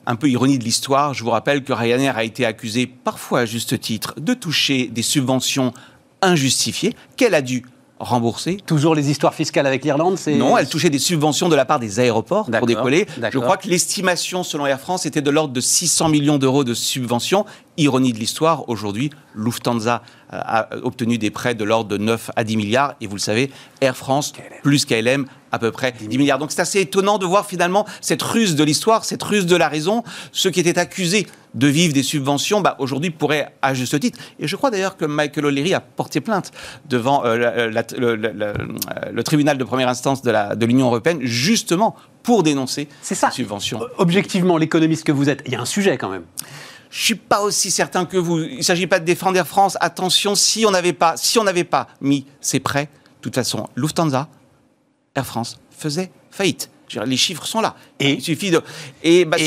un 0.08 0.16
peu 0.16 0.30
ironie 0.30 0.58
de 0.58 0.64
l'histoire, 0.64 1.14
je 1.14 1.24
vous 1.24 1.30
rappelle 1.30 1.64
que 1.64 1.74
Ryanair 1.74 2.18
a 2.18 2.24
été 2.24 2.46
accusé, 2.46 2.88
parfois 2.88 3.42
à 3.42 3.46
juste 3.46 3.80
titre, 3.80 4.16
de 4.20 4.34
toucher 4.34 4.88
des 4.88 5.02
subventions 5.02 5.74
injustifiées 6.22 6.96
qu'elle 7.16 7.36
a 7.36 7.42
dû 7.42 7.64
rembourser. 8.00 8.58
Toujours 8.66 8.96
les 8.96 9.10
histoires 9.10 9.34
fiscales 9.34 9.66
avec 9.66 9.84
l'Irlande 9.84 10.18
Non, 10.28 10.58
elle 10.58 10.70
touchait 10.70 10.90
des 10.90 11.00
subventions 11.00 11.50
de 11.50 11.56
la 11.56 11.66
part 11.66 11.80
des 11.80 12.00
aéroports 12.00 12.50
pour 12.50 12.68
décoller. 12.68 13.08
Je 13.32 13.40
crois 13.40 13.58
que 13.58 13.68
l'estimation 13.68 14.44
selon 14.44 14.66
Air 14.66 14.80
France 14.80 15.06
était 15.06 15.22
de 15.22 15.30
l'ordre 15.30 15.54
de 15.54 15.62
600 15.62 16.10
millions 16.10 16.38
d'euros 16.38 16.64
de 16.64 16.74
subventions. 16.74 17.46
Ironie 17.78 18.12
de 18.14 18.18
l'histoire, 18.18 18.68
aujourd'hui, 18.70 19.12
Lufthansa 19.36 20.02
a 20.30 20.70
obtenu 20.84 21.18
des 21.18 21.32
prêts 21.32 21.56
de 21.56 21.64
l'ordre 21.64 21.90
de 21.90 21.98
9 21.98 22.32
à 22.36 22.44
10 22.44 22.58
milliards. 22.58 22.96
Et 23.02 23.08
vous 23.08 23.16
le 23.16 23.22
savez, 23.22 23.52
Air 23.82 23.96
France, 23.96 24.34
plus 24.64 24.86
KLM, 24.86 25.26
à 25.52 25.60
peu 25.60 25.72
près 25.72 25.94
10 26.00 26.18
milliards. 26.18 26.40
Donc 26.40 26.52
c'est 26.52 26.62
assez 26.62 26.82
étonnant 26.82 27.18
de 27.18 27.26
voir 27.26 27.46
finalement 27.46 27.86
cette 28.02 28.22
ruse 28.22 28.56
de 28.56 28.64
l'histoire, 28.64 29.06
cette 29.06 29.24
ruse 29.24 29.46
de 29.46 29.56
la 29.56 29.68
raison. 29.70 30.04
Ceux 30.32 30.50
qui 30.50 30.60
étaient 30.60 30.78
accusés 30.78 31.28
de 31.54 31.68
vivre 31.68 31.94
des 31.94 32.04
subventions, 32.04 32.62
bah, 32.62 32.76
aujourd'hui 32.80 33.10
pourraient 33.10 33.54
à 33.62 33.74
juste 33.74 34.00
titre. 34.00 34.20
Et 34.40 34.48
je 34.48 34.56
crois 34.56 34.70
d'ailleurs 34.70 34.98
que 34.98 35.06
Michael 35.06 35.46
O'Leary 35.46 35.74
a 35.74 35.80
porté 35.80 36.22
plainte 36.22 36.52
devant 36.88 37.24
euh, 37.26 37.72
le, 37.72 39.24
tribunal 39.24 39.58
de 39.58 39.64
première 39.64 39.90
instance 39.90 40.22
de 40.22 40.66
l'Union 40.66 40.88
européenne, 40.88 41.20
justement 41.22 41.96
pour 42.24 42.44
dénoncer 42.44 42.90
ces 43.02 43.16
subventions. 43.32 43.80
Objectivement, 43.98 44.58
l'économiste 44.58 45.06
que 45.06 45.12
vous 45.12 45.30
êtes, 45.30 45.44
il 45.46 45.54
y 45.54 45.56
a 45.56 45.62
un 45.62 45.66
sujet 45.66 45.98
quand 45.98 46.10
même. 46.10 46.24
Je 46.90 47.04
suis 47.04 47.16
pas 47.16 47.42
aussi 47.42 47.72
certain 47.72 48.06
que 48.06 48.18
vous. 48.18 48.40
Il 48.40 48.58
ne 48.58 48.62
s'agit 48.62 48.88
pas 48.88 49.00
de 49.00 49.06
défendre 49.06 49.38
Air 49.38 49.48
France. 49.48 49.78
Attention, 49.82 50.36
si 50.36 50.66
on 50.66 50.72
n'avait 50.72 50.94
pas, 50.94 51.18
si 51.18 51.38
on 51.40 51.44
n'avait 51.44 51.64
pas 51.64 51.88
mis 52.02 52.26
ces 52.42 52.60
prêts, 52.60 52.86
de 52.86 53.22
toute 53.22 53.36
façon, 53.36 53.68
Lufthansa, 53.76 54.30
Air 55.16 55.26
France 55.26 55.60
faisait 55.72 56.12
faillite. 56.32 56.70
Les 57.06 57.18
chiffres 57.18 57.46
sont 57.46 57.60
là. 57.60 57.76
Et 58.00 58.14
il 58.14 58.22
suffit 58.22 58.52
de. 58.52 58.62
Et, 59.04 59.26
bah, 59.26 59.38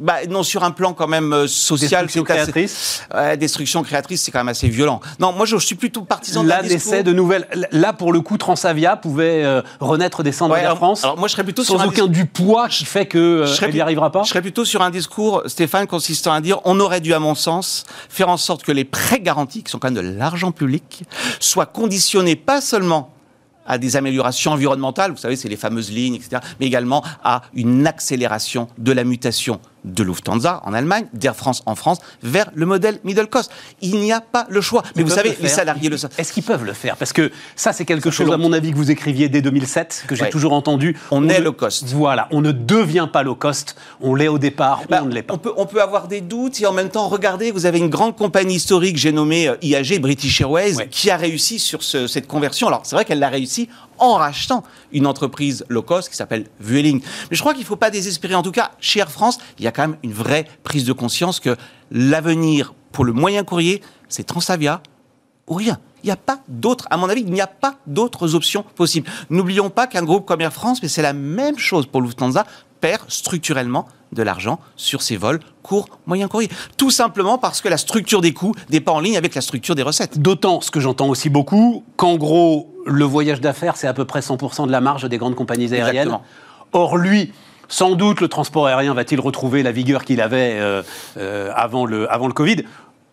bah, 0.00 0.26
non, 0.28 0.42
sur 0.42 0.64
un 0.64 0.70
plan 0.70 0.92
quand 0.92 1.08
même 1.08 1.32
euh, 1.32 1.46
social. 1.46 2.06
Destruction 2.06 2.24
créatrice. 2.24 3.02
destruction 3.38 3.82
créatrice, 3.82 4.22
c'est 4.22 4.30
quand 4.30 4.40
même 4.40 4.48
assez 4.48 4.68
violent. 4.68 5.00
Non, 5.18 5.32
moi 5.32 5.46
je 5.46 5.56
suis 5.56 5.74
plutôt 5.74 6.02
partisan 6.02 6.42
de 6.42 6.48
Là, 6.48 6.62
d'essai 6.62 7.02
de 7.02 7.12
nouvelles. 7.12 7.46
Là, 7.70 7.92
pour 7.92 8.12
le 8.12 8.20
coup, 8.20 8.36
Transavia 8.38 8.96
pouvait 8.96 9.44
euh, 9.44 9.62
renaître 9.80 10.22
des 10.22 10.32
cendres 10.32 10.54
d'Air 10.54 10.76
France. 10.76 11.04
Alors 11.04 11.18
moi, 11.18 11.28
je 11.28 11.32
serais 11.32 11.44
plutôt 11.44 11.64
sans 11.64 11.84
aucun 11.84 12.06
du 12.06 12.26
poids 12.26 12.68
qui 12.68 12.84
fait 12.84 13.06
que 13.06 13.44
euh, 13.46 13.72
n'y 13.72 13.80
arrivera 13.80 14.10
pas. 14.10 14.22
Je 14.22 14.28
serais 14.28 14.42
plutôt 14.42 14.64
sur 14.64 14.82
un 14.82 14.90
discours, 14.90 15.42
Stéphane, 15.46 15.86
consistant 15.86 16.32
à 16.32 16.40
dire 16.40 16.60
on 16.64 16.80
aurait 16.80 17.00
dû, 17.00 17.14
à 17.14 17.18
mon 17.18 17.34
sens, 17.34 17.84
faire 18.08 18.28
en 18.28 18.36
sorte 18.36 18.62
que 18.62 18.72
les 18.72 18.84
prêts 18.84 19.20
garantis, 19.20 19.62
qui 19.62 19.70
sont 19.70 19.78
quand 19.78 19.90
même 19.90 20.02
de 20.02 20.16
l'argent 20.18 20.52
public, 20.52 21.04
soient 21.40 21.66
conditionnés 21.66 22.36
pas 22.36 22.60
seulement 22.60 23.10
à 23.66 23.78
des 23.78 23.96
améliorations 23.96 24.52
environnementales, 24.52 25.10
vous 25.10 25.16
savez, 25.16 25.36
c'est 25.36 25.48
les 25.48 25.56
fameuses 25.56 25.90
lignes, 25.90 26.16
etc., 26.16 26.42
mais 26.60 26.66
également 26.66 27.02
à 27.22 27.42
une 27.54 27.86
accélération 27.86 28.68
de 28.76 28.92
la 28.92 29.04
mutation 29.04 29.58
de 29.84 30.02
Lufthansa 30.02 30.60
en 30.64 30.74
Allemagne, 30.74 31.06
d'Air 31.12 31.36
France 31.36 31.62
en 31.66 31.74
France, 31.74 31.98
vers 32.22 32.50
le 32.54 32.66
modèle 32.66 32.98
middle 33.04 33.26
cost. 33.26 33.50
Il 33.80 33.98
n'y 33.98 34.12
a 34.12 34.20
pas 34.20 34.46
le 34.48 34.60
choix. 34.60 34.82
Mais 34.96 35.02
vous 35.02 35.10
savez, 35.10 35.36
les 35.40 35.48
salariés 35.48 35.88
le 35.88 35.96
savent. 35.96 36.12
Est-ce 36.18 36.32
qu'ils 36.32 36.42
peuvent 36.42 36.64
le 36.64 36.72
faire? 36.72 36.96
Parce 36.96 37.12
que 37.12 37.30
ça, 37.56 37.72
c'est 37.72 37.84
quelque 37.84 38.10
chose, 38.10 38.30
à 38.32 38.36
mon 38.36 38.52
avis, 38.52 38.72
que 38.72 38.76
vous 38.76 38.90
écriviez 38.90 39.28
dès 39.28 39.42
2007, 39.42 40.04
que 40.08 40.14
j'ai 40.14 40.28
toujours 40.30 40.52
entendu. 40.52 40.96
On, 41.10 41.28
est 41.28 41.40
low 41.40 41.52
cost. 41.52 41.84
Voilà, 41.88 42.28
on 42.30 42.40
ne 42.40 42.52
devient 42.52 43.08
pas 43.12 43.22
low 43.22 43.34
cost. 43.34 43.76
On 44.00 44.14
l'est 44.14 44.28
au 44.28 44.38
départ 44.38 44.82
bah, 44.88 45.00
on 45.02 45.06
ne 45.06 45.14
l'est 45.14 45.22
pas. 45.22 45.34
On 45.34 45.38
peut, 45.38 45.52
on 45.56 45.66
peut 45.66 45.82
avoir 45.82 46.08
des 46.08 46.20
doutes 46.20 46.60
et 46.60 46.66
en 46.66 46.72
même 46.72 46.88
temps, 46.88 47.08
regardez, 47.08 47.50
vous 47.50 47.66
avez 47.66 47.78
une 47.78 47.88
grande 47.88 48.16
compagnie 48.16 48.56
historique, 48.56 48.96
j'ai 48.96 49.12
nommé 49.12 49.48
euh, 49.48 49.56
IAG, 49.62 50.00
British 50.00 50.40
Airways, 50.40 50.88
qui 50.90 51.10
a 51.10 51.16
réussi 51.16 51.58
sur 51.58 51.82
cette 51.82 52.26
conversion. 52.26 52.68
Alors, 52.68 52.82
c'est 52.84 52.96
vrai 52.96 53.04
qu'elle 53.04 53.18
l'a 53.18 53.28
réussi 53.28 53.68
en 53.98 54.14
rachetant 54.14 54.62
une 54.92 55.06
entreprise 55.06 55.64
low 55.68 55.82
cost 55.82 56.08
qui 56.08 56.16
s'appelle 56.16 56.46
Vueling. 56.60 57.00
Mais 57.30 57.36
je 57.36 57.40
crois 57.40 57.52
qu'il 57.52 57.62
ne 57.62 57.66
faut 57.66 57.76
pas 57.76 57.90
désespérer. 57.90 58.34
En 58.34 58.42
tout 58.42 58.52
cas, 58.52 58.72
chez 58.80 59.00
Air 59.00 59.10
France, 59.10 59.38
il 59.58 59.64
y 59.64 59.68
a 59.68 59.72
quand 59.72 59.82
même 59.82 59.96
une 60.02 60.12
vraie 60.12 60.46
prise 60.62 60.84
de 60.84 60.92
conscience 60.92 61.40
que 61.40 61.56
l'avenir 61.90 62.74
pour 62.92 63.04
le 63.04 63.12
moyen 63.12 63.44
courrier, 63.44 63.82
c'est 64.08 64.24
Transavia 64.24 64.80
ou 65.46 65.54
rien. 65.54 65.78
Il 66.02 66.06
n'y 66.06 66.12
a 66.12 66.16
pas 66.16 66.40
d'autres, 66.48 66.86
à 66.90 66.96
mon 66.96 67.08
avis, 67.08 67.22
il 67.22 67.32
n'y 67.32 67.40
a 67.40 67.46
pas 67.46 67.76
d'autres 67.86 68.34
options 68.34 68.62
possibles. 68.62 69.10
N'oublions 69.30 69.70
pas 69.70 69.86
qu'un 69.86 70.02
groupe 70.02 70.26
comme 70.26 70.40
Air 70.42 70.52
France, 70.52 70.82
mais 70.82 70.88
c'est 70.88 71.02
la 71.02 71.14
même 71.14 71.58
chose 71.58 71.86
pour 71.86 72.02
Lufthansa, 72.02 72.46
perd 72.80 73.02
structurellement 73.08 73.88
de 74.14 74.22
l'argent 74.22 74.60
sur 74.76 75.02
ses 75.02 75.16
vols 75.16 75.40
court, 75.62 75.88
moyen 76.06 76.28
courrier. 76.28 76.50
Tout 76.76 76.90
simplement 76.90 77.38
parce 77.38 77.60
que 77.60 77.68
la 77.68 77.78
structure 77.78 78.20
des 78.20 78.32
coûts 78.32 78.54
n'est 78.70 78.80
pas 78.80 78.92
en 78.92 79.00
ligne 79.00 79.16
avec 79.16 79.34
la 79.34 79.40
structure 79.40 79.74
des 79.74 79.82
recettes. 79.82 80.18
D'autant, 80.18 80.60
ce 80.60 80.70
que 80.70 80.80
j'entends 80.80 81.08
aussi 81.08 81.30
beaucoup, 81.30 81.84
qu'en 81.96 82.16
gros, 82.16 82.74
le 82.86 83.04
voyage 83.04 83.40
d'affaires, 83.40 83.76
c'est 83.76 83.86
à 83.86 83.94
peu 83.94 84.04
près 84.04 84.20
100% 84.20 84.66
de 84.66 84.72
la 84.72 84.80
marge 84.80 85.08
des 85.08 85.18
grandes 85.18 85.34
compagnies 85.34 85.72
aériennes. 85.72 86.18
Or, 86.72 86.96
lui, 86.96 87.32
sans 87.68 87.94
doute, 87.94 88.20
le 88.20 88.28
transport 88.28 88.66
aérien 88.66 88.94
va-t-il 88.94 89.20
retrouver 89.20 89.62
la 89.62 89.72
vigueur 89.72 90.04
qu'il 90.04 90.20
avait 90.20 90.58
euh, 90.60 90.82
euh, 91.16 91.50
avant, 91.54 91.86
le, 91.86 92.12
avant 92.12 92.26
le 92.26 92.32
Covid 92.32 92.64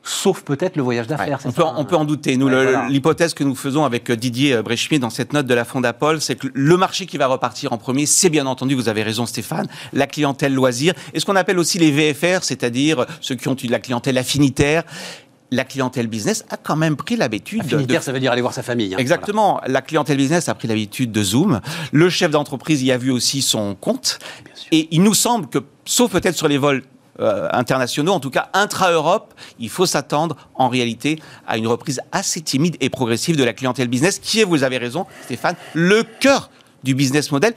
sauf 0.04 0.42
peut-être 0.42 0.76
le 0.76 0.84
voyage 0.84 1.08
d'affaires. 1.08 1.40
on, 1.46 1.52
peut, 1.52 1.64
on 1.64 1.86
peut 1.86 1.96
en 1.96 2.06
douter. 2.06 2.38
Nous, 2.38 2.50
l'hypothèse 2.90 3.34
que 3.34 3.44
nous 3.44 3.56
faisons 3.56 3.86
avec 3.86 4.10
euh, 4.10 4.16
Didier 4.16 4.62
Bréchemier 4.62 5.00
dans 5.00 5.10
cette 5.10 5.34
note 5.34 5.46
de 5.46 5.54
la 5.54 5.66
Fondapol, 5.66 6.22
c'est 6.22 6.36
que 6.36 6.48
le 6.54 6.78
marché 6.78 7.06
qui 7.06 7.18
va 7.18 7.28
repartir 7.28 7.74
en 7.74 7.78
premier, 7.78 8.06
c'est 8.06 8.30
bien 8.30 8.46
entendu, 8.46 8.76
vous 8.76 8.90
avez 8.90 9.04
raison 9.04 9.26
Stéphane, 9.26 9.68
la 9.94 10.08
clientèle 10.08 10.54
loisir 10.54 10.94
et 11.14 11.20
ce 11.20 11.26
qu'on 11.26 11.36
appelle 11.36 11.60
aussi 11.60 11.78
les 11.78 11.92
VFR, 11.92 12.44
c'est-à-dire 12.44 13.06
ceux 13.20 13.36
qui 13.36 13.48
ont 13.48 13.56
eu 13.62 13.68
de 13.68 13.72
la 13.72 13.80
clientèle 13.80 14.18
affinitaire 14.18 14.84
la 15.52 15.66
clientèle 15.66 16.08
business 16.08 16.46
a 16.50 16.58
quand 16.58 16.78
même 16.78 16.96
pris 16.96 17.18
l'habitude. 17.18 17.66
de... 17.68 18.00
ça 18.00 18.12
veut 18.12 18.20
dire 18.20 18.32
aller 18.32 18.42
voir 18.42 18.54
sa 18.54 18.64
famille. 18.64 18.96
Hein, 18.96 18.98
Exactement. 18.98 19.60
La 19.68 19.82
clientèle 19.82 20.18
business 20.18 20.48
a 20.48 20.56
pris 20.56 20.68
l'habitude 20.68 21.12
de 21.12 21.24
Zoom. 21.24 21.60
Le 21.92 22.10
chef 22.10 22.32
d'entreprise 22.32 22.82
y 22.84 22.92
a 22.92 22.98
vu 22.98 23.12
aussi 23.12 23.42
son 23.42 23.76
compte. 23.76 24.20
Et 24.72 24.88
il 24.92 25.04
nous 25.04 25.14
semble 25.14 25.48
que, 25.48 25.60
sauf 25.84 26.12
peut-être 26.12 26.38
sur 26.38 26.48
les 26.48 26.58
vols 26.58 26.84
euh, 27.20 27.50
internationaux, 27.52 28.14
en 28.14 28.20
tout 28.20 28.30
cas 28.30 28.50
intra-Europe, 28.54 29.34
il 29.60 29.70
faut 29.70 29.86
s'attendre 29.86 30.38
en 30.56 30.70
réalité 30.70 31.20
à 31.48 31.58
une 31.58 31.68
reprise 31.68 32.02
assez 32.12 32.42
timide 32.42 32.78
et 32.80 32.90
progressive 32.90 33.36
de 33.36 33.44
la 33.44 33.54
clientèle 33.54 33.88
business, 33.88 34.20
qui 34.20 34.40
est, 34.40 34.44
vous 34.44 34.64
avez 34.64 34.78
raison, 34.78 35.06
Stéphane, 35.26 35.56
le 35.74 36.04
cœur 36.04 36.50
du 36.84 36.96
business 36.96 37.32
model, 37.32 37.54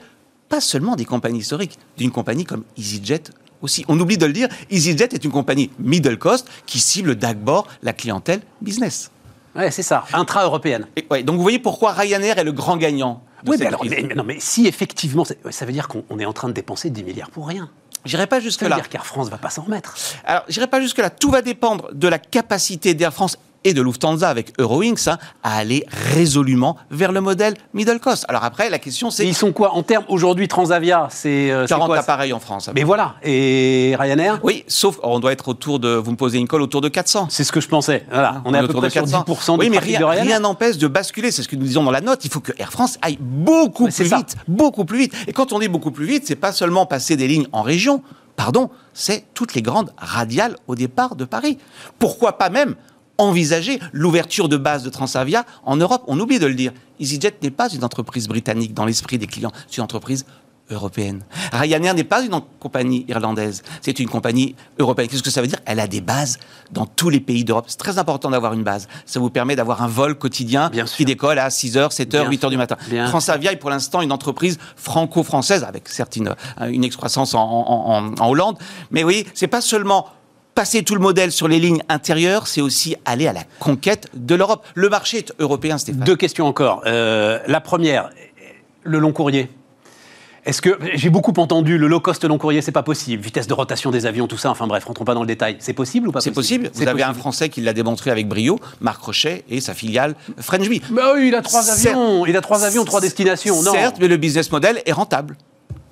pas 0.48 0.60
seulement 0.60 0.96
des 0.96 1.04
compagnies 1.04 1.40
historiques, 1.40 1.78
d'une 1.96 2.10
compagnie 2.10 2.44
comme 2.44 2.64
EasyJet 2.76 3.22
aussi. 3.62 3.84
On 3.88 3.98
oublie 3.98 4.18
de 4.18 4.26
le 4.26 4.32
dire, 4.32 4.48
EasyJet 4.70 5.08
est 5.12 5.24
une 5.24 5.32
compagnie 5.32 5.70
middle 5.78 6.18
cost 6.18 6.48
qui 6.66 6.78
cible 6.78 7.16
d'abord 7.16 7.66
la 7.82 7.92
clientèle 7.92 8.40
business. 8.60 9.10
Ouais, 9.54 9.70
c'est 9.70 9.82
ça, 9.82 10.04
intra-européenne. 10.12 10.86
Ouais, 11.10 11.22
donc 11.22 11.36
vous 11.36 11.42
voyez 11.42 11.60
pourquoi 11.60 11.92
Ryanair 11.92 12.38
est 12.38 12.44
le 12.44 12.52
grand 12.52 12.76
gagnant. 12.76 13.22
oui, 13.46 13.56
mais, 13.58 13.66
alors, 13.66 13.84
non, 14.16 14.24
mais 14.24 14.36
si 14.40 14.66
effectivement, 14.66 15.24
ça 15.24 15.64
veut 15.64 15.72
dire 15.72 15.86
qu'on 15.86 16.18
est 16.18 16.24
en 16.24 16.32
train 16.32 16.48
de 16.48 16.54
dépenser 16.54 16.90
10 16.90 17.04
milliards 17.04 17.30
pour 17.30 17.46
rien. 17.46 17.70
J'irai 18.04 18.26
pas 18.26 18.40
jusque 18.40 18.62
là. 18.62 18.68
Ça 18.68 18.74
veut 18.74 18.80
dire 18.82 18.88
qu'Air 18.88 19.06
France 19.06 19.28
va 19.28 19.38
pas 19.38 19.50
s'en 19.50 19.62
remettre. 19.62 19.94
Alors, 20.24 20.44
j'irai 20.48 20.66
pas 20.66 20.80
jusque 20.80 20.98
là. 20.98 21.10
Tout 21.10 21.30
va 21.30 21.42
dépendre 21.42 21.88
de 21.92 22.08
la 22.08 22.18
capacité 22.18 22.94
d'Air 22.94 23.12
France 23.12 23.38
et 23.64 23.74
de 23.74 23.82
Lufthansa 23.82 24.28
avec 24.28 24.52
Eurowings 24.58 25.08
hein, 25.08 25.18
à 25.42 25.56
aller 25.56 25.84
résolument 26.14 26.76
vers 26.90 27.12
le 27.12 27.20
modèle 27.20 27.54
middle 27.72 27.98
cost. 27.98 28.24
Alors 28.28 28.44
après, 28.44 28.70
la 28.70 28.78
question 28.78 29.10
c'est... 29.10 29.26
Ils 29.26 29.34
sont 29.34 29.52
quoi 29.52 29.74
En 29.74 29.82
termes, 29.82 30.04
aujourd'hui, 30.08 30.48
Transavia, 30.48 31.08
c'est... 31.10 31.52
40 31.68 31.90
euh, 31.90 31.94
appareils 31.94 32.32
en 32.32 32.40
France. 32.40 32.70
Mais 32.74 32.84
voilà. 32.84 33.14
Et 33.22 33.96
Ryanair 33.98 34.40
Oui, 34.42 34.64
sauf 34.68 34.98
on 35.02 35.18
doit 35.18 35.32
être 35.32 35.48
autour 35.48 35.78
de... 35.78 35.88
Vous 35.88 36.10
me 36.10 36.16
posez 36.16 36.38
une 36.38 36.48
colle 36.48 36.62
autour 36.62 36.80
de 36.80 36.88
400. 36.88 37.28
C'est 37.30 37.44
ce 37.44 37.52
que 37.52 37.60
je 37.60 37.68
pensais. 37.68 38.04
Voilà. 38.10 38.42
On, 38.44 38.54
est 38.54 38.58
à 38.58 38.62
peu 38.62 38.68
près 38.68 38.88
de 38.88 38.92
400. 38.92 39.24
sur 39.26 39.34
10% 39.34 39.58
oui, 39.58 39.70
mais 39.70 39.78
rien, 39.78 40.40
n'empêche 40.40 40.78
de 40.78 40.88
basculer. 40.88 41.30
C'est 41.30 41.42
ce 41.42 41.48
que 41.48 41.56
nous 41.56 41.64
disons 41.64 41.82
dans 41.82 41.90
la 41.90 42.00
note. 42.00 42.24
Il 42.24 42.30
faut 42.30 42.40
que 42.40 42.52
Air 42.58 42.72
France 42.72 42.98
aille 43.02 43.18
beaucoup 43.20 43.88
plus 43.88 44.04
vite. 44.04 44.36
Beaucoup 44.48 44.84
plus 44.84 44.98
vite. 44.98 45.14
Et 45.26 45.32
quand 45.32 45.52
on 45.52 45.58
dit 45.58 45.68
beaucoup 45.68 45.90
plus 45.90 46.06
vite, 46.06 46.24
c'est 46.26 46.36
pas 46.36 46.52
seulement 46.52 46.86
passer 46.86 47.16
des 47.16 47.28
lignes 47.28 47.46
en 47.52 47.62
région. 47.62 48.02
Pardon, 48.36 48.70
c'est 48.92 49.24
toutes 49.34 49.54
les 49.54 49.62
grandes 49.62 49.92
radiales 49.96 50.56
au 50.66 50.74
départ 50.74 51.14
de 51.14 51.24
Paris. 51.24 51.58
Pourquoi 51.98 52.36
pas 52.36 52.50
même 52.50 52.74
envisager 53.18 53.78
l'ouverture 53.92 54.48
de 54.48 54.56
base 54.56 54.82
de 54.82 54.90
Transavia 54.90 55.44
en 55.64 55.76
Europe. 55.76 56.02
On 56.06 56.18
oublie 56.18 56.38
de 56.38 56.46
le 56.46 56.54
dire. 56.54 56.72
EasyJet 57.00 57.34
n'est 57.42 57.50
pas 57.50 57.68
une 57.72 57.84
entreprise 57.84 58.28
britannique 58.28 58.74
dans 58.74 58.84
l'esprit 58.84 59.18
des 59.18 59.26
clients, 59.26 59.52
c'est 59.68 59.78
une 59.78 59.84
entreprise 59.84 60.24
européenne. 60.70 61.22
Ryanair 61.52 61.92
n'est 61.94 62.04
pas 62.04 62.22
une 62.22 62.40
compagnie 62.58 63.04
irlandaise, 63.08 63.62
c'est 63.82 63.98
une 63.98 64.08
compagnie 64.08 64.54
européenne. 64.78 65.08
Qu'est-ce 65.08 65.22
que 65.22 65.28
ça 65.30 65.42
veut 65.42 65.46
dire? 65.46 65.58
Elle 65.66 65.78
a 65.78 65.86
des 65.86 66.00
bases 66.00 66.38
dans 66.72 66.86
tous 66.86 67.10
les 67.10 67.20
pays 67.20 67.44
d'Europe. 67.44 67.66
C'est 67.68 67.76
très 67.76 67.98
important 67.98 68.30
d'avoir 68.30 68.54
une 68.54 68.62
base. 68.62 68.88
Ça 69.04 69.20
vous 69.20 69.28
permet 69.28 69.56
d'avoir 69.56 69.82
un 69.82 69.88
vol 69.88 70.14
quotidien 70.14 70.70
qui 70.96 71.04
décolle 71.04 71.38
à 71.38 71.48
6h, 71.48 71.94
7h, 71.94 72.30
8h 72.30 72.48
du 72.48 72.56
matin. 72.56 72.76
Transavia 73.08 73.52
est 73.52 73.56
pour 73.56 73.68
l'instant 73.68 74.00
une 74.00 74.12
entreprise 74.12 74.58
franco-française, 74.76 75.64
avec 75.64 75.86
certes 75.88 76.16
une, 76.16 76.34
une 76.70 76.84
excroissance 76.84 77.34
en, 77.34 77.42
en, 77.42 78.14
en 78.18 78.28
Hollande. 78.28 78.56
Mais 78.90 79.04
oui, 79.04 79.26
c'est 79.34 79.48
pas 79.48 79.60
seulement 79.60 80.08
passer 80.54 80.82
tout 80.82 80.94
le 80.94 81.00
modèle 81.00 81.32
sur 81.32 81.48
les 81.48 81.58
lignes 81.58 81.82
intérieures, 81.88 82.46
c'est 82.46 82.60
aussi 82.60 82.96
aller 83.04 83.26
à 83.26 83.32
la 83.32 83.42
conquête 83.58 84.08
de 84.14 84.34
l'Europe. 84.34 84.64
Le 84.74 84.88
marché 84.88 85.18
est 85.18 85.32
européen, 85.38 85.78
Stéphane. 85.78 86.04
Deux 86.04 86.16
questions 86.16 86.46
encore. 86.46 86.82
Euh, 86.86 87.38
la 87.46 87.60
première, 87.60 88.10
le 88.82 88.98
long 88.98 89.12
courrier. 89.12 89.50
Est-ce 90.46 90.60
que 90.60 90.78
j'ai 90.92 91.08
beaucoup 91.08 91.32
entendu 91.38 91.78
le 91.78 91.86
low 91.86 92.00
cost 92.00 92.22
long 92.24 92.36
courrier, 92.36 92.60
c'est 92.60 92.70
pas 92.70 92.82
possible, 92.82 93.22
vitesse 93.22 93.46
de 93.46 93.54
rotation 93.54 93.90
des 93.90 94.04
avions, 94.04 94.26
tout 94.26 94.36
ça. 94.36 94.50
Enfin 94.50 94.66
bref, 94.66 94.84
rentrons 94.84 95.06
pas 95.06 95.14
dans 95.14 95.22
le 95.22 95.26
détail. 95.26 95.56
C'est 95.58 95.72
possible 95.72 96.08
ou 96.08 96.12
pas 96.12 96.20
C'est 96.20 96.32
possible. 96.32 96.70
Vous 96.74 96.86
avez 96.86 97.02
un 97.02 97.14
Français 97.14 97.48
qui 97.48 97.62
l'a 97.62 97.72
démontré 97.72 98.10
avec 98.10 98.28
brio, 98.28 98.60
Marc 98.80 99.02
Rochet 99.02 99.44
et 99.48 99.62
sa 99.62 99.72
filiale 99.72 100.14
Frenchby. 100.38 100.82
Mais 100.90 101.00
oui, 101.14 101.28
il 101.28 101.34
a 101.34 101.40
trois 101.40 101.70
avions, 101.70 102.26
il 102.26 102.36
a 102.36 102.42
trois 102.42 102.64
avions, 102.64 102.84
trois 102.84 103.00
destinations. 103.00 103.62
Non. 103.62 103.72
Certes, 103.72 103.96
mais 103.98 104.08
le 104.08 104.18
business 104.18 104.52
model 104.52 104.82
est 104.84 104.92
rentable 104.92 105.36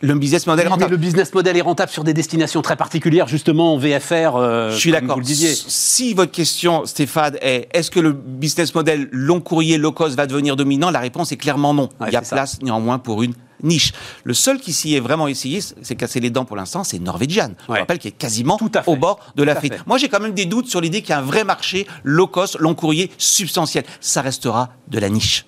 le 0.02 0.14
business 0.14 0.46
model 0.46 0.66
est 0.66 0.68
rentable. 0.68 0.90
le 0.90 0.96
business 0.96 1.32
model 1.32 1.56
est 1.56 1.60
rentable 1.62 1.90
sur 1.90 2.04
des 2.04 2.12
destinations 2.12 2.60
très 2.60 2.76
particulières, 2.76 3.28
justement 3.28 3.78
VFR. 3.78 4.36
Euh, 4.36 4.70
Je 4.70 4.76
suis 4.76 4.90
d'accord. 4.90 5.18
Si 5.24 6.12
votre 6.14 6.32
question, 6.32 6.84
Stéphane, 6.84 7.38
est 7.40 7.68
est-ce 7.72 7.90
que 7.90 8.00
le 8.00 8.12
business 8.12 8.74
model 8.74 9.08
long 9.12 9.40
courrier 9.40 9.78
low 9.78 9.92
cost 9.92 10.16
va 10.16 10.26
devenir 10.26 10.56
dominant 10.56 10.90
La 10.90 10.98
réponse 11.00 11.30
est 11.32 11.36
clairement 11.36 11.72
non. 11.72 11.88
Il 12.06 12.12
y 12.12 12.16
a 12.16 12.20
place 12.22 12.60
néanmoins 12.62 12.98
pour 12.98 13.22
une 13.22 13.34
niche. 13.62 13.92
Le 14.24 14.34
seul 14.34 14.58
qui 14.58 14.72
s'y 14.72 14.96
est 14.96 15.00
vraiment 15.00 15.28
essayé, 15.28 15.60
c'est 15.60 15.94
casser 15.94 16.18
les 16.18 16.30
dents 16.30 16.44
pour 16.44 16.56
l'instant, 16.56 16.82
c'est 16.82 16.98
Norwegian. 16.98 17.50
Je 17.68 17.74
rappelle 17.74 17.98
qu'il 17.98 18.08
est 18.08 18.12
quasiment 18.12 18.58
au 18.86 18.96
bord 18.96 19.20
de 19.36 19.42
l'Afrique. 19.44 19.74
Moi, 19.86 19.98
j'ai 19.98 20.08
quand 20.08 20.20
même 20.20 20.34
des 20.34 20.46
doutes 20.46 20.66
sur 20.66 20.80
l'idée 20.80 21.00
qu'il 21.02 21.10
y 21.10 21.12
a 21.12 21.18
un 21.18 21.22
vrai 21.22 21.44
marché 21.44 21.86
low 22.02 22.26
cost, 22.26 22.58
long 22.58 22.74
courrier, 22.74 23.10
substantiel. 23.18 23.84
Ça 24.00 24.20
restera 24.20 24.70
de 24.88 24.98
la 24.98 25.08
niche. 25.08 25.46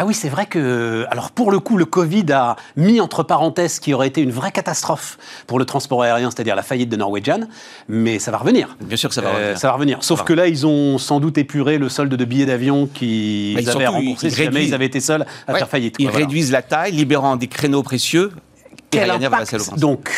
Ah 0.00 0.06
oui, 0.06 0.14
c'est 0.14 0.30
vrai 0.30 0.46
que, 0.46 1.04
alors 1.10 1.30
pour 1.30 1.52
le 1.52 1.58
coup, 1.58 1.76
le 1.76 1.84
Covid 1.84 2.24
a 2.32 2.56
mis 2.74 3.02
entre 3.02 3.22
parenthèses 3.22 3.74
ce 3.74 3.80
qui 3.82 3.92
aurait 3.92 4.06
été 4.08 4.22
une 4.22 4.30
vraie 4.30 4.50
catastrophe 4.50 5.18
pour 5.46 5.58
le 5.58 5.66
transport 5.66 6.02
aérien, 6.02 6.30
c'est-à-dire 6.30 6.56
la 6.56 6.62
faillite 6.62 6.88
de 6.88 6.96
Norwegian, 6.96 7.40
mais 7.86 8.18
ça 8.18 8.30
va 8.30 8.38
revenir. 8.38 8.78
Bien 8.80 8.96
sûr 8.96 9.10
que 9.10 9.14
ça 9.14 9.20
va 9.20 9.30
revenir. 9.30 9.58
ça 9.58 9.68
va 9.68 9.74
revenir. 9.74 9.98
Sauf 10.02 10.24
que 10.24 10.32
là, 10.32 10.46
ils 10.46 10.66
ont 10.66 10.96
sans 10.96 11.20
doute 11.20 11.36
épuré 11.36 11.76
le 11.76 11.90
solde 11.90 12.14
de 12.14 12.24
billets 12.24 12.46
d'avion 12.46 12.86
qu'ils 12.86 13.68
avaient 13.68 13.88
remboursé 13.88 14.28
ils 14.28 14.30
si 14.32 14.42
jamais 14.42 14.64
ils 14.64 14.72
avaient 14.72 14.86
été 14.86 15.00
seuls 15.00 15.26
à 15.46 15.54
faire 15.54 15.68
faillite. 15.68 15.96
Ils 15.98 16.08
réduisent 16.08 16.50
la 16.50 16.62
taille, 16.62 16.92
libérant 16.92 17.36
des 17.36 17.48
créneaux 17.48 17.82
précieux. 17.82 18.32
Quel 18.88 19.10
impact, 19.10 19.78
donc 19.78 20.10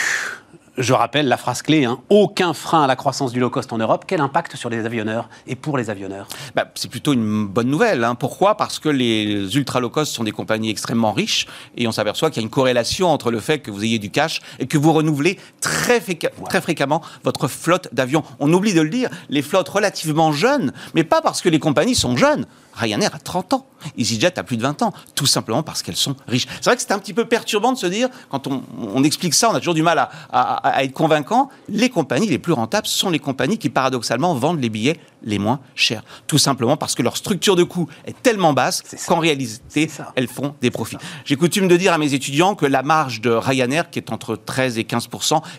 je 0.78 0.92
rappelle 0.92 1.28
la 1.28 1.36
phrase 1.36 1.62
clé, 1.62 1.84
hein, 1.84 1.98
aucun 2.08 2.54
frein 2.54 2.84
à 2.84 2.86
la 2.86 2.96
croissance 2.96 3.32
du 3.32 3.40
low 3.40 3.50
cost 3.50 3.72
en 3.72 3.78
Europe. 3.78 4.04
Quel 4.06 4.20
impact 4.20 4.56
sur 4.56 4.70
les 4.70 4.86
avionneurs 4.86 5.28
et 5.46 5.54
pour 5.54 5.76
les 5.76 5.90
avionneurs? 5.90 6.28
Bah, 6.54 6.70
C'est 6.74 6.90
plutôt 6.90 7.12
une 7.12 7.46
bonne 7.46 7.68
nouvelle. 7.68 8.02
Hein. 8.04 8.14
Pourquoi? 8.14 8.56
Parce 8.56 8.78
que 8.78 8.88
les 8.88 9.54
ultra 9.56 9.80
low 9.80 9.90
cost 9.90 10.12
sont 10.14 10.24
des 10.24 10.32
compagnies 10.32 10.70
extrêmement 10.70 11.12
riches 11.12 11.46
et 11.76 11.86
on 11.86 11.92
s'aperçoit 11.92 12.30
qu'il 12.30 12.42
y 12.42 12.44
a 12.44 12.46
une 12.46 12.50
corrélation 12.50 13.08
entre 13.08 13.30
le 13.30 13.40
fait 13.40 13.58
que 13.58 13.70
vous 13.70 13.84
ayez 13.84 13.98
du 13.98 14.10
cash 14.10 14.40
et 14.58 14.66
que 14.66 14.78
vous 14.78 14.92
renouvelez 14.92 15.38
très, 15.60 16.00
très 16.00 16.60
fréquemment 16.60 17.02
votre 17.22 17.48
flotte 17.48 17.88
d'avions. 17.92 18.22
On 18.40 18.52
oublie 18.52 18.74
de 18.74 18.80
le 18.80 18.90
dire, 18.90 19.10
les 19.28 19.42
flottes 19.42 19.68
relativement 19.68 20.32
jeunes, 20.32 20.72
mais 20.94 21.04
pas 21.04 21.20
parce 21.20 21.42
que 21.42 21.48
les 21.48 21.58
compagnies 21.58 21.94
sont 21.94 22.16
jeunes. 22.16 22.46
Ryanair 22.74 23.14
a 23.14 23.18
30 23.18 23.54
ans, 23.54 23.66
EasyJet 23.96 24.38
a 24.38 24.42
plus 24.42 24.56
de 24.56 24.62
20 24.62 24.82
ans, 24.82 24.92
tout 25.14 25.26
simplement 25.26 25.62
parce 25.62 25.82
qu'elles 25.82 25.96
sont 25.96 26.16
riches. 26.26 26.46
C'est 26.48 26.64
vrai 26.64 26.76
que 26.76 26.82
c'est 26.82 26.92
un 26.92 26.98
petit 26.98 27.14
peu 27.14 27.26
perturbant 27.26 27.72
de 27.72 27.78
se 27.78 27.86
dire, 27.86 28.08
quand 28.30 28.46
on, 28.46 29.04
explique 29.04 29.34
ça, 29.34 29.50
on 29.50 29.54
a 29.54 29.58
toujours 29.58 29.74
du 29.74 29.82
mal 29.82 29.98
à, 29.98 30.10
à, 30.30 30.84
être 30.84 30.92
convaincant, 30.92 31.48
les 31.68 31.90
compagnies 31.90 32.28
les 32.28 32.38
plus 32.38 32.52
rentables 32.52 32.86
sont 32.86 33.10
les 33.10 33.18
compagnies 33.18 33.58
qui 33.58 33.68
paradoxalement 33.68 34.34
vendent 34.34 34.60
les 34.60 34.70
billets 34.70 34.98
les 35.22 35.38
moins 35.38 35.60
chers. 35.74 36.02
Tout 36.26 36.38
simplement 36.38 36.76
parce 36.76 36.94
que 36.94 37.02
leur 37.02 37.16
structure 37.16 37.56
de 37.56 37.64
coût 37.64 37.88
est 38.06 38.20
tellement 38.22 38.52
basse 38.52 38.82
qu'en 39.06 39.18
réalité, 39.18 39.90
elles 40.16 40.28
font 40.28 40.54
des 40.60 40.70
profits. 40.70 40.96
J'ai 41.24 41.36
coutume 41.36 41.68
de 41.68 41.76
dire 41.76 41.92
à 41.92 41.98
mes 41.98 42.14
étudiants 42.14 42.54
que 42.54 42.66
la 42.66 42.82
marge 42.82 43.20
de 43.20 43.30
Ryanair, 43.30 43.90
qui 43.90 43.98
est 43.98 44.12
entre 44.12 44.36
13 44.36 44.78
et 44.78 44.84
15 44.84 45.08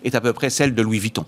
est 0.04 0.16
à 0.16 0.22
peu 0.22 0.34
près 0.34 0.50
celle 0.50 0.76
de 0.76 0.82
Louis 0.82 1.00
Vuitton. 1.00 1.26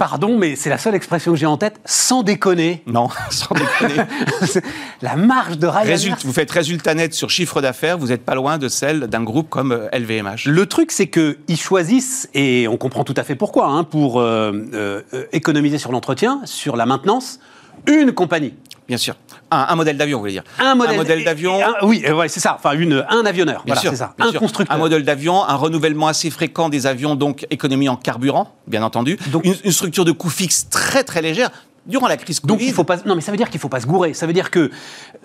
Pardon, 0.00 0.38
mais 0.38 0.56
c'est 0.56 0.70
la 0.70 0.78
seule 0.78 0.94
expression 0.94 1.32
que 1.32 1.36
j'ai 1.38 1.44
en 1.44 1.58
tête, 1.58 1.78
sans 1.84 2.22
déconner. 2.22 2.82
Non, 2.86 3.10
sans 3.30 3.54
déconner. 3.54 4.02
la 5.02 5.14
marge 5.14 5.58
de 5.58 5.66
Ryanair. 5.66 6.16
vous 6.24 6.32
faites 6.32 6.50
résultat 6.50 6.94
net 6.94 7.12
sur 7.12 7.28
chiffre 7.28 7.60
d'affaires, 7.60 7.98
vous 7.98 8.06
n'êtes 8.06 8.24
pas 8.24 8.34
loin 8.34 8.56
de 8.56 8.70
celle 8.70 9.08
d'un 9.08 9.22
groupe 9.22 9.50
comme 9.50 9.78
LVMH. 9.92 10.46
Euh, 10.46 10.52
Le 10.52 10.64
truc, 10.64 10.90
c'est 10.90 11.08
qu'ils 11.08 11.60
choisissent, 11.60 12.30
et 12.32 12.66
on 12.66 12.78
comprend 12.78 13.04
tout 13.04 13.12
à 13.18 13.24
fait 13.24 13.34
pourquoi, 13.34 13.66
hein, 13.66 13.84
pour 13.84 14.20
euh, 14.20 14.52
euh, 14.72 15.02
économiser 15.32 15.76
sur 15.76 15.92
l'entretien, 15.92 16.40
sur 16.46 16.76
la 16.76 16.86
maintenance, 16.86 17.38
une 17.86 18.12
compagnie. 18.12 18.54
Bien 18.88 18.96
sûr. 18.96 19.16
Un, 19.50 19.74
modèle 19.74 19.96
d'avion, 19.96 20.18
vous 20.18 20.22
voulez 20.22 20.32
dire 20.32 20.44
Un 20.58 20.74
modèle, 20.74 21.24
d'avion. 21.24 21.58
Oui, 21.82 22.04
c'est 22.28 22.40
ça. 22.40 22.56
Enfin, 22.58 22.72
une, 22.72 23.04
un 23.08 23.24
avionneur. 23.26 23.62
Bien 23.64 23.74
sûr, 23.74 23.94
ça. 23.94 24.14
un 24.18 24.32
constructeur. 24.32 24.76
Un 24.76 24.78
modèle 24.78 25.04
d'avion, 25.04 25.44
un 25.44 25.56
renouvellement 25.56 26.08
assez 26.08 26.30
fréquent 26.30 26.68
des 26.68 26.86
avions, 26.86 27.16
donc 27.16 27.46
économie 27.50 27.88
en 27.88 27.96
carburant, 27.96 28.54
bien 28.66 28.82
entendu. 28.82 29.18
Donc, 29.32 29.44
une, 29.44 29.72
structure 29.72 30.04
de 30.04 30.12
coût 30.12 30.30
fixe 30.30 30.68
très 30.68 31.04
très 31.04 31.22
légère 31.22 31.50
durant 31.86 32.06
la 32.06 32.16
crise 32.16 32.40
Covid. 32.40 32.48
Donc 32.48 32.60
il 32.62 32.72
faut 32.72 32.84
pas. 32.84 32.98
Non, 33.06 33.14
mais 33.14 33.20
ça 33.20 33.30
veut 33.30 33.38
dire 33.38 33.48
qu'il 33.48 33.58
ne 33.58 33.62
faut 33.62 33.68
pas 33.68 33.80
se 33.80 33.86
gourer. 33.86 34.14
Ça 34.14 34.26
veut 34.26 34.32
dire 34.32 34.50
que 34.50 34.70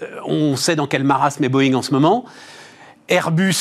euh, 0.02 0.06
on 0.26 0.56
sait 0.56 0.76
dans 0.76 0.88
quel 0.88 1.04
marasme 1.04 1.44
est 1.44 1.50
Boeing 1.50 1.74
en 1.74 1.82
ce 1.82 1.92
moment. 1.92 2.26
Airbus 3.08 3.54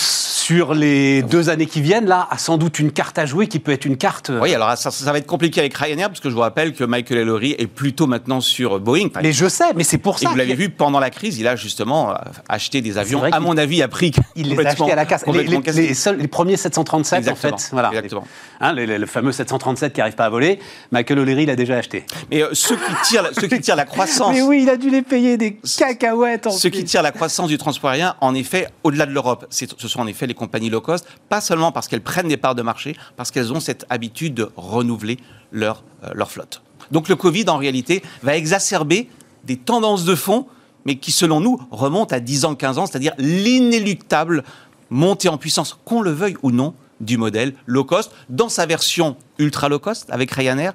sur 0.44 0.74
les 0.74 1.22
deux 1.22 1.50
années 1.50 1.66
qui 1.66 1.80
viennent, 1.83 2.07
là, 2.07 2.26
a 2.30 2.38
sans 2.38 2.59
doute 2.59 2.78
une 2.78 2.92
carte 2.92 3.18
à 3.18 3.26
jouer 3.26 3.46
qui 3.46 3.59
peut 3.59 3.72
être 3.72 3.85
une 3.85 3.96
carte. 3.96 4.30
Euh, 4.30 4.40
oui, 4.40 4.54
alors 4.54 4.76
ça, 4.76 4.90
va 5.12 5.18
être 5.18 5.26
compliqué 5.26 5.61
avec 5.61 5.74
Ryanair, 5.74 6.09
parce 6.09 6.20
que 6.20 6.30
je 6.30 6.35
vous 6.35 6.40
rappelle 6.40 6.72
que 6.72 6.85
Michael 6.85 7.18
Ellery 7.18 7.54
est 7.59 7.66
plutôt 7.66 8.07
maintenant 8.07 8.40
sur 8.40 8.80
Boeing. 8.80 9.09
mais 9.22 9.33
je 9.33 9.48
sais, 9.48 9.72
mais 9.74 9.85
c'est 9.85 9.98
pour 9.98 10.18
ça. 10.18 10.28
Et 10.28 10.33
vous 10.33 10.37
l'avez 10.37 10.54
vu 10.54 10.70
pendant 10.70 10.98
la 10.98 11.11
crise, 11.11 11.38
il 11.38 11.46
a 11.46 11.57
justement 11.57 12.11
euh, 12.11 12.14
acheté 12.48 12.80
des 12.80 12.96
avions, 12.96 13.22
à 13.22 13.40
mon 13.40 13.57
avis, 13.57 13.83
à 13.83 13.88
prix. 13.88 14.12
Il 14.37 14.48
les 14.48 14.64
a 14.64 14.70
achetés 14.70 14.92
à 14.92 14.96
la 14.96 15.04
casse. 15.04 15.24
Les, 15.26 15.44
les, 15.44 15.94
seuls, 15.94 16.18
les, 16.18 16.28
premiers 16.28 16.57
737, 16.57 17.28
en 17.28 17.35
fait. 17.35 17.68
Voilà. 17.72 17.88
Exactement. 17.88 18.26
Hein, 18.61 18.72
le, 18.72 19.07
fameux 19.07 19.33
737 19.33 19.92
qui 19.92 20.00
n'arrive 20.00 20.14
pas 20.14 20.24
à 20.24 20.30
voler, 20.30 20.59
Michael 20.90 21.20
O'Leary 21.20 21.46
l'a 21.46 21.57
déjà 21.57 21.76
acheté. 21.76 22.04
Mais 22.30 22.42
euh, 22.42 22.48
ceux, 22.52 22.76
qui 22.76 22.92
tirent, 23.04 23.30
ceux 23.38 23.46
qui 23.46 23.61
tirent 23.61 23.76
la 23.76 23.85
croissance. 23.85 24.33
Mais 24.35 24.42
oui, 24.42 24.62
il 24.62 24.70
a 24.70 24.76
dû 24.76 24.90
les 24.90 25.02
payer 25.02 25.37
des 25.37 25.59
cacahuètes. 25.78 26.46
En 26.46 26.50
ceux 26.50 26.70
qui 26.70 26.85
tirent 26.85 27.02
la 27.02 27.12
croissance 27.12 27.48
du 27.48 27.59
transport 27.59 27.90
aérien, 27.90 28.16
en 28.20 28.35
effet, 28.35 28.68
au-delà 28.83 29.07
de 29.07 29.12
l'Europe, 29.12 29.34
ce 29.51 29.88
sont 29.88 30.01
en 30.01 30.07
effet 30.07 30.27
les 30.27 30.35
compagnies 30.35 30.70
low 30.70 30.81
cost, 30.81 31.07
pas 31.29 31.40
seulement 31.40 31.73
parce 31.73 31.88
qu'elles 31.88 32.03
prennent 32.03 32.29
des 32.29 32.37
parts 32.37 32.55
de 32.55 32.62
marché, 32.62 32.97
parce 33.16 33.31
qu'elles 33.31 33.53
ont 33.53 33.61
cette 33.61 33.87
habitude 33.90 34.35
de 34.35 34.51
renouveler 34.57 35.18
leur, 35.53 35.83
euh, 36.05 36.11
leur 36.14 36.31
flotte. 36.31 36.62
Donc 36.90 37.09
le 37.09 37.16
Covid, 37.16 37.49
en 37.49 37.57
réalité, 37.57 38.03
va 38.23 38.37
exacerber 38.37 39.09
des 39.44 39.57
tendances 39.57 40.05
de 40.05 40.14
fond, 40.14 40.47
mais 40.85 40.97
qui, 40.97 41.12
selon 41.12 41.40
nous, 41.40 41.61
remontent 41.70 42.14
à 42.14 42.20
10 42.20 42.44
ans, 42.44 42.55
15 42.55 42.79
ans, 42.79 42.87
c'est-à-dire 42.87 43.14
l'inéluctable 43.18 44.44
montée 44.90 45.29
en 45.29 45.38
puissance, 45.38 45.79
qu'on 45.85 46.03
le 46.03 46.11
veuille 46.11 46.37
ou 46.42 46.51
non, 46.51 46.75
du 47.01 47.16
modèle 47.16 47.55
low 47.66 47.85
cost, 47.85 48.12
dans 48.29 48.49
sa 48.49 48.66
version 48.66 49.16
ultra 49.38 49.68
low 49.68 49.79
cost 49.79 50.09
avec 50.11 50.31
Ryanair, 50.31 50.75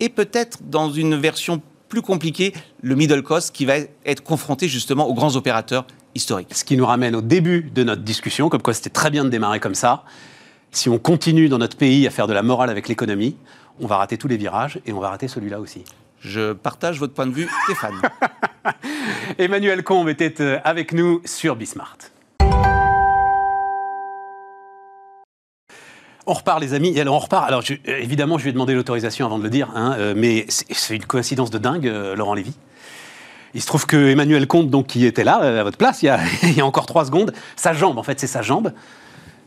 et 0.00 0.08
peut-être 0.08 0.58
dans 0.62 0.90
une 0.90 1.16
version 1.16 1.60
plus 1.88 2.02
compliquée, 2.02 2.52
le 2.82 2.94
middle 2.94 3.22
cost, 3.22 3.54
qui 3.54 3.64
va 3.64 3.76
être 4.04 4.22
confronté 4.22 4.68
justement 4.68 5.08
aux 5.08 5.14
grands 5.14 5.36
opérateurs 5.36 5.86
Ce 6.18 6.64
qui 6.64 6.76
nous 6.76 6.86
ramène 6.86 7.14
au 7.16 7.20
début 7.20 7.62
de 7.62 7.84
notre 7.84 8.02
discussion, 8.02 8.48
comme 8.48 8.62
quoi 8.62 8.74
c'était 8.74 8.90
très 8.90 9.10
bien 9.10 9.24
de 9.24 9.30
démarrer 9.30 9.60
comme 9.60 9.74
ça. 9.74 10.04
Si 10.70 10.88
on 10.88 10.98
continue 10.98 11.48
dans 11.48 11.58
notre 11.58 11.76
pays 11.76 12.06
à 12.06 12.10
faire 12.10 12.26
de 12.26 12.32
la 12.32 12.42
morale 12.42 12.70
avec 12.70 12.88
l'économie, 12.88 13.36
on 13.80 13.86
va 13.86 13.96
rater 13.96 14.18
tous 14.18 14.28
les 14.28 14.36
virages 14.36 14.80
et 14.86 14.92
on 14.92 15.00
va 15.00 15.10
rater 15.10 15.28
celui-là 15.28 15.60
aussi. 15.60 15.84
Je 16.20 16.52
partage 16.52 16.98
votre 16.98 17.14
point 17.14 17.26
de 17.26 17.32
vue, 17.32 17.48
Stéphane. 17.64 18.00
Emmanuel 19.38 19.84
Combe 19.84 20.08
était 20.08 20.40
euh, 20.40 20.58
avec 20.64 20.92
nous 20.92 21.22
sur 21.24 21.54
Bismart. 21.54 21.96
On 26.30 26.34
repart, 26.34 26.60
les 26.60 26.74
amis. 26.74 26.98
Alors, 27.00 27.14
on 27.14 27.20
repart. 27.20 27.46
Alors, 27.46 27.62
évidemment, 27.86 28.36
je 28.36 28.42
lui 28.42 28.50
ai 28.50 28.52
demandé 28.52 28.74
l'autorisation 28.74 29.24
avant 29.24 29.38
de 29.38 29.44
le 29.44 29.48
dire, 29.48 29.70
hein, 29.74 29.94
euh, 29.98 30.12
mais 30.14 30.44
c'est 30.48 30.94
une 30.94 31.06
coïncidence 31.06 31.50
de 31.50 31.56
dingue, 31.56 31.86
euh, 31.86 32.14
Laurent 32.16 32.34
Lévy. 32.34 32.52
Il 33.54 33.62
se 33.62 33.66
trouve 33.66 33.86
que 33.86 34.10
Emmanuel 34.10 34.46
Comte, 34.46 34.70
donc, 34.70 34.88
qui 34.88 35.06
était 35.06 35.24
là, 35.24 35.42
euh, 35.42 35.60
à 35.60 35.64
votre 35.64 35.78
place, 35.78 36.02
il 36.02 36.06
y, 36.06 36.08
a, 36.08 36.20
il 36.42 36.56
y 36.56 36.60
a 36.60 36.66
encore 36.66 36.86
trois 36.86 37.04
secondes, 37.04 37.32
sa 37.56 37.72
jambe, 37.72 37.98
en 37.98 38.02
fait, 38.02 38.20
c'est 38.20 38.26
sa 38.26 38.42
jambe. 38.42 38.72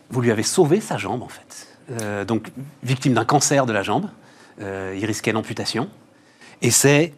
Vous 0.09 0.21
lui 0.21 0.31
avez 0.31 0.43
sauvé 0.43 0.81
sa 0.81 0.97
jambe, 0.97 1.23
en 1.23 1.29
fait. 1.29 2.25
donc, 2.25 2.51
victime 2.83 3.13
d'un 3.13 3.25
cancer 3.25 3.65
de 3.65 3.73
la 3.73 3.81
jambe. 3.81 4.09
il 4.59 5.05
risquait 5.05 5.31
l'amputation. 5.31 5.87
Et 6.61 6.69
c'est 6.69 7.13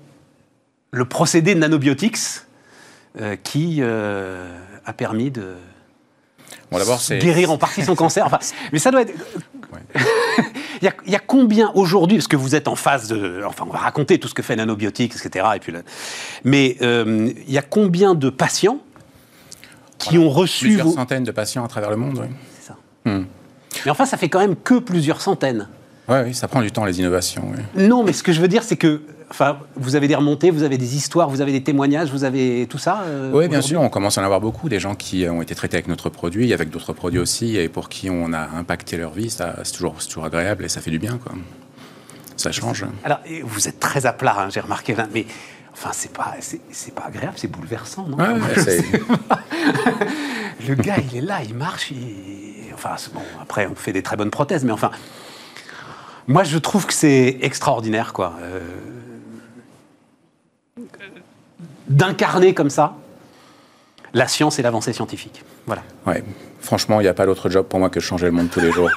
le 0.92 1.06
procédé 1.06 1.56
de 1.56 1.60
nanobiotics 1.60 2.20
qui 3.44 3.82
a 3.82 4.94
permis 4.94 5.32
de 5.32 5.56
Bon, 6.72 6.80
guérir 7.20 7.52
en 7.52 7.58
partie 7.58 7.84
son 7.84 7.96
cancer. 7.96 8.26
Enfin, 8.26 8.40
mais 8.72 8.80
ça 8.80 8.92
doit 8.92 9.02
être. 9.02 9.14
il, 10.84 11.12
y 11.12 11.16
a, 11.16 11.20
combien 11.20 11.72
aujourd'hui, 11.76 12.18
parce 12.18 12.28
que 12.28 12.36
vous 12.36 12.56
êtes 12.56 12.68
en 12.68 12.76
phase 12.76 13.08
de. 13.08 13.42
Enfin, 13.46 13.66
on 13.68 13.72
va 13.72 13.80
raconter 13.80 14.20
tout 14.20 14.28
ce 14.28 14.34
que 14.34 14.42
fait 14.42 14.56
Nanobiotics, 14.56 15.16
etc. 15.16 15.46
Et 15.56 15.60
puis 15.60 15.74
Mais 16.44 16.78
euh, 16.82 17.32
il 17.48 17.54
y 17.54 17.58
a 17.58 17.62
combien 17.62 18.16
de 18.16 18.30
patients 18.30 18.80
qui 19.98 20.18
ont 20.18 20.30
reçu. 20.30 20.66
Plusieurs 20.66 20.92
centaines 20.92 21.24
de 21.24 21.32
patients 21.32 21.64
à 21.64 21.68
travers 21.68 21.90
le 21.90 21.96
monde, 21.96 22.20
oui. 22.20 22.28
C'est 22.60 22.68
ça. 22.68 22.78
Hmm. 23.06 23.26
Mais 23.86 23.92
enfin, 23.92 24.06
ça 24.06 24.18
fait 24.18 24.30
quand 24.30 24.40
même 24.40 24.56
que 24.56 24.80
plusieurs 24.80 25.22
centaines. 25.22 25.68
Oui, 26.10 26.18
oui, 26.26 26.34
ça 26.34 26.48
prend 26.48 26.62
du 26.62 26.72
temps, 26.72 26.84
les 26.84 27.00
innovations. 27.00 27.46
Non, 27.76 28.04
mais 28.04 28.12
ce 28.12 28.24
que 28.24 28.34
je 28.34 28.42
veux 28.42 28.50
dire, 28.50 28.64
c'est 28.64 28.76
que 28.76 29.02
Enfin, 29.34 29.58
vous 29.76 29.96
avez 29.96 30.08
des 30.08 30.14
remontées, 30.14 30.52
vous 30.52 30.62
avez 30.62 30.78
des 30.78 30.96
histoires, 30.96 31.28
vous 31.28 31.42
avez 31.42 31.52
des 31.52 31.64
témoignages, 31.64 32.12
vous 32.12 32.24
avez 32.24 32.68
tout 32.70 32.78
ça 32.78 33.02
euh, 33.08 33.32
Oui, 33.34 33.48
bien 33.48 33.62
sûr, 33.62 33.82
on 33.82 33.90
commence 33.90 34.20
à 34.20 34.22
en 34.22 34.26
avoir 34.26 34.40
beaucoup, 34.40 34.70
des 34.70 34.80
gens 34.80 34.94
qui 34.94 35.28
ont 35.28 35.42
été 35.42 35.56
traités 35.56 35.76
avec 35.76 35.88
notre 35.88 36.10
produit, 36.10 36.54
avec 36.54 36.70
d'autres 36.70 36.94
produits 36.94 37.18
aussi, 37.18 37.58
et 37.58 37.68
pour 37.68 37.90
qui 37.90 38.12
on 38.12 38.32
a 38.32 38.48
impacté 38.56 38.96
leur 38.96 39.12
vie, 39.12 39.32
c'est 39.32 39.44
toujours, 39.74 39.96
toujours 39.96 40.26
agréable 40.26 40.66
et 40.66 40.70
ça 40.70 40.82
fait 40.82 40.92
du 40.92 41.00
bien, 41.00 41.18
quoi. 41.18 41.32
Ça 42.38 42.52
change. 42.52 42.86
Alors, 43.04 43.22
vous 43.44 43.68
êtes 43.68 43.80
très 43.80 44.06
à 44.06 44.14
plat, 44.14 44.36
hein, 44.38 44.50
j'ai 44.52 44.60
remarqué, 44.60 44.96
mais 45.12 45.26
enfin, 45.74 45.90
c'est 45.94 46.14
pas, 46.14 46.36
c'est, 46.40 46.94
pas 46.94 47.06
agréable, 47.08 47.34
c'est 47.38 47.50
bouleversant, 47.50 48.06
non? 48.08 48.18
Le 50.68 50.76
gars, 50.76 50.98
il 51.12 51.18
est 51.18 51.22
là, 51.22 51.40
il 51.44 51.56
marche, 51.56 51.92
enfin, 52.76 52.98
bon, 53.16 53.22
après, 53.42 53.66
on 53.66 53.74
fait 53.74 53.94
des 53.94 54.04
très 54.04 54.16
bonnes 54.16 54.30
prothèses, 54.30 54.64
mais 54.64 54.74
enfin, 54.74 54.92
moi, 56.28 56.44
je 56.44 56.60
trouve 56.60 56.86
que 56.86 56.94
c'est 56.94 57.40
extraordinaire, 57.42 58.14
quoi. 58.14 58.36
Euh, 58.44 58.60
d'incarner 61.88 62.54
comme 62.54 62.70
ça 62.70 62.96
la 64.14 64.28
science 64.28 64.60
et 64.60 64.62
l'avancée 64.62 64.94
scientifique. 64.94 65.44
Voilà. 65.66 65.82
Ouais. 66.06 66.24
Franchement, 66.60 67.00
il 67.00 67.04
n'y 67.04 67.10
a 67.10 67.14
pas 67.16 67.26
d'autre 67.26 67.50
job 67.50 67.66
pour 67.68 67.80
moi 67.80 67.90
que 67.90 68.00
de 68.00 68.04
changer 68.04 68.28
le 68.28 68.32
monde 68.32 68.50
tous 68.52 68.60
les 68.60 68.72
jours. 68.72 68.90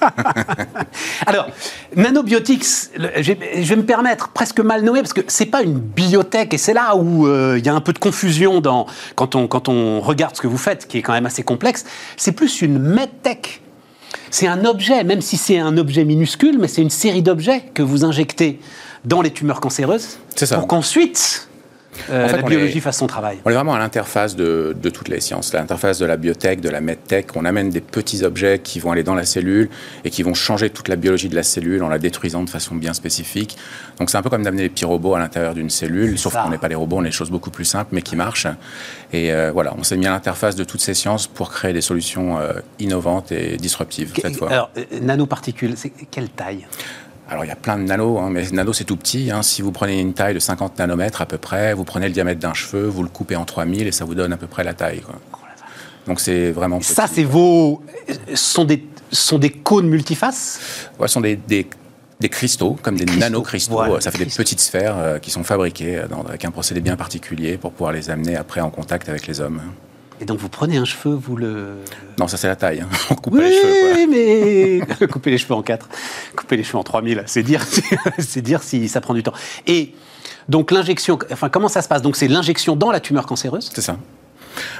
Alors, 1.26 1.48
Nanobiotics, 1.96 2.64
le- 2.96 3.10
je 3.16 3.32
vais 3.32 3.62
je 3.62 3.68
vais 3.68 3.76
me 3.76 3.84
permettre, 3.84 4.28
presque 4.28 4.60
mal 4.60 4.82
nommé, 4.84 5.00
parce 5.00 5.12
que 5.12 5.22
c'est 5.26 5.46
pas 5.46 5.62
une 5.62 5.78
biotech, 5.78 6.54
et 6.54 6.58
c'est 6.58 6.72
là 6.72 6.94
où 6.96 7.26
euh, 7.26 7.56
il 7.58 7.66
y 7.66 7.68
a 7.68 7.74
un 7.74 7.80
peu 7.80 7.92
de 7.92 7.98
confusion 7.98 8.60
dans, 8.60 8.86
quand, 9.16 9.34
on, 9.34 9.48
quand 9.48 9.68
on 9.68 10.00
regarde 10.00 10.36
ce 10.36 10.40
que 10.40 10.46
vous 10.46 10.56
faites, 10.58 10.86
qui 10.86 10.98
est 10.98 11.02
quand 11.02 11.12
même 11.14 11.26
assez 11.26 11.42
complexe. 11.42 11.84
C'est 12.16 12.32
plus 12.32 12.62
une 12.62 12.78
medtech. 12.78 13.60
C'est 14.30 14.46
un 14.46 14.64
objet, 14.64 15.04
même 15.04 15.20
si 15.20 15.36
c'est 15.36 15.58
un 15.58 15.76
objet 15.78 16.04
minuscule, 16.04 16.58
mais 16.58 16.68
c'est 16.68 16.82
une 16.82 16.90
série 16.90 17.22
d'objets 17.22 17.62
que 17.74 17.82
vous 17.82 18.04
injectez 18.04 18.60
dans 19.04 19.22
les 19.22 19.32
tumeurs 19.32 19.60
cancéreuses 19.60 20.18
ça. 20.36 20.56
pour 20.58 20.66
qu'ensuite 20.66 21.48
euh, 22.10 22.24
En 22.24 22.28
fait, 22.28 22.36
la 22.38 22.42
biologie 22.42 22.78
est- 22.78 22.80
fasse 22.80 22.98
son 22.98 23.06
travail. 23.06 23.38
On 23.44 23.50
est 23.50 23.54
vraiment 23.54 23.74
à 23.74 23.78
l'interface 23.78 24.34
de, 24.34 24.74
de 24.80 24.90
toutes 24.90 25.06
les 25.08 25.20
sciences, 25.20 25.52
l'interface 25.52 26.00
de 26.00 26.06
la 26.06 26.16
biotech, 26.16 26.60
de 26.60 26.68
la 26.68 26.80
medtech. 26.80 27.28
On 27.36 27.44
amène 27.44 27.70
des 27.70 27.80
petits 27.80 28.24
objets 28.24 28.58
qui 28.58 28.80
vont 28.80 28.90
aller 28.90 29.04
dans 29.04 29.14
la 29.14 29.24
cellule 29.24 29.68
et 30.04 30.10
qui 30.10 30.24
vont 30.24 30.34
changer 30.34 30.70
toute 30.70 30.88
la 30.88 30.96
biologie 30.96 31.28
de 31.28 31.36
la 31.36 31.44
cellule 31.44 31.84
en 31.84 31.88
la 31.88 31.98
détruisant 32.00 32.42
de 32.42 32.50
façon 32.50 32.74
bien 32.74 32.94
spécifique. 32.94 33.56
Donc 34.00 34.10
c'est 34.10 34.16
un 34.16 34.22
peu 34.22 34.30
comme 34.30 34.42
d'amener 34.42 34.62
des 34.62 34.70
petits 34.70 34.84
robots 34.84 35.14
à 35.14 35.20
l'intérieur 35.20 35.54
d'une 35.54 35.70
cellule, 35.70 36.18
sauf 36.18 36.34
qu'on 36.34 36.48
n'est 36.50 36.58
pas 36.58 36.68
des 36.68 36.74
robots, 36.74 36.96
on 36.96 37.02
est 37.02 37.06
des 37.06 37.12
choses 37.12 37.30
beaucoup 37.30 37.50
plus 37.50 37.64
simples 37.64 37.90
mais 37.92 38.02
qui 38.02 38.16
marchent. 38.16 38.48
Et 39.12 39.32
euh, 39.32 39.52
voilà, 39.52 39.72
on 39.78 39.84
s'est 39.84 39.96
mis 39.96 40.06
à 40.08 40.10
l'interface 40.10 40.56
de 40.56 40.64
toutes 40.64 40.80
ces 40.80 40.94
sciences 40.94 41.28
pour 41.28 41.50
créer 41.52 41.72
des 41.72 41.80
solutions 41.80 42.38
euh, 42.40 42.54
innovantes 42.80 43.30
et 43.30 43.56
disruptives 43.56 44.12
cette 44.20 44.36
fois. 44.36 44.50
Alors, 44.50 44.70
nanoparticules, 45.00 45.76
quelle 46.10 46.28
taille? 46.30 46.66
Alors 47.28 47.44
il 47.44 47.48
y 47.48 47.50
a 47.50 47.56
plein 47.56 47.78
de 47.78 47.84
nanos, 47.84 48.18
hein, 48.20 48.28
mais 48.30 48.44
nano 48.52 48.72
c'est 48.72 48.84
tout 48.84 48.96
petit. 48.96 49.30
hein. 49.30 49.42
Si 49.42 49.62
vous 49.62 49.72
prenez 49.72 49.98
une 50.00 50.12
taille 50.12 50.34
de 50.34 50.38
50 50.38 50.78
nanomètres 50.78 51.22
à 51.22 51.26
peu 51.26 51.38
près, 51.38 51.72
vous 51.74 51.84
prenez 51.84 52.06
le 52.06 52.12
diamètre 52.12 52.40
d'un 52.40 52.54
cheveu, 52.54 52.86
vous 52.86 53.02
le 53.02 53.08
coupez 53.08 53.36
en 53.36 53.44
3000 53.44 53.86
et 53.86 53.92
ça 53.92 54.04
vous 54.04 54.14
donne 54.14 54.32
à 54.32 54.36
peu 54.36 54.46
près 54.46 54.62
la 54.62 54.74
taille. 54.74 55.00
quoi. 55.00 55.14
Donc 56.06 56.20
c'est 56.20 56.50
vraiment 56.50 56.78
petit. 56.80 56.92
Ça, 56.92 57.06
c'est 57.10 57.24
vos. 57.24 57.82
Ce 58.28 58.36
sont 58.36 58.64
des, 58.64 58.84
sont 59.10 59.38
des 59.38 59.50
cônes 59.50 59.88
multifaces? 59.88 60.90
Ouais, 60.98 61.08
ce 61.08 61.14
sont 61.14 61.22
des, 61.22 61.36
des, 61.36 61.66
des 62.20 62.28
cristaux, 62.28 62.76
comme 62.82 62.96
des 62.96 63.06
cristaux, 63.06 63.20
nanocristaux. 63.20 63.72
voilà, 63.72 64.00
ça 64.02 64.10
fait 64.10 64.18
cristaux. 64.18 64.42
des 64.42 64.44
petites 64.44 64.60
sphères 64.60 64.98
euh, 64.98 65.18
qui 65.18 65.30
sont 65.30 65.44
fabriquées 65.44 65.96
euh, 66.00 66.06
dans- 66.08 66.24
avec 66.24 66.44
un 66.44 66.50
procédé 66.50 66.82
bien 66.82 66.96
particulier 66.96 67.56
pour 67.56 67.72
pouvoir 67.72 67.92
les 67.92 68.10
amener 68.10 68.36
après 68.36 68.60
en 68.60 68.68
contact 68.68 69.08
avec 69.08 69.26
les 69.26 69.40
hommes. 69.40 69.62
Et 70.24 70.26
donc, 70.26 70.38
vous 70.38 70.48
prenez 70.48 70.78
un 70.78 70.86
cheveu, 70.86 71.14
vous 71.14 71.36
le. 71.36 71.74
Non, 72.18 72.28
ça 72.28 72.38
c'est 72.38 72.48
la 72.48 72.56
taille. 72.56 72.80
hein. 72.80 72.88
On 73.10 73.14
coupe 73.14 73.34
Oui, 73.34 73.42
les 73.42 73.52
cheveux. 73.52 74.80
quoi. 74.80 74.98
mais. 74.98 75.06
Couper 75.12 75.30
les 75.30 75.36
cheveux 75.36 75.52
en 75.52 75.60
4, 75.60 75.86
couper 76.34 76.56
les 76.56 76.64
cheveux 76.64 76.78
en 76.78 76.82
3000, 76.82 77.24
c'est 77.26 77.42
dire, 77.42 77.62
c'est 78.18 78.40
dire 78.40 78.62
si 78.62 78.88
ça 78.88 79.02
prend 79.02 79.12
du 79.12 79.22
temps. 79.22 79.34
Et 79.66 79.92
donc, 80.48 80.70
l'injection. 80.70 81.18
Enfin, 81.30 81.50
comment 81.50 81.68
ça 81.68 81.82
se 81.82 81.88
passe? 81.88 82.00
Donc, 82.00 82.16
c'est 82.16 82.26
l'injection 82.26 82.74
dans 82.74 82.90
la 82.90 83.00
tumeur 83.00 83.26
cancéreuse? 83.26 83.70
C'est 83.74 83.82
ça. 83.82 83.98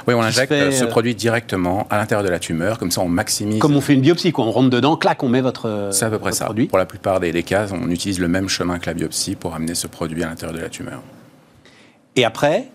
Oui, 0.07 0.15
on 0.15 0.21
injecte 0.23 0.47
fait, 0.51 0.61
euh, 0.61 0.71
ce 0.71 0.85
euh, 0.85 0.87
produit 0.87 1.13
directement 1.13 1.85
à 1.91 1.97
l'intérieur 1.99 2.23
de 2.25 2.29
la 2.31 2.39
tumeur, 2.39 2.79
comme 2.79 2.89
ça 2.89 3.01
on 3.01 3.07
maximise. 3.07 3.59
Comme 3.59 3.75
on 3.75 3.81
fait 3.81 3.93
une 3.93 4.01
biopsie, 4.01 4.31
quoi. 4.31 4.45
On 4.45 4.51
rentre 4.51 4.71
dedans, 4.71 4.97
clac, 4.97 5.21
on 5.21 5.29
met 5.29 5.41
votre. 5.41 5.89
C'est 5.91 6.05
à 6.05 6.09
peu 6.09 6.17
près 6.17 6.31
ça. 6.31 6.45
Produit. 6.45 6.65
Pour 6.65 6.79
la 6.79 6.87
plupart 6.87 7.19
des, 7.19 7.31
des 7.31 7.43
cas, 7.43 7.67
on 7.71 7.91
utilise 7.91 8.19
le 8.19 8.27
même 8.27 8.49
chemin 8.49 8.79
que 8.79 8.87
la 8.87 8.95
biopsie 8.95 9.35
pour 9.35 9.53
amener 9.53 9.75
ce 9.75 9.85
produit 9.85 10.23
à 10.23 10.27
l'intérieur 10.27 10.57
de 10.57 10.61
la 10.63 10.69
tumeur. 10.69 11.03
Et 12.15 12.25
après, 12.25 12.69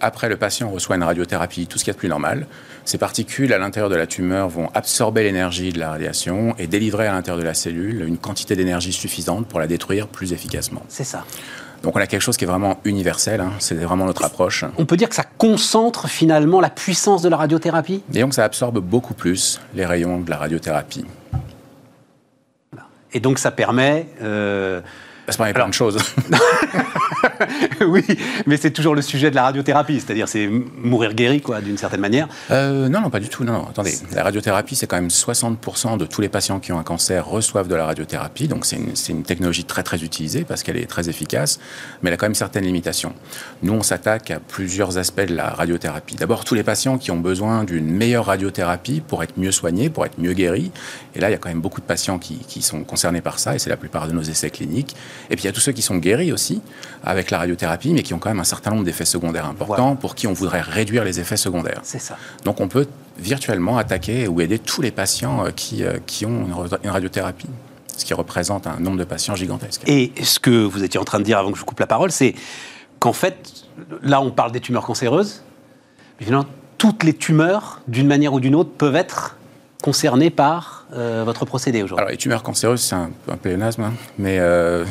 Après, 0.00 0.28
le 0.28 0.36
patient 0.36 0.70
reçoit 0.70 0.96
une 0.96 1.02
radiothérapie, 1.02 1.66
tout 1.66 1.78
ce 1.78 1.84
qu'il 1.84 1.90
y 1.90 1.92
a 1.92 1.94
de 1.94 1.98
plus 1.98 2.08
normal. 2.08 2.46
Ces 2.84 2.98
particules 2.98 3.52
à 3.52 3.58
l'intérieur 3.58 3.90
de 3.90 3.96
la 3.96 4.06
tumeur 4.06 4.48
vont 4.48 4.70
absorber 4.74 5.22
l'énergie 5.22 5.72
de 5.72 5.78
la 5.78 5.90
radiation 5.90 6.54
et 6.58 6.66
délivrer 6.66 7.06
à 7.06 7.12
l'intérieur 7.12 7.38
de 7.40 7.44
la 7.46 7.54
cellule 7.54 8.04
une 8.06 8.18
quantité 8.18 8.56
d'énergie 8.56 8.92
suffisante 8.92 9.46
pour 9.46 9.60
la 9.60 9.66
détruire 9.66 10.08
plus 10.08 10.32
efficacement. 10.32 10.82
c'est 10.88 11.04
ça. 11.04 11.24
Donc 11.82 11.96
on 11.96 12.00
a 12.00 12.06
quelque 12.06 12.20
chose 12.20 12.36
qui 12.36 12.44
est 12.44 12.46
vraiment 12.46 12.78
universel, 12.84 13.40
hein. 13.40 13.52
c'est 13.58 13.74
vraiment 13.74 14.04
notre 14.04 14.22
approche. 14.22 14.66
On 14.76 14.84
peut 14.84 14.98
dire 14.98 15.08
que 15.08 15.14
ça 15.14 15.24
concentre 15.38 16.08
finalement 16.08 16.60
la 16.60 16.68
puissance 16.68 17.22
de 17.22 17.30
la 17.30 17.38
radiothérapie? 17.38 18.02
Et 18.12 18.20
donc 18.20 18.34
ça 18.34 18.44
absorbe 18.44 18.80
beaucoup 18.80 19.14
plus 19.14 19.60
les 19.74 19.86
rayons 19.86 20.20
de 20.20 20.28
la 20.28 20.36
radiothérapie. 20.36 21.06
Et 23.12 23.20
donc, 23.20 23.38
ça 23.38 23.50
permet. 23.50 24.06
euh, 24.22 24.80
Ça 25.30 25.36
permet 25.36 25.52
plein 25.52 25.68
de 25.68 25.74
choses. 25.74 25.98
oui, 27.86 28.04
mais 28.46 28.56
c'est 28.56 28.70
toujours 28.70 28.94
le 28.94 29.02
sujet 29.02 29.30
de 29.30 29.34
la 29.34 29.44
radiothérapie, 29.44 30.00
c'est-à-dire 30.00 30.28
c'est 30.28 30.48
mourir 30.48 31.14
guéri, 31.14 31.40
quoi, 31.40 31.60
d'une 31.60 31.78
certaine 31.78 32.00
manière. 32.00 32.28
Euh, 32.50 32.88
non, 32.88 33.00
non, 33.00 33.10
pas 33.10 33.20
du 33.20 33.28
tout. 33.28 33.44
Non, 33.44 33.52
non. 33.52 33.66
Attendez, 33.68 33.94
la 34.12 34.24
radiothérapie, 34.24 34.76
c'est 34.76 34.86
quand 34.86 34.96
même 34.96 35.08
60% 35.08 35.96
de 35.96 36.06
tous 36.06 36.20
les 36.20 36.28
patients 36.28 36.60
qui 36.60 36.72
ont 36.72 36.78
un 36.78 36.82
cancer 36.84 37.26
reçoivent 37.26 37.68
de 37.68 37.74
la 37.74 37.86
radiothérapie. 37.86 38.48
Donc 38.48 38.66
c'est 38.66 38.76
une, 38.76 38.92
une 39.08 39.22
technologie 39.22 39.64
très 39.64 39.82
très 39.82 40.02
utilisée 40.02 40.44
parce 40.44 40.62
qu'elle 40.62 40.76
est 40.76 40.86
très 40.86 41.08
efficace, 41.08 41.60
mais 42.02 42.10
elle 42.10 42.14
a 42.14 42.16
quand 42.16 42.26
même 42.26 42.34
certaines 42.34 42.64
limitations. 42.64 43.14
Nous, 43.62 43.72
on 43.72 43.82
s'attaque 43.82 44.30
à 44.30 44.40
plusieurs 44.40 44.98
aspects 44.98 45.20
de 45.20 45.34
la 45.34 45.50
radiothérapie. 45.50 46.16
D'abord, 46.16 46.44
tous 46.44 46.54
les 46.54 46.62
patients 46.62 46.98
qui 46.98 47.10
ont 47.10 47.20
besoin 47.20 47.64
d'une 47.64 47.90
meilleure 47.90 48.26
radiothérapie 48.26 49.00
pour 49.00 49.22
être 49.22 49.38
mieux 49.38 49.52
soignés, 49.52 49.90
pour 49.90 50.06
être 50.06 50.18
mieux 50.18 50.32
guéris. 50.32 50.70
Et 51.14 51.20
là, 51.20 51.28
il 51.28 51.32
y 51.32 51.34
a 51.34 51.38
quand 51.38 51.48
même 51.48 51.60
beaucoup 51.60 51.80
de 51.80 51.86
patients 51.86 52.18
qui, 52.18 52.38
qui 52.38 52.62
sont 52.62 52.84
concernés 52.84 53.20
par 53.20 53.38
ça, 53.38 53.54
et 53.54 53.58
c'est 53.58 53.70
la 53.70 53.76
plupart 53.76 54.06
de 54.06 54.12
nos 54.12 54.22
essais 54.22 54.50
cliniques. 54.50 54.96
Et 55.28 55.36
puis 55.36 55.42
il 55.44 55.46
y 55.46 55.48
a 55.48 55.52
tous 55.52 55.60
ceux 55.60 55.72
qui 55.72 55.82
sont 55.82 55.96
guéris 55.96 56.32
aussi 56.32 56.60
avec 57.04 57.30
la 57.30 57.38
radiothérapie, 57.38 57.92
mais 57.92 58.02
qui 58.02 58.14
ont 58.14 58.18
quand 58.18 58.30
même 58.30 58.40
un 58.40 58.44
certain 58.44 58.70
nombre 58.70 58.84
d'effets 58.84 59.04
secondaires 59.04 59.46
importants, 59.46 59.82
Voilà. 59.82 59.96
pour 59.96 60.14
qui 60.14 60.26
on 60.26 60.32
voudrait 60.32 60.60
réduire 60.62 61.04
les 61.04 61.20
effets 61.20 61.36
secondaires. 61.36 61.80
C'est 61.82 62.00
ça. 62.00 62.16
Donc 62.44 62.60
on 62.60 62.68
peut 62.68 62.86
virtuellement 63.18 63.76
attaquer 63.78 64.28
ou 64.28 64.40
aider 64.40 64.58
tous 64.58 64.80
les 64.82 64.90
patients 64.90 65.44
euh, 65.46 65.50
qui, 65.50 65.84
euh, 65.84 65.98
qui 66.06 66.24
ont 66.26 66.46
une 66.82 66.90
radiothérapie, 66.90 67.48
ce 67.96 68.04
qui 68.04 68.14
représente 68.14 68.66
un 68.66 68.78
nombre 68.80 68.96
de 68.98 69.04
patients 69.04 69.34
gigantesque. 69.34 69.82
Et 69.86 70.12
ce 70.22 70.38
que 70.38 70.64
vous 70.64 70.82
étiez 70.84 70.98
en 70.98 71.04
train 71.04 71.18
de 71.18 71.24
dire 71.24 71.38
avant 71.38 71.52
que 71.52 71.58
je 71.58 71.64
coupe 71.64 71.80
la 71.80 71.86
parole, 71.86 72.10
c'est 72.10 72.34
qu'en 72.98 73.12
fait, 73.12 73.36
là, 74.02 74.20
on 74.20 74.30
parle 74.30 74.52
des 74.52 74.60
tumeurs 74.60 74.84
cancéreuses, 74.86 75.42
mais 76.18 76.26
finalement, 76.26 76.46
toutes 76.78 77.02
les 77.04 77.12
tumeurs, 77.14 77.80
d'une 77.88 78.06
manière 78.06 78.32
ou 78.32 78.40
d'une 78.40 78.54
autre, 78.54 78.70
peuvent 78.70 78.96
être 78.96 79.36
concernées 79.82 80.30
par 80.30 80.86
euh, 80.94 81.22
votre 81.24 81.44
procédé 81.44 81.82
aujourd'hui. 81.82 82.02
Alors 82.02 82.10
les 82.10 82.16
tumeurs 82.16 82.42
cancéreuses, 82.42 82.80
c'est 82.80 82.94
un, 82.94 83.10
un 83.28 83.36
pléonasme, 83.36 83.82
hein, 83.82 83.92
mais, 84.18 84.38
euh, 84.38 84.84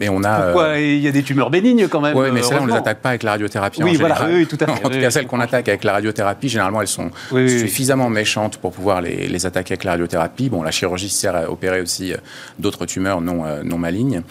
mais 0.00 0.08
on 0.08 0.22
a... 0.24 0.42
Pourquoi 0.42 0.64
euh, 0.70 0.80
Il 0.80 0.98
y 1.00 1.08
a 1.08 1.12
des 1.12 1.22
tumeurs 1.22 1.50
bénignes 1.50 1.86
quand 1.88 2.00
même. 2.00 2.16
Oui, 2.16 2.28
mais 2.32 2.42
celles-là, 2.42 2.62
on 2.62 2.66
ne 2.66 2.72
les 2.72 2.76
attaque 2.76 3.00
pas 3.00 3.10
avec 3.10 3.22
la 3.22 3.32
radiothérapie 3.32 3.82
Oui, 3.82 3.96
en 3.96 4.00
voilà, 4.00 4.16
général. 4.16 4.34
oui, 4.36 4.46
tout 4.46 4.58
à 4.60 4.66
fait. 4.66 4.72
En 4.72 4.76
tout 4.76 4.94
Oui, 4.94 5.00
cas, 5.00 5.06
oui, 5.06 5.12
celles 5.12 5.26
qu'on 5.26 5.40
attaque 5.40 5.68
avec 5.68 5.84
la 5.84 5.92
radiothérapie, 5.92 6.48
généralement, 6.48 6.80
elles 6.80 6.88
sont 6.88 7.10
Oui, 7.30 7.44
oui, 7.44 7.52
oui. 7.52 7.58
suffisamment 7.60 8.10
méchantes 8.10 8.56
pour 8.58 8.72
pouvoir 8.72 9.00
les, 9.00 9.28
les 9.28 9.46
attaquer 9.46 9.74
avec 9.74 9.84
la 9.84 9.92
radiothérapie. 9.92 10.48
Bon, 10.50 10.62
la 10.62 10.70
chirurgie 10.72 11.08
sert 11.08 11.36
à 11.36 11.50
opérer 11.50 11.80
aussi 11.80 12.12
d'autres 12.58 12.84
tumeurs 12.86 13.20
non, 13.20 13.44
euh, 13.46 13.62
non 13.62 13.78
malignes. 13.78 14.22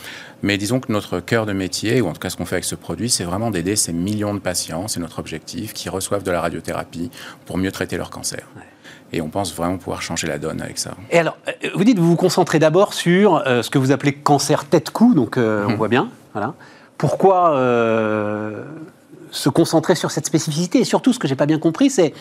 Mais 0.43 0.57
disons 0.57 0.79
que 0.79 0.91
notre 0.91 1.19
cœur 1.19 1.45
de 1.45 1.53
métier, 1.53 2.01
ou 2.01 2.07
en 2.07 2.13
tout 2.13 2.19
cas 2.19 2.32
ce 2.32 2.36
qu'on 2.36 2.45
fait 2.45 2.55
avec 2.55 2.65
ce 2.65 2.73
produit, 2.75 3.09
c'est 3.11 3.23
vraiment 3.23 3.51
d'aider 3.51 3.75
ces 3.75 3.93
millions 3.93 4.34
de 4.34 4.39
patients, 4.39 4.88
c'est 4.88 4.99
notre 4.99 5.19
objectif, 5.19 5.71
qui 5.73 5.88
reçoivent 5.88 6.23
de 6.23 6.32
la 6.32 6.41
radiothérapie 6.41 7.11
pour 7.45 7.57
mieux 7.59 7.71
traiter 7.71 7.95
leur 7.95 8.09
cancer. 8.09 8.41
Et 9.14 9.22
on 9.22 9.30
pense 9.30 9.53
vraiment 9.53 9.78
pouvoir 9.78 10.01
changer 10.01 10.28
la 10.28 10.38
donne 10.38 10.62
avec 10.62 10.78
ça. 10.78 10.91
Et 11.09 11.18
alors, 11.18 11.38
euh, 11.47 11.70
vous 11.76 11.84
dites, 11.84 11.99
vous 11.99 12.07
vous 12.07 12.16
concentrez 12.16 12.59
d'abord 12.59 12.93
sur 12.93 13.43
euh, 13.45 13.62
ce 13.62 13.70
que 13.70 13.78
vous 13.78 13.91
appelez 13.91 14.14
cancer 14.14 14.66
tête-cou, 14.66 15.14
donc 15.14 15.38
euh, 15.38 15.66
on 15.68 15.76
voit 15.76 15.89
bien. 15.89 16.09
Voilà. 16.34 16.53
Pourquoi 16.97 17.55
euh, 17.55 18.64
se 19.32 19.49
concentrer 19.49 19.95
sur 19.95 20.12
cette 20.12 20.26
spécificité? 20.26 20.80
Et 20.80 20.86
surtout, 20.86 21.14
ce 21.14 21.20
que 21.20 21.28
j'ai 21.28 21.36
pas 21.36 21.45
bien 21.45 21.59
compris, 21.59 21.89
c'est 21.89 22.14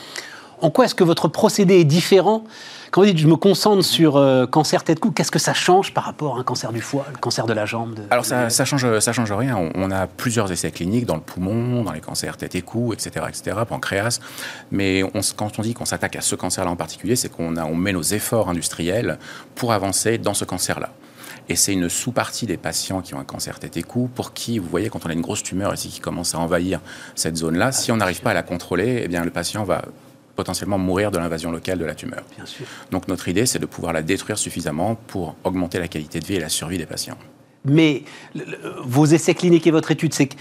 en 0.61 0.71
quoi 0.71 0.87
est-ce 0.87 0.95
que 0.95 1.05
votre 1.05 1.29
procédé 1.29 1.75
est 1.81 1.85
différent 1.85 2.45
Quand 2.91 3.03
vous 3.03 3.07
dites, 3.07 3.19
je 3.19 3.29
me 3.29 3.37
concentre 3.37 3.85
sur 3.85 4.17
euh, 4.17 4.47
cancer 4.47 4.83
tête-cou, 4.83 5.13
qu'est-ce 5.13 5.31
que 5.31 5.39
ça 5.39 5.55
change 5.55 5.95
par 5.95 6.03
rapport 6.05 6.37
à 6.37 6.41
un 6.41 6.43
cancer 6.43 6.73
du 6.73 6.81
foie, 6.81 7.07
le 7.13 7.19
cancer 7.19 7.47
de 7.47 7.53
la 7.53 7.65
jambe 7.65 7.95
de- 7.95 8.03
Alors 8.11 8.25
ça, 8.25 8.51
ça 8.51 8.65
change, 8.65 8.99
ça 8.99 9.13
change 9.13 9.31
rien. 9.31 9.57
On, 9.57 9.71
on 9.77 9.91
a 9.93 10.09
plusieurs 10.09 10.51
essais 10.51 10.73
cliniques 10.73 11.07
dans 11.07 11.15
le 11.15 11.21
poumon, 11.21 11.85
dans 11.85 11.93
les 11.93 12.01
cancers 12.01 12.37
tête 12.37 12.57
et 12.57 12.63
cou, 12.63 12.93
etc., 12.93 13.27
etc., 13.29 13.59
pancréas. 13.69 14.19
Mais 14.73 15.05
on 15.15 15.21
quand 15.37 15.59
on 15.61 15.63
dit 15.63 15.73
qu'on 15.75 15.85
s'attaque 15.85 16.17
à 16.17 16.21
ce 16.21 16.35
cancer-là 16.35 16.71
en 16.71 16.77
particulier, 16.77 17.15
c'est 17.15 17.29
qu'on 17.29 17.57
on 17.57 17.75
met 17.77 17.93
nos 17.93 18.03
efforts 18.03 18.49
industriels 18.49 19.19
pour 19.55 19.73
avancer 19.73 20.19
dans 20.19 20.35
ce 20.35 20.45
cancer-là. 20.45 20.91
Et 21.49 21.55
c'est 21.57 21.73
une 21.73 21.89
sous-partie 21.89 22.47
des 22.47 22.57
patients 22.57 23.03
qui 23.03 23.15
ont 23.15 23.21
un 23.21 23.25
cancer 23.25 23.59
tête 23.61 23.77
et 23.77 23.83
cou 23.85 24.09
pour 24.13 24.33
qui, 24.33 24.59
vous 24.59 24.69
voyez, 24.69 24.89
quand 24.89 25.07
on 25.07 25.11
a 25.11 25.13
une 25.13 25.21
grosse 25.21 25.43
tumeur 25.45 25.73
ici 25.75 25.89
qui 25.89 26.01
commence 26.01 26.35
à 26.35 26.39
envahir 26.41 26.81
cette 27.15 27.37
zone-là, 27.37 27.71
si 27.71 27.93
on 27.93 27.97
n'arrive 27.99 28.21
pas 28.21 28.31
à 28.33 28.35
la 28.35 28.43
contrôler, 28.43 29.03
eh 29.05 29.09
bien 29.09 29.25
le 29.25 29.31
patient 29.31 29.63
va 29.65 29.83
potentiellement 30.41 30.79
mourir 30.79 31.11
de 31.11 31.19
l'invasion 31.19 31.51
locale 31.53 31.79
de 31.79 31.85
la 31.85 31.95
tumeur. 31.95 32.23
Bien 32.37 32.47
sûr. 32.47 32.65
Donc 32.91 33.03
notre 33.09 33.27
idée, 33.29 33.45
c'est 33.51 33.59
de 33.59 33.67
pouvoir 33.75 33.93
la 33.93 34.03
détruire 34.03 34.39
suffisamment 34.39 34.91
pour 35.13 35.37
augmenter 35.45 35.79
la 35.79 35.89
qualité 35.95 36.19
de 36.21 36.27
vie 36.27 36.37
et 36.37 36.41
la 36.41 36.49
survie 36.49 36.79
des 36.79 36.87
patients. 36.95 37.19
Mais 37.67 38.05
le- 38.35 38.45
le- 38.53 38.59
vos 38.97 39.05
essais 39.17 39.35
cliniques 39.35 39.67
et 39.67 39.71
votre 39.71 39.91
étude, 39.91 40.15
c'est 40.15 40.29
que 40.29 40.37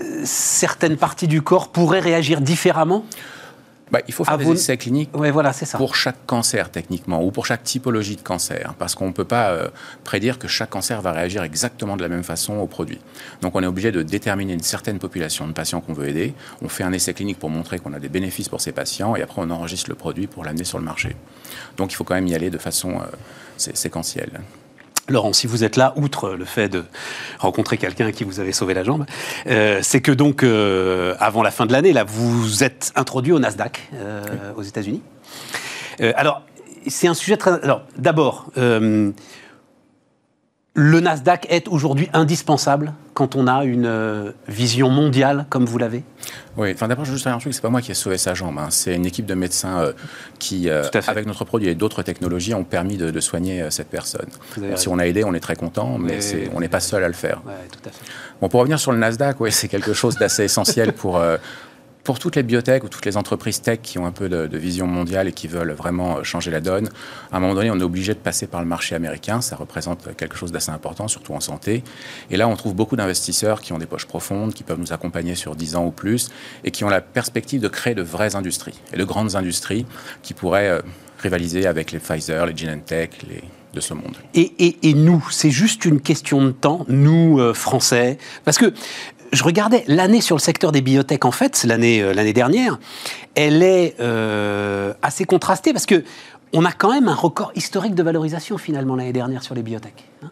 euh, 0.00 0.22
certaines 0.24 0.96
parties 0.96 1.26
du 1.26 1.42
corps 1.42 1.68
pourraient 1.72 2.04
réagir 2.12 2.40
différemment? 2.40 3.04
Bah, 3.92 4.00
il 4.08 4.14
faut 4.14 4.24
faire 4.24 4.34
Ah, 4.34 4.38
des 4.38 4.44
vous- 4.44 4.54
essais 4.54 4.76
cliniques 4.78 5.10
voilà, 5.12 5.52
ça. 5.52 5.76
pour 5.76 5.94
chaque 5.94 6.24
cancer 6.26 6.70
techniquement 6.70 7.22
ou 7.22 7.30
pour 7.30 7.44
chaque 7.44 7.62
typologie 7.62 8.16
de 8.16 8.22
cancer 8.22 8.74
parce 8.78 8.94
qu'on 8.94 9.08
ne 9.08 9.12
peut 9.12 9.26
pas 9.26 9.50
euh, 9.50 9.68
prédire 10.02 10.38
que 10.38 10.48
chaque 10.48 10.70
cancer 10.70 11.02
va 11.02 11.12
réagir 11.12 11.42
exactement 11.42 11.96
de 11.98 12.02
la 12.02 12.08
même 12.08 12.22
façon 12.22 12.54
au 12.56 12.66
produit. 12.66 12.98
Donc 13.42 13.54
on 13.54 13.62
est 13.62 13.66
obligé 13.66 13.92
de 13.92 14.02
déterminer 14.02 14.54
une 14.54 14.62
certaine 14.62 14.98
population 14.98 15.46
de 15.46 15.52
patients 15.52 15.82
qu'on 15.82 15.92
veut 15.92 16.08
aider. 16.08 16.32
On 16.62 16.68
fait 16.70 16.84
un 16.84 16.92
essai 16.94 17.12
clinique 17.12 17.38
pour 17.38 17.50
montrer 17.50 17.78
qu'on 17.78 17.92
a 17.92 17.98
des 18.00 18.08
bénéfices 18.08 18.48
pour 18.48 18.62
ces 18.62 18.72
patients 18.72 19.14
et 19.14 19.20
après 19.22 19.42
on 19.42 19.50
enregistre 19.50 19.90
le 19.90 19.94
produit 19.96 20.26
pour 20.26 20.42
l'amener 20.42 20.64
sur 20.64 20.78
le 20.78 20.84
marché. 20.84 21.14
Donc 21.76 21.92
il 21.92 21.96
faut 21.96 22.04
quand 22.04 22.14
même 22.14 22.28
y 22.28 22.34
aller 22.34 22.48
de 22.48 22.58
façon 22.58 22.92
euh, 22.92 23.04
sé- 23.58 23.72
séquentielle. 23.74 24.40
Laurent, 25.08 25.32
si 25.32 25.46
vous 25.46 25.64
êtes 25.64 25.76
là, 25.76 25.92
outre 25.96 26.30
le 26.30 26.44
fait 26.44 26.68
de 26.68 26.84
rencontrer 27.38 27.76
quelqu'un 27.76 28.06
à 28.06 28.12
qui 28.12 28.24
vous 28.24 28.38
avez 28.38 28.52
sauvé 28.52 28.72
la 28.72 28.84
jambe, 28.84 29.04
euh, 29.48 29.80
c'est 29.82 30.00
que 30.00 30.12
donc, 30.12 30.44
euh, 30.44 31.14
avant 31.18 31.42
la 31.42 31.50
fin 31.50 31.66
de 31.66 31.72
l'année, 31.72 31.92
là, 31.92 32.04
vous 32.04 32.62
êtes 32.62 32.92
introduit 32.94 33.32
au 33.32 33.38
Nasdaq 33.38 33.88
euh, 33.94 34.22
aux 34.56 34.62
États-Unis. 34.62 35.02
Alors, 36.16 36.42
c'est 36.88 37.06
un 37.06 37.14
sujet 37.14 37.36
très. 37.36 37.62
Alors, 37.62 37.82
d'abord, 37.96 38.46
le 40.74 41.00
Nasdaq 41.00 41.46
est 41.50 41.68
aujourd'hui 41.68 42.08
indispensable 42.14 42.94
quand 43.12 43.36
on 43.36 43.46
a 43.46 43.64
une 43.64 43.84
euh, 43.84 44.32
vision 44.48 44.88
mondiale 44.88 45.44
comme 45.50 45.66
vous 45.66 45.76
l'avez? 45.76 46.02
Oui, 46.56 46.70
enfin 46.74 46.88
d'abord, 46.88 47.04
je 47.04 47.10
veux 47.10 47.16
juste 47.16 47.26
dire 47.26 47.34
un 47.36 47.38
truc, 47.38 47.52
c'est 47.52 47.60
pas 47.60 47.68
moi 47.68 47.82
qui 47.82 47.90
ai 47.90 47.94
sauvé 47.94 48.16
sa 48.16 48.32
jambe, 48.32 48.58
hein. 48.58 48.68
c'est 48.70 48.94
une 48.94 49.04
équipe 49.04 49.26
de 49.26 49.34
médecins 49.34 49.80
euh, 49.80 49.92
qui, 50.38 50.70
euh, 50.70 50.84
avec 51.08 51.26
notre 51.26 51.44
produit 51.44 51.68
et 51.68 51.74
d'autres 51.74 52.02
technologies, 52.02 52.54
ont 52.54 52.64
permis 52.64 52.96
de, 52.96 53.10
de 53.10 53.20
soigner 53.20 53.60
euh, 53.60 53.70
cette 53.70 53.88
personne. 53.90 54.28
Si 54.76 54.88
on 54.88 54.98
a 54.98 55.06
aidé, 55.06 55.24
on 55.24 55.34
est 55.34 55.40
très 55.40 55.56
content, 55.56 55.98
mais 55.98 56.14
Mais- 56.14 56.20
c'est- 56.22 56.50
on 56.54 56.60
n'est 56.60 56.68
pas 56.68 56.80
seul 56.80 57.04
à 57.04 57.08
le 57.08 57.12
faire. 57.14 57.42
Oui, 57.44 57.52
tout 57.70 57.86
à 57.86 57.92
fait. 57.92 58.04
Bon, 58.40 58.48
pour 58.48 58.60
revenir 58.60 58.78
sur 58.80 58.92
le 58.92 58.98
Nasdaq, 58.98 59.40
oui, 59.40 59.52
c'est 59.52 59.68
quelque 59.68 59.92
chose 59.92 60.16
d'assez 60.16 60.44
essentiel 60.44 60.94
pour, 60.94 61.22
pour 62.04 62.18
toutes 62.18 62.34
les 62.36 62.42
biotech 62.42 62.82
ou 62.84 62.88
toutes 62.88 63.04
les 63.06 63.16
entreprises 63.16 63.62
tech 63.62 63.78
qui 63.82 63.98
ont 63.98 64.06
un 64.06 64.10
peu 64.12 64.28
de, 64.28 64.56
vision 64.58 64.86
mondiale 64.86 65.28
et 65.28 65.32
qui 65.32 65.46
veulent 65.46 65.70
vraiment 65.72 66.18
euh, 66.18 66.22
changer 66.24 66.50
la 66.50 66.60
donne. 66.60 66.88
À 67.30 67.36
un 67.36 67.40
moment 67.40 67.54
donné, 67.54 67.70
on 67.70 67.78
est 67.78 67.82
obligé 67.84 68.12
de 68.14 68.18
passer 68.18 68.46
par 68.46 68.60
le 68.60 68.66
marché 68.66 68.94
américain. 68.94 69.40
Ça 69.40 69.54
représente 69.56 70.14
quelque 70.16 70.36
chose 70.36 70.50
d'assez 70.52 70.70
important, 70.70 71.06
surtout 71.08 71.32
en 71.34 71.40
santé. 71.40 71.84
Et 72.30 72.36
là, 72.36 72.48
on 72.48 72.56
trouve 72.56 72.74
beaucoup 72.74 72.96
d'investisseurs 72.96 73.60
qui 73.60 73.72
ont 73.72 73.78
des 73.78 73.86
poches 73.86 74.06
profondes, 74.06 74.52
qui 74.52 74.64
peuvent 74.64 74.80
nous 74.80 74.92
accompagner 74.92 75.34
sur 75.36 75.54
10 75.54 75.76
ans 75.76 75.86
ou 75.86 75.90
plus 75.92 76.30
et 76.64 76.70
qui 76.72 76.84
ont 76.84 76.88
la 76.88 77.00
perspective 77.00 77.60
de 77.60 77.68
créer 77.68 77.94
de 77.94 78.02
vraies 78.02 78.34
industries 78.34 78.78
et 78.92 78.96
de 78.96 79.04
grandes 79.04 79.36
industries 79.36 79.86
qui 80.22 80.34
pourraient 80.34 80.68
euh, 80.70 80.82
rivaliser 81.20 81.66
avec 81.66 81.92
les 81.92 82.00
Pfizer, 82.00 82.46
les 82.46 82.56
Genentech, 82.56 83.22
les 83.28 83.42
de 83.74 83.80
ce 83.80 83.94
monde. 83.94 84.16
Et, 84.34 84.52
et- 84.58 84.90
et 84.90 84.92
nous, 84.92 85.26
c'est 85.30 85.50
juste 85.50 85.86
une 85.86 86.02
question 86.02 86.44
de 86.44 86.50
temps, 86.50 86.84
nous, 86.88 87.40
euh, 87.40 87.54
Français. 87.54 88.18
Parce 88.44 88.58
que 88.58 88.70
je 89.32 89.42
regardais 89.44 89.84
l'année 89.86 90.20
sur 90.20 90.36
le 90.36 90.40
secteur 90.40 90.72
des 90.72 90.82
biotech, 90.82 91.24
en 91.24 91.30
fait, 91.32 91.64
l'année 91.64 92.02
euh, 92.02 92.12
l'année 92.14 92.32
dernière, 92.32 92.78
elle 93.34 93.62
est 93.62 93.94
euh, 94.00 94.92
assez 95.02 95.24
contrastée 95.24 95.72
parce 95.72 95.86
que 95.86 96.04
on 96.54 96.66
a 96.66 96.72
quand 96.72 96.92
même 96.92 97.08
un 97.08 97.14
record 97.14 97.50
historique 97.54 97.94
de 97.94 98.02
valorisation 98.02 98.58
finalement 98.58 98.94
l'année 98.94 99.14
dernière 99.14 99.42
sur 99.42 99.54
les 99.54 99.62
biotech. 99.62 99.94
hein. 100.22 100.30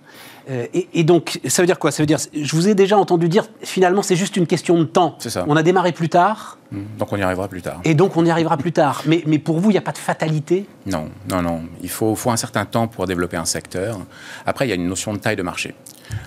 Euh, 0.51 0.67
et, 0.75 0.89
et 0.95 1.05
donc, 1.05 1.41
ça 1.47 1.63
veut 1.63 1.67
dire 1.67 1.79
quoi? 1.79 1.91
Ça 1.93 2.03
veut 2.03 2.07
dire, 2.07 2.19
je 2.35 2.57
vous 2.57 2.69
ai 2.69 2.75
déjà 2.75 2.99
entendu 2.99 3.29
dire, 3.29 3.45
finalement, 3.63 4.03
c'est 4.03 4.17
juste 4.17 4.37
une 4.37 4.47
question 4.47 4.77
de 4.79 4.85
temps. 4.85 5.17
C'est 5.19 5.31
ça. 5.31 5.45
On 5.49 5.57
a 5.57 5.63
démarré 5.63 5.93
plus 5.93 6.09
tard, 6.09 6.59
Donc 6.99 7.13
on 7.13 7.17
y 7.17 7.23
arrivera 7.23 7.47
plus 7.49 7.63
tard. 7.63 7.81
et 7.85 7.95
donc 7.95 8.17
on 8.17 8.25
y 8.27 8.31
arrivera 8.31 8.57
plus 8.57 8.73
tard. 8.73 9.03
Mais, 9.07 9.23
mais 9.27 9.39
pour 9.39 9.61
vous, 9.61 9.71
il 9.71 9.75
n'y 9.75 9.79
a 9.79 9.83
pas 9.83 9.93
de 9.93 9.99
fatalité? 9.99 10.67
Non, 10.87 11.09
non, 11.31 11.41
non. 11.43 11.63
Il 11.83 11.89
faut, 11.89 12.15
faut 12.17 12.31
un 12.31 12.37
certain 12.37 12.65
temps 12.65 12.87
pour 12.89 13.07
développer 13.07 13.37
un 13.39 13.45
secteur. 13.45 13.99
Après, 14.45 14.67
il 14.67 14.71
y 14.71 14.73
a 14.73 14.77
une 14.77 14.89
notion 14.89 15.13
de 15.15 15.19
taille 15.19 15.37
de 15.37 15.43
marché. 15.43 15.75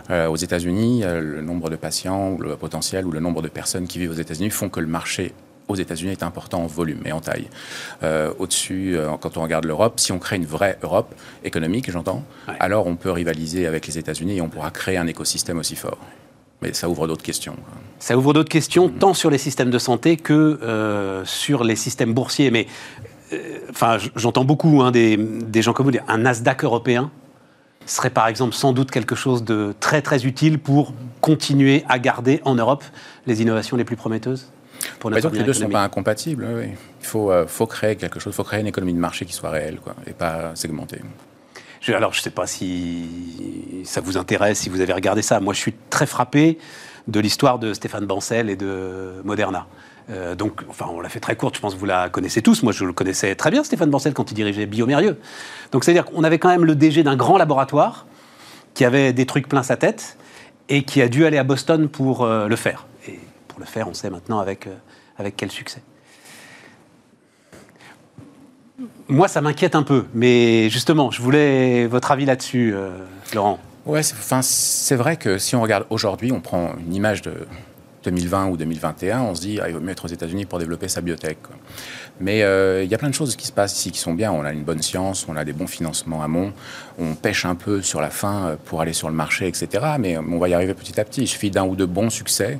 Euh, 0.10 0.28
aux 0.28 0.36
États-Unis, 0.36 1.04
euh, 1.04 1.22
le 1.22 1.42
nombre 1.42 1.70
de 1.70 1.76
patients, 1.76 2.32
ou 2.32 2.38
le 2.42 2.56
potentiel 2.56 3.06
ou 3.06 3.12
le 3.12 3.20
nombre 3.20 3.42
de 3.42 3.48
personnes 3.48 3.88
qui 3.88 4.00
vivent 4.00 4.12
aux 4.12 4.22
États-Unis 4.22 4.50
font 4.50 4.70
que 4.70 4.80
le 4.80 4.88
marché 4.88 5.34
aux 5.70 5.76
États-Unis 5.76 6.12
est 6.12 6.24
important 6.24 6.62
en 6.64 6.68
volume 6.68 7.00
et 7.06 7.14
en 7.14 7.22
taille. 7.22 7.48
Euh, 8.04 8.34
Au-dessus, 8.38 8.98
euh, 8.98 9.12
quand 9.22 9.38
on 9.38 9.42
regarde 9.44 9.64
l'Europe, 9.66 10.00
si 10.00 10.12
on 10.12 10.20
crée 10.20 10.36
une 10.36 10.46
vraie 10.46 10.78
Europe 10.84 11.16
économique, 11.46 11.90
j'entends, 11.90 12.24
Ouais. 12.50 12.56
alors 12.60 12.86
on 12.86 12.98
peut 12.98 13.12
rivaliser 13.12 13.66
avec 13.66 13.88
les 13.88 13.98
États-Unis 13.98 14.38
et 14.38 14.42
on 14.42 14.50
pourra 14.50 14.72
créer 14.72 14.98
un 14.98 15.08
écosystème 15.08 15.58
aussi 15.60 15.78
fort. 15.78 15.98
Mais 16.62 16.74
ça 16.74 16.90
ouvre 16.90 17.08
d'autres 17.08 17.24
questions. 17.24 17.56
Ça 18.00 18.18
ouvre 18.18 18.34
d'autres 18.34 18.50
questions, 18.50 18.90
tant 18.90 19.14
sur 19.14 19.30
les 19.30 19.38
systèmes 19.38 19.70
de 19.70 19.80
santé 19.80 20.18
que 20.18 20.60
euh, 20.64 21.24
sur 21.26 21.64
les 21.64 21.76
systèmes 21.78 22.14
boursiers. 22.14 22.52
Mais 22.52 22.68
enfin, 23.70 23.98
j'entends 24.16 24.46
beaucoup 24.46 24.82
hein, 24.82 24.92
des, 24.92 25.18
des 25.18 25.62
gens 25.62 25.74
comme 25.74 25.86
vous 25.86 25.92
dire 25.92 26.04
un 26.08 26.20
Nasdaq 26.20 26.64
européen 26.66 27.10
serait 27.86 28.10
par 28.10 28.28
exemple 28.28 28.54
sans 28.54 28.74
doute 28.74 28.92
quelque 28.92 29.16
chose 29.16 29.44
de 29.44 29.74
très 29.80 30.02
très 30.02 30.26
utile 30.26 30.60
pour 30.60 30.94
continuer 31.22 31.84
à 31.90 32.00
garder 32.00 32.42
en 32.46 32.56
Europe 32.56 32.84
les 33.28 33.42
innovations 33.42 33.78
les 33.78 33.84
plus 33.86 33.96
prometteuses 33.96 34.52
pour 35.00 35.10
Bah, 35.10 35.16
notre 35.18 35.30
donc 35.30 35.38
les 35.38 35.44
deux 35.44 35.52
ne 35.54 35.66
sont 35.66 35.70
pas 35.70 35.84
incompatibles. 35.84 36.46
oui, 36.50 36.64
oui. 36.66 36.70
Il 37.02 37.06
faut, 37.06 37.32
euh, 37.32 37.46
faut 37.48 37.68
créer 37.68 37.96
quelque 37.98 38.20
chose, 38.20 38.34
il 38.34 38.36
faut 38.38 38.44
créer 38.44 38.62
une 38.62 38.68
économie 38.68 38.94
de 38.94 39.00
marché 39.00 39.26
qui 39.26 39.34
soit 39.34 39.50
réelle 39.50 39.78
quoi, 39.80 39.96
et 40.08 40.12
pas 40.14 40.52
segmentée. 40.56 41.02
Je- 41.82 41.92
alors, 41.94 42.14
je 42.14 42.20
ne 42.20 42.24
sais 42.24 42.30
pas 42.30 42.48
si 42.48 43.82
ça 43.84 44.00
vous 44.02 44.18
intéresse, 44.18 44.60
si 44.60 44.70
vous 44.70 44.80
avez 44.80 44.94
regardé 44.94 45.22
ça. 45.22 45.40
Moi, 45.42 45.54
je 45.54 45.60
suis 45.60 45.74
très 45.90 46.06
frappé 46.06 46.58
de 47.10 47.20
l'histoire 47.20 47.60
de 47.60 47.74
Stéphane 47.74 48.06
Bancel 48.06 48.50
et 48.50 48.56
de 48.56 49.22
Moderna. 49.26 49.68
Euh, 50.10 50.36
donc, 50.36 50.62
enfin, 50.70 50.86
on 50.90 51.02
l'a 51.02 51.10
fait 51.10 51.20
très 51.20 51.36
courte, 51.36 51.56
je 51.56 51.62
pense 51.62 51.74
que 51.74 51.80
vous 51.80 51.86
la 51.86 52.10
connaissez 52.10 52.42
tous. 52.42 52.64
Moi, 52.64 52.74
je 52.74 52.86
le 52.86 52.94
connaissais 52.94 53.36
très 53.36 53.52
bien, 53.52 53.64
Stéphane 53.64 53.90
Bancel, 53.90 54.14
quand 54.14 54.32
il 54.32 54.34
dirigeait 54.34 54.66
Biomérieux. 54.66 55.18
Donc, 55.72 55.84
c'est-à-dire 55.84 56.06
qu'on 56.06 56.24
avait 56.24 56.40
quand 56.40 56.50
même 56.50 56.66
le 56.66 56.76
DG 56.76 57.04
d'un 57.04 57.16
grand 57.16 57.38
laboratoire 57.38 58.06
qui 58.74 58.86
avait 58.86 59.14
des 59.14 59.26
trucs 59.26 59.48
plein 59.48 59.64
sa 59.64 59.78
tête 59.78 60.18
et 60.70 60.84
qui 60.84 61.02
a 61.02 61.08
dû 61.08 61.26
aller 61.26 61.38
à 61.38 61.44
Boston 61.44 61.88
pour 61.88 62.24
euh, 62.24 62.48
le 62.48 62.56
faire. 62.56 62.88
Et 63.08 63.20
pour 63.48 63.60
le 63.60 63.66
faire, 63.66 63.88
on 63.88 63.94
sait 63.94 64.10
maintenant 64.10 64.40
avec, 64.40 64.68
euh, 64.68 64.76
avec 65.18 65.36
quel 65.38 65.52
succès. 65.52 65.82
Moi, 69.08 69.28
ça 69.28 69.42
m'inquiète 69.42 69.76
un 69.76 69.84
peu, 69.84 70.06
mais 70.14 70.70
justement, 70.70 71.12
je 71.12 71.22
voulais 71.22 71.86
votre 71.86 72.12
avis 72.12 72.26
là-dessus, 72.26 72.74
Laurent. 73.34 73.60
Ouais, 73.86 74.02
c'est, 74.02 74.16
enfin, 74.16 74.42
c'est 74.42 74.96
vrai 74.96 75.18
que 75.18 75.38
si 75.38 75.56
on 75.56 75.62
regarde 75.62 75.86
aujourd'hui, 75.90 76.32
on 76.32 76.40
prend 76.40 76.74
une 76.80 76.96
image 76.96 77.22
de 77.22 77.46
2020 78.04 78.48
ou 78.48 78.58
2021, 78.58 79.22
on 79.22 79.36
se 79.36 79.42
dit 79.42 79.60
ah, 79.62 79.70
il 79.70 79.74
vaut 79.76 79.80
mieux 79.82 79.92
être 79.92 80.06
aux 80.06 80.10
États-Unis 80.10 80.46
pour 80.46 80.60
développer 80.60 80.88
sa 80.88 81.02
biotech. 81.02 81.42
quoi. 81.42 81.56
Mais 82.20 82.44
euh, 82.44 82.84
il 82.84 82.90
y 82.92 82.96
a 82.96 82.98
plein 82.98 83.10
de 83.10 83.14
choses 83.14 83.36
qui 83.36 83.48
se 83.48 83.52
passent 83.52 83.76
ici 83.78 83.92
qui 83.92 84.00
sont 84.00 84.14
bien. 84.14 84.32
On 84.32 84.44
a 84.44 84.52
une 84.52 84.64
bonne 84.64 84.82
science, 84.82 85.26
on 85.28 85.36
a 85.36 85.44
des 85.46 85.54
bons 85.54 85.68
financements 85.68 86.22
amont, 86.22 86.54
on 87.00 87.16
pêche 87.16 87.46
un 87.46 87.56
peu 87.56 87.82
sur 87.82 88.02
la 88.02 88.10
fin 88.10 88.46
euh, 88.48 88.56
pour 88.66 88.82
aller 88.82 88.94
sur 88.94 89.10
le 89.10 89.16
marché, 89.16 89.48
etc. 89.48 89.68
Mais 90.00 90.18
euh, 90.18 90.22
on 90.22 90.38
va 90.38 90.50
y 90.50 90.54
arriver 90.54 90.74
petit 90.74 91.00
à 91.00 91.06
petit. 91.06 91.22
Il 91.22 91.28
suffit 91.28 91.50
d'un 91.52 91.66
ou 91.66 91.76
deux 91.76 91.86
bons 91.88 92.10
succès 92.10 92.60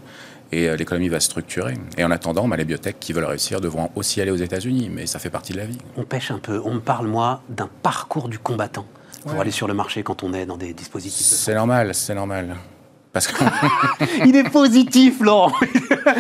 et 0.52 0.76
l'économie 0.78 1.10
va 1.10 1.20
se 1.20 1.26
structurer. 1.28 1.74
Et 1.98 2.04
en 2.04 2.12
attendant, 2.12 2.48
bah, 2.48 2.56
les 2.58 2.66
biotech 2.66 3.00
qui 3.00 3.12
veulent 3.12 3.26
réussir 3.26 3.60
devront 3.60 3.90
aussi 3.96 4.22
aller 4.22 4.30
aux 4.30 4.36
États-Unis, 4.36 4.90
mais 4.94 5.08
ça 5.08 5.18
fait 5.18 5.32
partie 5.32 5.52
de 5.54 5.58
la 5.58 5.66
vie. 5.66 5.80
On 5.98 6.04
pêche 6.04 6.30
un 6.30 6.38
peu. 6.38 6.62
On 6.64 6.76
me 6.76 6.80
parle, 6.80 7.08
moi, 7.08 7.42
d'un 7.50 7.70
parcours 7.82 8.30
du 8.30 8.38
combattant 8.38 8.86
pour 9.24 9.34
Ouais. 9.34 9.40
aller 9.40 9.52
sur 9.52 9.68
le 9.68 9.74
marché 9.74 10.04
quand 10.04 10.22
on 10.22 10.32
est 10.34 10.46
dans 10.46 10.58
des 10.58 10.74
dispositifs. 10.74 11.28
de 11.28 11.34
C'est 11.36 11.56
normal, 11.56 11.96
c'est 11.96 12.14
normal. 12.14 12.56
Parce 13.14 13.28
que 13.28 13.44
Il 14.26 14.36
est 14.36 14.50
positif, 14.50 15.22
Laurent 15.22 15.52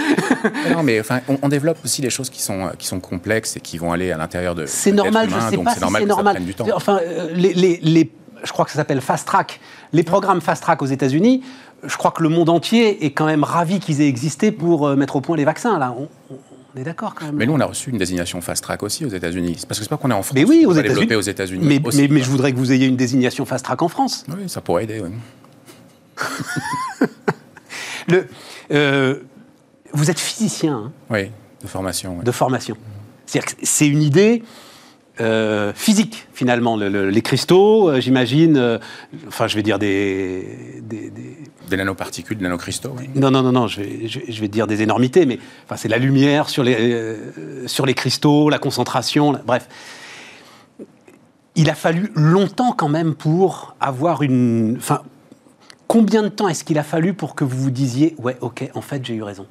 Non, 0.72 0.84
mais 0.84 1.00
enfin, 1.00 1.20
on, 1.28 1.38
on 1.41 1.50
développe 1.50 1.78
aussi 1.84 2.02
des 2.02 2.10
choses 2.10 2.30
qui 2.30 2.41
sont, 2.41 2.68
euh, 2.68 2.70
qui 2.78 2.88
sont 2.88 3.00
complexes 3.00 3.58
et 3.58 3.60
qui 3.60 3.78
vont 3.78 3.91
aller 3.91 4.12
à 4.12 4.18
l'intérieur 4.18 4.54
de. 4.56 4.66
C'est 4.68 4.91
normal, 4.91 5.28
je 5.30 5.36
humain, 5.36 5.46
ne 5.46 5.50
sais 5.50 5.56
donc 5.56 5.66
pas 5.66 5.72
c'est 5.72 5.78
si 5.78 5.82
normal 5.82 6.02
c'est 6.04 6.08
normal. 6.08 6.44
du 6.46 6.54
temps. 6.54 6.66
Enfin, 6.76 7.00
euh, 7.04 7.30
les, 7.34 7.54
les- 7.54 7.80
les- 7.82 8.12
je 8.44 8.52
crois 8.52 8.66
que 8.66 8.72
ça 8.72 8.78
s'appelle 8.78 9.02
Fast 9.02 9.26
Track. 9.28 9.60
Les 9.94 10.04
programmes 10.04 10.41
Fast 10.41 10.62
Track 10.64 10.82
aux 10.82 10.86
États-Unis, 10.88 11.44
je 11.84 11.98
crois 11.98 12.12
que 12.12 12.22
le 12.22 12.30
monde 12.30 12.50
entier 12.50 13.06
est 13.06 13.12
quand 13.12 13.26
même 13.26 13.44
ravi 13.44 13.80
qu'ils 13.80 14.02
aient 14.02 14.08
existé 14.08 14.52
pour 14.52 14.88
euh, 14.88 14.96
mettre 14.96 15.16
au 15.16 15.22
point 15.22 15.36
les 15.38 15.46
vaccins. 15.46 15.80
Là, 15.80 15.96
on, 15.98 16.10
on- 16.30 16.38
on 16.76 16.80
est 16.82 16.84
d'accord 16.84 17.14
quand 17.16 17.26
même. 17.26 17.36
Mais 17.36 17.46
nous, 17.46 17.54
on 17.54 17.60
a 17.60 17.66
reçu 17.66 17.91
une 17.91 18.00
désignation 18.00 18.41
fast 18.41 18.64
track 18.64 18.82
aussi 18.82 19.06
aux 19.06 19.10
États-Unis. 19.10 19.60
Parce 19.68 19.78
que 19.80 19.84
c'est 19.86 19.89
pas 19.89 19.98
qu'on 19.98 20.10
est 20.10 20.14
en 20.16 20.24
France. 20.24 20.34
Mais 20.34 20.44
oui, 20.44 20.66
aux 20.66 20.72
États-Unis. 20.74 20.89
développer 20.96 21.16
aux 21.16 21.22
États-Unis. 21.22 21.80
Mais, 21.84 22.22
je 22.22 22.30
voudrais 22.30 22.52
que 22.52 22.58
vous 22.58 22.72
ayez 22.72 22.88
une 22.88 22.96
désignation 22.96 23.46
Fast 23.46 23.64
Track 23.66 23.82
en 23.84 23.88
France. 23.89 24.26
Oui, 24.28 24.48
ça 24.50 24.60
pourrait 24.62 24.84
aider. 24.86 25.00
oui. 25.04 25.10
Le, 28.07 28.28
euh, 28.72 29.20
vous 29.93 30.11
êtes 30.11 30.20
physicien. 30.20 30.76
hein? 30.88 30.91
Oui, 31.09 31.32
de 31.61 31.68
formation. 31.68 32.18
oui. 32.20 32.24
de 32.26 32.32
formation. 32.32 32.76
C'est-à-dire 33.26 33.55
que 33.55 33.61
c'est 33.64 33.88
une 33.88 34.01
idée 34.01 34.43
euh, 35.22 35.72
physique, 35.76 36.28
finalement. 36.34 36.76
Le- 36.76 36.89
le- 36.89 37.09
les 37.09 37.22
cristaux, 37.22 37.89
euh, 37.89 38.01
j'imagine, 38.01 38.57
euh, 38.57 38.80
enfin, 39.28 39.47
je 39.47 39.55
vais 39.55 39.64
dire 39.64 39.80
des. 39.80 40.80
des- 40.82 41.09
des- 41.11 41.38
Des 41.70 41.78
nanoparticules, 41.78 42.38
des 42.38 42.43
nanocristaux. 42.43 42.93
oui. 42.97 43.09
Non, 43.16 43.32
non, 43.32 43.41
non, 43.43 43.51
non, 43.51 43.68
je 43.68 43.80
vais, 43.82 44.07
je, 44.07 44.20
vais- 44.20 44.32
je 44.32 44.41
vais 44.41 44.47
dire 44.47 44.68
des 44.68 44.82
énormités, 44.82 45.26
mais 45.26 45.39
enfin, 45.66 45.78
c'est 45.78 45.88
la 45.88 45.97
lumière 45.99 46.49
sur 46.49 46.64
les, 46.64 47.16
sur 47.68 47.86
les 47.86 47.93
cristaux, 47.93 48.49
la 48.49 48.59
concentration, 48.59 49.32
la- 49.32 49.39
bref. 49.39 49.68
Il 51.55 51.70
a 51.70 51.76
fallu 51.76 52.11
longtemps 52.16 52.72
quand 52.74 52.89
même 52.89 53.14
pour 53.14 53.76
avoir 53.80 54.24
une. 54.24 54.76
Enfin, 54.78 55.03
combien 55.88 56.24
de 56.24 56.30
temps 56.30 56.48
est-ce 56.48 56.64
qu'il 56.64 56.78
a 56.78 56.84
fallu 56.84 57.14
pour 57.14 57.36
que 57.36 57.44
vous 57.44 57.58
vous 57.58 57.72
disiez, 57.72 58.16
ouais, 58.20 58.38
ok, 58.42 58.70
en 58.74 58.82
fait, 58.82 59.04
j'ai 59.06 59.16
eu 59.16 59.24
raison? 59.24 59.46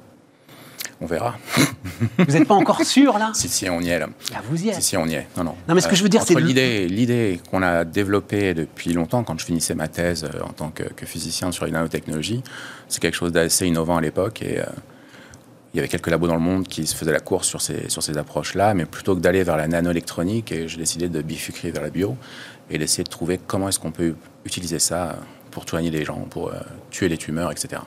On 1.01 1.05
verra. 1.05 1.35
Vous 2.17 2.31
n'êtes 2.31 2.47
pas 2.47 2.53
encore 2.53 2.81
sûr, 2.85 3.17
là? 3.17 3.31
Si, 3.33 3.49
si, 3.49 3.69
on 3.69 3.81
y 3.81 3.89
est 3.89 3.99
là. 3.99 4.07
Là, 4.31 4.41
vous 4.49 4.63
y 4.63 4.69
êtes. 4.69 4.75
Si, 4.75 4.81
si, 4.81 4.97
on 4.97 5.05
y 5.05 5.15
est. 5.15 5.27
Non, 5.35 5.43
non. 5.43 5.55
Non, 5.67 5.75
mais 5.75 5.81
ce 5.81 5.89
que 5.89 5.97
je 5.97 6.03
veux 6.03 6.07
dire, 6.07 6.21
c'est 6.21 6.39
l'idée, 6.39 6.87
l'idée 6.87 7.41
qu'on 7.51 7.61
a 7.61 7.83
développée 7.83 8.53
depuis 8.53 8.93
longtemps, 8.93 9.23
quand 9.23 9.37
je 9.37 9.43
finissais 9.43 9.75
ma 9.75 9.89
thèse 9.89 10.23
euh, 10.23 10.43
en 10.43 10.53
tant 10.53 10.69
que, 10.69 10.83
que 10.83 11.05
physicien 11.05 11.51
sur 11.51 11.65
les 11.65 11.71
nanotechnologies, 11.71 12.41
c'est 12.87 13.01
quelque 13.01 13.15
chose 13.15 13.33
d'assez 13.33 13.67
innovant 13.67 13.97
à 13.97 14.01
l'époque 14.01 14.41
et 14.43 14.59
euh, 14.59 14.65
il 15.73 15.77
y 15.77 15.79
avait 15.79 15.89
quelques 15.89 16.07
labos 16.07 16.27
dans 16.27 16.35
le 16.35 16.41
monde 16.41 16.67
qui 16.67 16.85
se 16.85 16.95
faisaient 16.95 17.11
la 17.11 17.19
course 17.19 17.47
sur 17.47 17.61
ces, 17.61 17.89
sur 17.89 18.03
ces 18.03 18.17
approches-là, 18.17 18.73
mais 18.73 18.85
plutôt 18.85 19.15
que 19.15 19.21
d'aller 19.21 19.43
vers 19.43 19.57
la 19.57 19.67
nanoélectronique, 19.67 20.53
j'ai 20.67 20.77
décidé 20.77 21.09
de 21.09 21.21
bifurquer 21.21 21.71
vers 21.71 21.81
la 21.81 21.89
bio 21.89 22.15
et 22.69 22.77
d'essayer 22.77 23.03
de 23.03 23.09
trouver 23.09 23.39
comment 23.45 23.69
est-ce 23.69 23.79
qu'on 23.79 23.91
peut 23.91 24.13
utiliser 24.45 24.77
ça 24.77 25.17
pour 25.53 25.67
soigner 25.69 25.91
les 25.91 26.03
gens, 26.03 26.25
pour 26.29 26.49
euh, 26.49 26.53
tuer 26.89 27.07
les 27.07 27.17
tumeurs, 27.17 27.51
etc. 27.51 27.81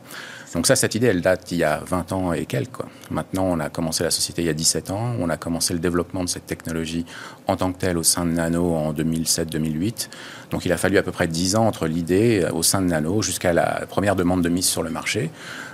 Donc 0.54 0.66
ça, 0.66 0.76
cette 0.76 0.94
idée, 0.94 1.08
elle 1.08 1.20
date 1.20 1.48
d'il 1.48 1.58
y 1.58 1.64
a 1.64 1.82
20 1.84 2.12
ans 2.12 2.32
et 2.32 2.46
quelques. 2.46 2.80
Maintenant, 3.10 3.44
on 3.44 3.60
a 3.60 3.68
commencé 3.68 4.04
la 4.04 4.10
société 4.10 4.42
il 4.42 4.46
y 4.46 4.48
a 4.48 4.54
17 4.54 4.90
ans. 4.90 5.12
On 5.20 5.28
a 5.28 5.36
commencé 5.36 5.74
le 5.74 5.80
développement 5.80 6.24
de 6.24 6.28
cette 6.28 6.46
technologie 6.46 7.04
en 7.46 7.56
tant 7.56 7.72
que 7.72 7.78
telle 7.78 7.98
au 7.98 8.02
sein 8.02 8.24
de 8.24 8.30
Nano 8.30 8.74
en 8.74 8.92
2007-2008. 8.94 10.08
Donc 10.50 10.64
il 10.64 10.72
a 10.72 10.78
fallu 10.78 10.96
à 10.96 11.02
peu 11.02 11.12
près 11.12 11.26
10 11.26 11.56
ans 11.56 11.66
entre 11.66 11.86
l'idée 11.86 12.42
euh, 12.44 12.52
au 12.52 12.62
sein 12.62 12.80
de 12.80 12.86
Nano 12.86 13.20
jusqu'à 13.20 13.52
la 13.52 13.84
première 13.86 14.16
demande 14.16 14.42
de 14.42 14.48
mise 14.48 14.66
sur 14.66 14.82
le 14.82 14.90
marché. 14.90 15.30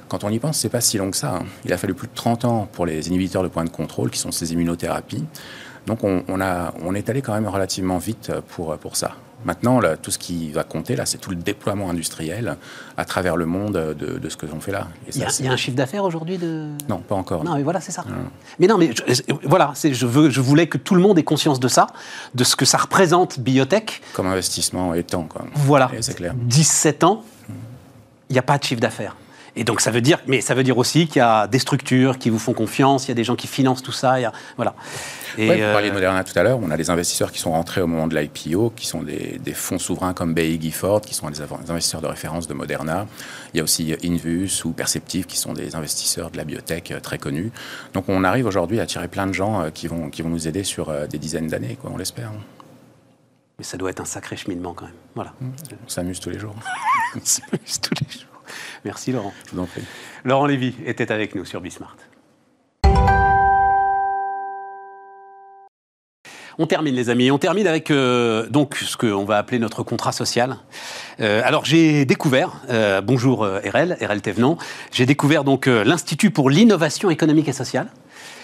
Quand 0.09 0.25
on 0.25 0.31
y 0.31 0.39
pense, 0.39 0.59
c'est 0.59 0.69
pas 0.69 0.81
si 0.81 0.99
long 0.99 1.11
que 1.11 1.17
ça. 1.17 1.37
hein. 1.37 1.45
Il 1.65 1.73
a 1.73 1.79
fallu 1.79 1.95
plus 1.95 2.09
de 2.09 2.15
30 2.15 2.45
ans 2.45 2.69
pour 2.73 2.85
les 2.85 3.09
inhibiteurs 3.09 3.43
de 3.43 3.49
point 3.49 3.65
de 3.65 3.71
contrôle, 3.71 4.11
qui 4.11 4.19
sont 4.19 4.33
ces 4.33 4.53
immunothérapies. 4.53 5.25
Donc 5.87 6.05
on, 6.05 6.95
est 6.95 7.09
allé 7.11 7.23
quand 7.23 7.35
même 7.35 7.49
relativement 7.49 7.99
vite 7.99 8.33
pour, 8.49 8.77
pour 8.79 8.97
ça. 8.97 9.17
Maintenant, 9.45 9.81
là, 9.81 9.97
tout 9.97 10.11
ce 10.11 10.19
qui 10.19 10.51
va 10.53 10.65
compter, 10.65 10.97
là, 10.97 11.07
c'est 11.07 11.19
tout 11.19 11.31
le 11.31 11.37
déploiement 11.37 11.91
industriel 11.91 12.57
à 12.97 13.05
travers 13.05 13.37
le 13.37 13.47
monde 13.47 13.75
de, 13.99 14.19
de 14.19 14.29
ce 14.29 14.37
que 14.37 14.47
l'on 14.47 14.61
fait 14.61 14.73
là. 14.73 14.89
Il, 15.13 15.21
y 15.21 15.25
a, 15.25 15.53
un 15.53 15.57
chiffre 15.57 15.77
d'affaires 15.77 16.05
aujourd'hui 16.05 16.39
de... 16.39 16.69
Non, 16.89 16.99
pas 16.99 17.15
encore. 17.15 17.45
Non, 17.45 17.57
mais 17.57 17.63
voilà, 17.63 17.81
c'est 17.81 17.93
ça. 17.93 18.05
Non. 18.09 18.15
Mais 18.59 18.67
non, 18.67 18.79
mais 18.79 18.93
je, 18.95 19.23
voilà, 19.45 19.73
je, 19.83 20.07
veux, 20.07 20.31
je 20.31 20.41
voulais 20.41 20.67
que 20.67 20.79
tout 20.79 20.95
le 20.95 21.01
monde 21.01 21.19
ait 21.19 21.25
conscience 21.25 21.61
de 21.61 21.69
ça, 21.69 21.89
de 22.35 22.45
ce 22.45 22.57
que 22.57 22.65
ça 22.65 22.79
représente 22.79 23.41
biotech. 23.41 24.03
Comme 24.13 24.27
investissement 24.27 24.95
et 24.95 25.03
temps, 25.03 25.25
quoi. 25.25 25.45
Voilà. 25.55 25.91
C'est 26.01 26.15
clair. 26.15 26.35
17 26.35 27.05
ans, 27.05 27.25
il 28.29 28.33
n'y 28.33 28.39
a 28.39 28.43
pas 28.43 28.59
de 28.59 28.65
chiffre 28.65 28.81
d'affaires. 28.81 29.17
Et 29.55 29.65
donc 29.65 29.83
ça 29.83 29.91
veut 29.91 30.01
dire, 30.01 30.19
mais 30.27 30.41
ça 30.41 30.55
veut 30.55 30.63
dire 30.63 30.79
aussi 30.79 31.07
qu'il 31.07 31.17
y 31.17 31.23
a 31.23 31.47
des 31.47 31.59
structures 31.59 32.19
qui 32.19 32.31
vous 32.31 32.39
font 32.39 32.55
confiance, 32.55 33.07
il 33.07 33.09
y 33.09 33.13
a 33.13 33.15
des 33.15 33.25
gens 33.25 33.37
qui 33.37 33.47
financent 33.47 33.83
tout 33.83 33.93
ça, 33.93 34.19
il 34.19 34.23
y 34.23 34.25
a, 34.25 34.33
voilà. 34.57 34.75
Et 35.37 35.49
ouais, 35.49 35.57
vous 35.57 35.73
parliez 35.73 35.89
de 35.89 35.95
Moderna 35.95 36.25
tout 36.25 36.39
à 36.39 36.43
l'heure, 36.43 36.59
on 36.63 36.71
a 36.71 36.77
des 36.77 36.89
investisseurs 36.89 37.31
qui 37.31 37.39
sont 37.39 37.53
rentrés 37.53 37.83
au 37.83 37.87
moment 37.87 38.07
de 38.07 38.19
l'IPO, 38.19 38.73
qui 38.75 38.87
sont 38.87 39.03
des, 39.03 39.39
des, 39.43 39.53
fonds 39.53 39.79
souverains 39.79 40.15
comme 40.15 40.33
Baillie 40.33 40.59
Gifford, 40.61 41.03
qui 41.03 41.15
sont 41.15 41.29
des 41.29 41.41
investisseurs 41.43 42.01
de 42.01 42.07
référence 42.07 42.47
de 42.49 42.55
Moderna. 42.55 43.07
Il 43.53 43.59
y 43.59 43.61
a 43.61 43.63
aussi 43.63 43.95
Invus 44.03 44.65
ou 44.65 44.73
Perceptive, 44.73 45.27
qui 45.27 45.37
sont 45.37 45.53
des 45.53 45.77
investisseurs 45.77 46.31
de 46.31 46.39
la 46.39 46.45
biotech 46.45 46.95
très 47.03 47.19
connus. 47.19 47.53
Donc 47.93 48.09
on 48.09 48.25
arrive 48.25 48.47
aujourd'hui 48.47 48.81
à 48.81 48.87
tirer 48.87 49.09
plein 49.09 49.27
de 49.27 49.33
gens 49.33 49.71
qui 49.73 49.87
vont, 49.87 50.09
qui 50.09 50.23
vont 50.23 50.31
nous 50.31 50.49
aider 50.49 50.65
sur 50.65 50.91
des 51.09 51.19
dizaines 51.19 51.49
d'années, 51.49 51.77
quoi, 51.81 51.91
on 51.93 51.99
l'espère. 51.99 52.31
Mais 53.59 53.65
ça 53.65 53.77
doit 53.77 53.91
être 53.91 54.01
un 54.01 54.07
sacré 54.07 54.37
cheminement 54.37 54.73
quand 54.73 54.87
même. 54.87 54.95
Voilà. 55.15 55.35
On 55.43 55.89
s'amuse 55.89 56.21
tous 56.21 56.31
les 56.31 56.39
jours. 56.39 56.55
on 57.17 57.21
s'amuse 57.23 57.81
tous 57.81 57.95
les 58.01 58.19
jours. 58.19 58.32
Merci 58.85 59.13
Laurent. 59.13 59.33
Je 59.47 59.57
vous 59.57 59.63
en 59.63 59.67
prie. 59.67 59.83
Laurent 60.25 60.47
Lévy 60.47 60.75
était 60.85 61.13
avec 61.13 61.35
nous 61.35 61.45
sur 61.45 61.61
Bismart. 61.61 61.97
On 66.59 66.67
termine 66.67 66.95
les 66.95 67.09
amis, 67.09 67.31
on 67.31 67.39
termine 67.39 67.67
avec 67.67 67.91
euh, 67.91 68.47
donc 68.49 68.77
ce 68.77 68.97
qu'on 68.99 69.25
va 69.25 69.39
appeler 69.39 69.59
notre 69.59 69.83
contrat 69.83 70.13
social. 70.13 70.59
Euh, 71.21 71.41
alors 71.45 71.65
j'ai 71.65 72.05
découvert, 72.05 72.61
euh, 72.69 73.01
bonjour 73.01 73.41
RL, 73.41 73.97
RL 74.01 74.21
Thévenon, 74.21 74.59
j'ai 74.93 75.07
découvert 75.07 75.45
donc 75.45 75.67
l'Institut 75.67 76.31
pour 76.31 76.51
l'innovation 76.51 77.09
économique 77.09 77.49
et 77.49 77.55
sociale. 77.55 77.89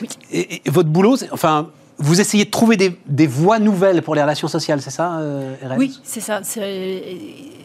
Oui. 0.00 0.08
Et, 0.32 0.62
et 0.66 0.70
votre 0.70 0.88
boulot, 0.88 1.16
enfin 1.32 1.68
vous 1.98 2.20
essayez 2.20 2.44
de 2.44 2.50
trouver 2.50 2.76
des, 2.76 2.96
des, 3.06 3.26
voies 3.26 3.58
nouvelles 3.58 4.02
pour 4.02 4.14
les 4.14 4.22
relations 4.22 4.48
sociales, 4.48 4.80
c'est 4.80 4.90
ça, 4.90 5.18
euh, 5.18 5.54
RL 5.62 5.78
Oui, 5.78 5.98
c'est 6.04 6.20
ça. 6.20 6.40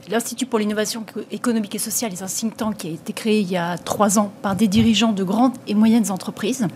L'Institut 0.09 0.45
pour 0.45 0.59
l'innovation 0.59 1.05
économique 1.31 1.75
et 1.75 1.79
sociale 1.79 2.11
est 2.11 2.21
un 2.21 2.27
think 2.27 2.57
tank 2.57 2.77
qui 2.77 2.87
a 2.87 2.91
été 2.91 3.13
créé 3.13 3.39
il 3.39 3.49
y 3.49 3.57
a 3.57 3.77
trois 3.77 4.19
ans 4.19 4.31
par 4.41 4.55
des 4.55 4.67
dirigeants 4.67 5.13
de 5.13 5.23
grandes 5.23 5.53
et 5.67 5.75
moyennes 5.75 6.11
entreprises, 6.11 6.67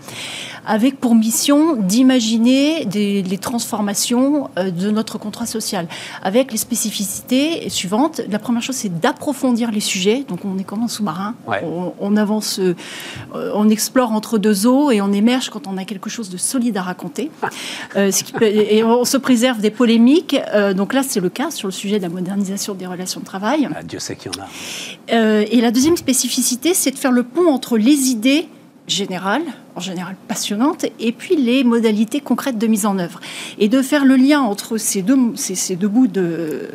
avec 0.66 0.98
pour 0.98 1.14
mission 1.14 1.76
d'imaginer 1.76 2.84
les 2.84 3.38
transformations 3.38 4.50
euh, 4.58 4.70
de 4.70 4.90
notre 4.90 5.18
contrat 5.18 5.46
social, 5.46 5.88
avec 6.22 6.52
les 6.52 6.58
spécificités 6.58 7.68
suivantes. 7.68 8.20
La 8.30 8.38
première 8.38 8.62
chose, 8.62 8.76
c'est 8.76 9.00
d'approfondir 9.00 9.70
les 9.70 9.80
sujets. 9.80 10.24
Donc, 10.28 10.44
on 10.44 10.58
est 10.58 10.64
comme 10.64 10.82
un 10.82 10.88
sous-marin. 10.88 11.34
Ouais. 11.46 11.62
On, 11.64 11.92
on, 12.00 12.16
avance, 12.16 12.58
euh, 12.58 12.74
on 13.54 13.68
explore 13.68 14.12
entre 14.12 14.38
deux 14.38 14.66
eaux 14.66 14.90
et 14.90 15.00
on 15.00 15.12
émerge 15.12 15.50
quand 15.50 15.66
on 15.66 15.76
a 15.76 15.84
quelque 15.84 16.10
chose 16.10 16.30
de 16.30 16.36
solide 16.36 16.76
à 16.76 16.82
raconter. 16.82 17.30
Euh, 17.96 18.10
ce 18.10 18.24
qui 18.24 18.32
peut, 18.32 18.46
et 18.46 18.82
on 18.84 19.04
se 19.04 19.16
préserve 19.16 19.60
des 19.60 19.70
polémiques. 19.70 20.36
Euh, 20.54 20.74
donc 20.74 20.92
là, 20.92 21.02
c'est 21.02 21.20
le 21.20 21.28
cas 21.28 21.50
sur 21.50 21.68
le 21.68 21.72
sujet 21.72 21.98
de 21.98 22.02
la 22.02 22.08
modernisation 22.08 22.74
des 22.74 22.86
relations 22.86 23.17
de 23.18 23.24
travail. 23.24 23.68
Ah, 23.74 23.82
Dieu 23.82 23.98
sait 23.98 24.16
qu'il 24.16 24.30
y 24.32 24.38
en 24.38 24.42
a. 24.42 24.46
Euh, 25.14 25.44
et 25.50 25.60
la 25.60 25.70
deuxième 25.70 25.96
spécificité, 25.96 26.74
c'est 26.74 26.90
de 26.90 26.98
faire 26.98 27.12
le 27.12 27.22
pont 27.22 27.48
entre 27.48 27.76
les 27.78 28.10
idées 28.10 28.48
générales, 28.86 29.42
en 29.76 29.80
général 29.80 30.16
passionnantes, 30.28 30.86
et 30.98 31.12
puis 31.12 31.36
les 31.36 31.62
modalités 31.62 32.20
concrètes 32.20 32.56
de 32.56 32.66
mise 32.66 32.86
en 32.86 32.98
œuvre. 32.98 33.20
Et 33.58 33.68
de 33.68 33.82
faire 33.82 34.06
le 34.06 34.16
lien 34.16 34.40
entre 34.40 34.78
ces 34.78 35.02
deux, 35.02 35.18
ces, 35.34 35.54
ces 35.54 35.76
deux 35.76 35.88
bouts 35.88 36.06
de, 36.06 36.70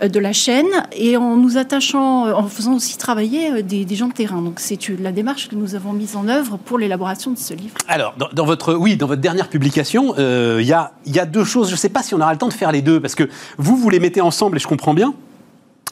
de 0.00 0.18
la 0.20 0.32
chaîne, 0.32 0.68
et 0.92 1.16
en 1.16 1.34
nous 1.34 1.58
attachant, 1.58 2.32
en 2.32 2.46
faisant 2.46 2.74
aussi 2.74 2.96
travailler 2.98 3.64
des, 3.64 3.84
des 3.84 3.96
gens 3.96 4.06
de 4.06 4.12
terrain. 4.12 4.42
Donc 4.42 4.60
c'est 4.60 4.78
la 5.00 5.10
démarche 5.10 5.48
que 5.48 5.56
nous 5.56 5.74
avons 5.74 5.92
mise 5.92 6.14
en 6.14 6.28
œuvre 6.28 6.56
pour 6.56 6.78
l'élaboration 6.78 7.32
de 7.32 7.38
ce 7.38 7.52
livre. 7.52 7.74
Alors, 7.88 8.14
dans, 8.16 8.28
dans, 8.32 8.44
votre, 8.44 8.74
oui, 8.74 8.96
dans 8.96 9.08
votre 9.08 9.20
dernière 9.20 9.48
publication, 9.48 10.14
il 10.16 10.22
euh, 10.22 10.62
y, 10.62 10.72
a, 10.72 10.92
y 11.06 11.18
a 11.18 11.26
deux 11.26 11.44
choses, 11.44 11.66
je 11.66 11.74
ne 11.74 11.78
sais 11.78 11.88
pas 11.88 12.04
si 12.04 12.14
on 12.14 12.20
aura 12.20 12.30
le 12.32 12.38
temps 12.38 12.46
de 12.46 12.52
faire 12.52 12.70
les 12.70 12.80
deux, 12.80 13.00
parce 13.00 13.16
que 13.16 13.28
vous, 13.58 13.76
vous 13.76 13.90
les 13.90 13.98
mettez 13.98 14.20
ensemble, 14.20 14.56
et 14.56 14.60
je 14.60 14.68
comprends 14.68 14.94
bien, 14.94 15.14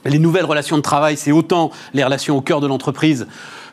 les 0.05 0.19
nouvelles 0.19 0.45
relations 0.45 0.77
de 0.77 0.83
travail, 0.83 1.17
c'est 1.17 1.33
autant 1.33 1.71
les 1.95 2.05
relations 2.05 2.37
au 2.37 2.41
cœur 2.41 2.61
de 2.61 2.67
l'entreprise 2.67 3.27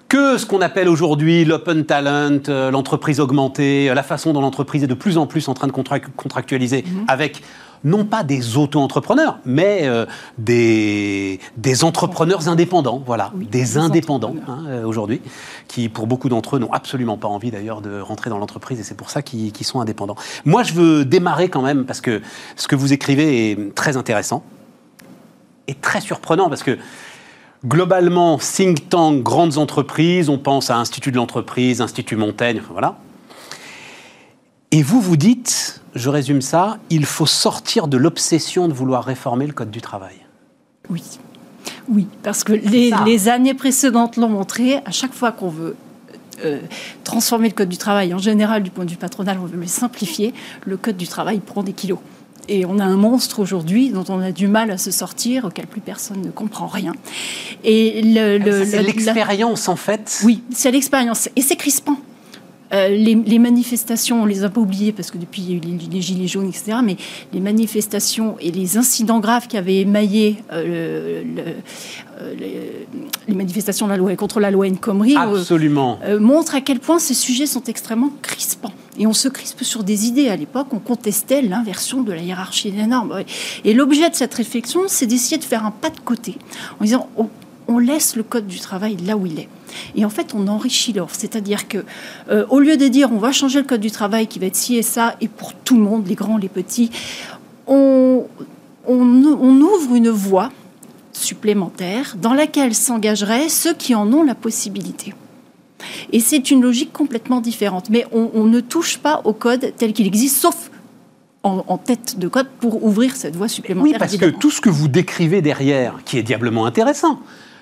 que 0.07 0.37
ce 0.37 0.45
qu'on 0.45 0.61
appelle 0.61 0.87
aujourd'hui 0.87 1.45
l'open 1.45 1.85
talent, 1.85 2.39
euh, 2.47 2.69
l'entreprise 2.69 3.19
augmentée, 3.19 3.91
la 3.93 4.03
façon 4.03 4.33
dont 4.33 4.41
l'entreprise 4.41 4.83
est 4.83 4.87
de 4.87 4.93
plus 4.93 5.17
en 5.17 5.25
plus 5.25 5.47
en 5.47 5.53
train 5.53 5.67
de 5.67 5.71
contractualiser 5.71 6.83
mmh. 6.83 7.05
avec 7.07 7.41
non 7.83 8.03
pas 8.03 8.23
des 8.23 8.57
auto-entrepreneurs, 8.57 9.37
mais 9.45 9.81
euh, 9.83 10.05
des, 10.37 11.39
des, 11.55 11.83
entrepreneurs 11.83 12.49
indépendants, 12.49 13.01
voilà, 13.05 13.31
oui, 13.35 13.45
des, 13.45 13.59
des, 13.59 13.77
indépendants 13.77 14.35
hein, 14.47 14.63
euh, 14.67 14.85
aujourd'hui, 14.85 15.21
qui 15.67 15.87
pour 15.87 16.07
beaucoup 16.07 16.27
d'entre 16.27 16.55
eux 16.55 16.59
n'ont 16.59 16.73
absolument 16.73 17.17
pas 17.17 17.27
envie 17.27 17.51
d'ailleurs 17.51 17.81
de 17.81 17.99
rentrer 17.99 18.31
dans 18.31 18.39
l'entreprise 18.39 18.79
et 18.79 18.83
c'est 18.83 18.97
pour 18.97 19.11
ça 19.11 19.21
qu'ils 19.21 19.51
qu 19.51 19.63
sont 19.63 19.81
indépendants. 19.81 20.15
Moi, 20.45 20.63
je 20.63 20.73
veux 20.73 21.05
démarrer 21.05 21.47
quand 21.47 21.61
même 21.61 21.85
parce 21.85 22.01
que 22.01 22.21
ce 22.55 22.67
que 22.67 22.75
vous 22.75 22.91
écrivez 22.91 23.51
est 23.51 23.75
très 23.75 23.97
intéressant 23.97 24.43
et 25.67 25.73
très 25.73 26.01
surprenant 26.01 26.49
parce 26.49 26.63
que 26.63 26.77
globalement, 27.65 28.37
think 28.37 28.89
tank, 28.89 29.23
grandes 29.23 29.57
entreprises, 29.57 30.29
on 30.29 30.37
pense 30.37 30.69
à 30.69 30.77
Institut 30.77 31.11
de 31.11 31.17
l'entreprise, 31.17 31.81
Institut 31.81 32.15
Montaigne, 32.15 32.61
voilà. 32.71 32.97
Et 34.71 34.83
vous, 34.83 34.99
vous 34.99 35.17
dites, 35.17 35.81
je 35.95 36.09
résume 36.09 36.41
ça, 36.41 36.77
il 36.89 37.05
faut 37.05 37.25
sortir 37.25 37.87
de 37.87 37.97
l'obsession 37.97 38.67
de 38.67 38.73
vouloir 38.73 39.05
réformer 39.05 39.47
le 39.47 39.53
Code 39.53 39.71
du 39.71 39.81
travail. 39.81 40.15
Oui. 40.89 41.01
Oui, 41.87 42.07
parce 42.23 42.43
que 42.43 42.53
les, 42.53 42.91
les 43.05 43.29
années 43.29 43.53
précédentes 43.53 44.17
l'ont 44.17 44.29
montré, 44.29 44.77
à 44.85 44.91
chaque 44.91 45.13
fois 45.13 45.31
qu'on 45.31 45.49
veut 45.49 45.75
euh, 46.43 46.59
transformer 47.03 47.47
le 47.47 47.53
Code 47.53 47.69
du 47.69 47.77
travail, 47.77 48.13
en 48.13 48.17
général, 48.17 48.63
du 48.63 48.71
point 48.71 48.85
de 48.85 48.91
vue 48.91 48.97
patronal, 48.97 49.37
on 49.41 49.45
veut 49.45 49.57
le 49.57 49.67
simplifier, 49.67 50.33
le 50.65 50.77
Code 50.77 50.97
du 50.97 51.07
travail 51.07 51.39
prend 51.39 51.63
des 51.63 51.73
kilos. 51.73 51.99
Et 52.47 52.65
on 52.65 52.79
a 52.79 52.85
un 52.85 52.97
monstre 52.97 53.39
aujourd'hui 53.39 53.89
dont 53.89 54.05
on 54.09 54.19
a 54.19 54.31
du 54.31 54.47
mal 54.47 54.71
à 54.71 54.77
se 54.77 54.91
sortir, 54.91 55.45
auquel 55.45 55.67
plus 55.67 55.81
personne 55.81 56.21
ne 56.21 56.31
comprend 56.31 56.67
rien. 56.67 56.93
Et 57.63 58.01
le, 58.03 58.37
le, 58.37 58.65
c'est 58.65 58.83
l'expérience, 58.83 59.67
en 59.67 59.75
fait. 59.75 60.21
Oui, 60.23 60.43
c'est 60.51 60.71
l'expérience. 60.71 61.29
Et 61.35 61.41
c'est 61.41 61.55
crispant. 61.55 61.97
Euh, 62.73 62.89
les, 62.89 63.13
les, 63.13 63.39
manifestations, 63.39 64.23
on 64.23 64.25
les 64.25 64.43
a 64.43 64.49
pas 64.49 64.59
oubliées 64.59 64.91
parce 64.91 65.11
que 65.11 65.19
depuis 65.19 65.43
il 65.43 65.51
y 65.51 65.53
a 65.53 65.57
eu 65.57 65.59
les, 65.59 65.87
les, 65.87 66.01
gilets 66.01 66.27
jaunes, 66.27 66.49
etc. 66.49 66.79
Mais 66.83 66.97
les 67.31 67.39
manifestations 67.39 68.37
et 68.39 68.51
les 68.51 68.77
incidents 68.77 69.19
graves 69.19 69.47
qui 69.47 69.55
avaient 69.55 69.81
émaillé 69.81 70.37
euh, 70.51 71.23
le, 71.23 71.41
le, 71.41 71.49
euh, 72.21 72.33
les, 72.39 72.87
les, 73.27 73.35
manifestations 73.35 73.87
la 73.87 73.97
loi, 73.97 74.15
contre 74.15 74.39
la 74.39 74.49
loi. 74.49 74.65
Euh, 74.65 76.19
montrent 76.19 76.55
à 76.55 76.61
quel 76.61 76.79
point 76.79 76.97
ces 76.97 77.13
sujets 77.13 77.45
sont 77.45 77.63
extrêmement 77.63 78.11
crispants. 78.23 78.73
Et 78.97 79.07
on 79.07 79.13
se 79.13 79.27
crispe 79.27 79.63
sur 79.63 79.83
des 79.83 80.07
idées. 80.07 80.29
À 80.29 80.35
l'époque, 80.35 80.67
on 80.71 80.79
contestait 80.79 81.41
l'inversion 81.41 82.01
de 82.01 82.13
la 82.13 82.21
hiérarchie 82.21 82.71
des 82.71 82.85
normes. 82.85 83.23
Et 83.63 83.73
l'objet 83.73 84.09
de 84.09 84.15
cette 84.15 84.33
réflexion, 84.33 84.81
c'est 84.87 85.05
d'essayer 85.05 85.37
de 85.37 85.43
faire 85.43 85.65
un 85.65 85.71
pas 85.71 85.89
de 85.89 85.99
côté 85.99 86.37
en 86.79 86.83
disant 86.85 87.09
on, 87.17 87.29
on 87.67 87.79
laisse 87.79 88.15
le 88.15 88.23
code 88.23 88.47
du 88.47 88.59
travail 88.59 88.97
là 88.97 89.17
où 89.17 89.25
il 89.25 89.39
est. 89.39 89.49
Et 89.95 90.05
en 90.05 90.09
fait, 90.09 90.33
on 90.33 90.47
enrichit 90.47 90.93
l'offre. 90.93 91.15
C'est-à-dire 91.17 91.67
que, 91.67 91.83
euh, 92.29 92.45
au 92.49 92.59
lieu 92.59 92.77
de 92.77 92.87
dire 92.87 93.11
on 93.11 93.17
va 93.17 93.31
changer 93.31 93.59
le 93.59 93.65
code 93.65 93.81
du 93.81 93.91
travail 93.91 94.27
qui 94.27 94.39
va 94.39 94.45
être 94.47 94.55
ci 94.55 94.75
et 94.77 94.83
ça, 94.83 95.15
et 95.21 95.27
pour 95.27 95.53
tout 95.53 95.75
le 95.75 95.81
monde, 95.81 96.07
les 96.07 96.15
grands, 96.15 96.37
les 96.37 96.49
petits, 96.49 96.91
on 97.67 98.25
ouvre 98.87 99.95
une 99.95 100.09
voie 100.09 100.51
supplémentaire 101.11 102.15
dans 102.21 102.33
laquelle 102.33 102.75
s'engageraient 102.75 103.49
ceux 103.49 103.73
qui 103.73 103.95
en 103.95 104.11
ont 104.13 104.23
la 104.23 104.35
possibilité. 104.35 105.13
Et 106.11 106.19
c'est 106.19 106.51
une 106.51 106.61
logique 106.61 106.93
complètement 106.93 107.41
différente. 107.41 107.89
Mais 107.89 108.05
on, 108.11 108.29
on, 108.33 108.45
ne 108.45 108.59
touche 108.59 108.97
pas 108.97 109.21
au 109.23 109.33
code 109.33 109.73
tel 109.77 109.93
qu'il 109.93 110.07
existe, 110.07 110.37
sauf 110.37 110.71
en, 111.43 111.63
en, 111.67 111.77
tête 111.77 112.17
de 112.17 112.27
code 112.27 112.47
pour 112.59 112.83
ouvrir 112.83 113.15
cette 113.15 113.35
voie 113.35 113.47
supplémentaire. 113.47 113.93
Oui, 113.93 113.99
parce 113.99 114.13
évidemment. 114.13 114.33
que 114.33 114.39
tout 114.39 114.51
ce 114.51 114.61
que 114.61 114.69
vous 114.69 114.87
décrivez 114.87 115.41
derrière, 115.41 115.95
qui 116.05 116.17
est 116.17 116.23
diablement 116.23 116.65
intéressant, 116.65 117.19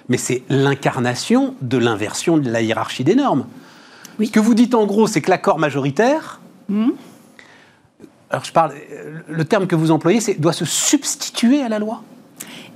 mais 0.10 0.18
c'est 0.18 0.44
l'incarnation 0.50 1.56
de 1.62 1.78
l'inversion 1.78 2.38
de 2.38 2.50
la 2.50 2.62
hiérarchie 2.62 3.04
des 3.04 3.16
normes. 3.16 3.46
Oui. 4.20 4.28
Ce 4.28 4.32
que 4.32 4.40
vous 4.40 4.54
dites 4.54 4.76
en 4.76 4.86
gros, 4.86 5.08
c'est 5.08 5.22
que 5.22 5.30
l'accord 5.30 5.60
majoritaire, 5.60 6.40
mmh. 6.70 6.90
alors 8.30 8.44
je 8.46 8.52
parle, 8.52 8.74
le 9.28 9.46
terme 9.46 9.68
que 9.68 9.76
vous 9.76 9.92
employez, 9.92 10.20
c'est 10.20 10.36
doit 10.36 10.54
se 10.54 10.66
substituer 10.66 11.62
à 11.62 11.70
la 11.70 11.80
loi. 11.80 12.04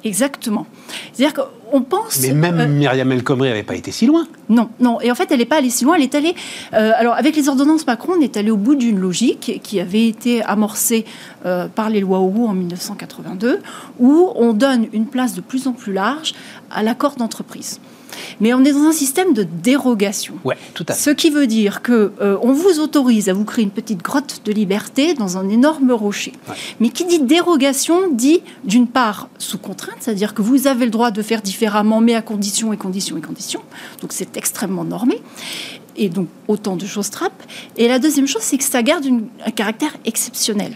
Exactement. 0.07 0.65
C'est-à-dire 1.13 1.45
on 1.71 1.81
pense. 1.81 2.19
Mais 2.21 2.33
même 2.33 2.59
euh, 2.59 2.67
Myriam 2.67 3.11
El 3.11 3.23
Khomri 3.23 3.49
n'avait 3.49 3.63
pas 3.63 3.75
été 3.75 3.91
si 3.91 4.05
loin. 4.05 4.25
Non, 4.49 4.69
non. 4.79 5.01
Et 5.01 5.11
en 5.11 5.15
fait, 5.15 5.31
elle 5.31 5.39
n'est 5.39 5.45
pas 5.45 5.57
allée 5.57 5.69
si 5.69 5.83
loin. 5.83 5.95
Elle 5.95 6.03
est 6.03 6.15
allée. 6.15 6.33
euh, 6.73 6.91
alors, 6.95 7.15
avec 7.15 7.35
les 7.35 7.49
ordonnances 7.49 7.85
Macron, 7.85 8.13
on 8.17 8.21
est 8.21 8.37
allé 8.37 8.51
au 8.51 8.57
bout 8.57 8.75
d'une 8.75 8.99
logique 8.99 9.59
qui 9.63 9.79
avait 9.79 10.07
été 10.07 10.41
amorcée 10.43 11.05
euh, 11.45 11.67
par 11.67 11.89
les 11.89 11.99
lois 11.99 12.19
Auroux 12.19 12.47
en 12.47 12.53
1982, 12.53 13.59
où 13.99 14.31
on 14.35 14.53
donne 14.53 14.87
une 14.93 15.07
place 15.07 15.33
de 15.33 15.41
plus 15.41 15.67
en 15.67 15.73
plus 15.73 15.93
large 15.93 16.33
à 16.71 16.83
l'accord 16.83 17.15
d'entreprise. 17.15 17.79
Mais 18.41 18.53
on 18.53 18.63
est 18.63 18.71
dans 18.73 18.83
un 18.85 18.91
système 18.91 19.33
de 19.33 19.43
dérogation. 19.43 20.35
Ouais, 20.43 20.57
tout 20.73 20.85
à 20.87 20.93
fait. 20.93 21.01
Ce 21.01 21.09
qui 21.09 21.29
veut 21.29 21.47
dire 21.47 21.81
que 21.81 22.11
euh, 22.21 22.37
on 22.41 22.53
vous 22.53 22.79
autorise 22.79 23.29
à 23.29 23.33
vous 23.33 23.45
créer 23.45 23.63
une 23.63 23.71
petite 23.71 24.01
grotte 24.03 24.41
de 24.45 24.51
liberté 24.51 25.13
dans 25.13 25.37
un 25.37 25.49
énorme 25.49 25.91
rocher. 25.91 26.33
Mais 26.79 26.89
qui 26.89 27.05
dit 27.05 27.19
dérogation 27.19 28.11
dit 28.11 28.41
d'une 28.63 28.87
part 28.87 29.29
sous 29.37 29.57
contrainte, 29.57 29.97
c'est-à-dire 29.99 30.33
que 30.33 30.41
vous 30.41 30.67
avez 30.67 30.85
le 30.85 30.91
droit 30.91 31.11
de 31.11 31.21
faire 31.21 31.41
différemment, 31.41 32.01
mais 32.01 32.15
à 32.15 32.21
conditions 32.21 32.73
et 32.73 32.77
conditions 32.77 33.17
et 33.17 33.21
conditions. 33.21 33.61
Donc 34.01 34.13
c'est 34.13 34.37
extrêmement 34.37 34.83
normé. 34.83 35.21
Et 35.95 36.09
donc 36.09 36.27
autant 36.47 36.75
de 36.75 36.85
choses 36.85 37.09
trappes. 37.09 37.43
Et 37.75 37.87
la 37.87 37.97
deuxième 37.99 38.27
chose, 38.27 38.41
c'est 38.43 38.57
que 38.57 38.63
ça 38.63 38.83
garde 38.83 39.03
une- 39.05 39.27
un 39.45 39.51
caractère 39.51 39.95
exceptionnel. 40.05 40.73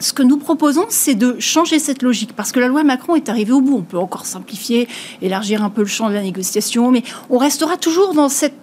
Ce 0.00 0.14
que 0.14 0.22
nous 0.22 0.38
proposons, 0.38 0.86
c'est 0.88 1.14
de 1.14 1.36
changer 1.38 1.78
cette 1.78 2.02
logique, 2.02 2.32
parce 2.34 2.52
que 2.52 2.58
la 2.58 2.68
loi 2.68 2.82
Macron 2.84 3.16
est 3.16 3.28
arrivée 3.28 3.52
au 3.52 3.60
bout. 3.60 3.76
On 3.76 3.82
peut 3.82 3.98
encore 3.98 4.24
simplifier, 4.24 4.88
élargir 5.20 5.62
un 5.62 5.68
peu 5.68 5.82
le 5.82 5.86
champ 5.86 6.08
de 6.08 6.14
la 6.14 6.22
négociation, 6.22 6.90
mais 6.90 7.02
on 7.28 7.36
restera 7.36 7.76
toujours 7.76 8.14
dans 8.14 8.30
cette 8.30 8.54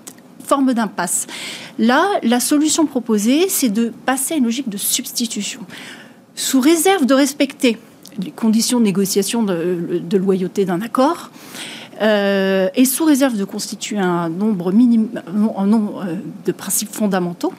forme 0.43 0.73
d'impasse. 0.73 1.27
Là, 1.77 2.07
la 2.23 2.39
solution 2.39 2.87
proposée, 2.87 3.49
c'est 3.49 3.69
de 3.69 3.93
passer 4.07 4.33
à 4.33 4.37
une 4.37 4.45
logique 4.45 4.69
de 4.69 4.77
substitution. 4.77 5.59
Sous 6.33 6.59
réserve 6.59 7.05
de 7.05 7.13
respecter 7.13 7.77
les 8.19 8.31
conditions 8.31 8.79
de 8.79 8.85
négociation 8.85 9.43
de, 9.43 10.17
loyauté 10.17 10.65
d'un 10.65 10.81
accord, 10.81 11.29
euh, 12.01 12.69
et 12.75 12.85
sous 12.85 13.05
réserve 13.05 13.37
de 13.37 13.43
constituer 13.43 13.99
un 13.99 14.29
nombre 14.29 14.71
minime, 14.71 15.09
un 15.55 15.65
nombre 15.67 16.03
euh, 16.07 16.15
de 16.45 16.51
principes 16.51 16.93
fondamentaux, 16.93 17.53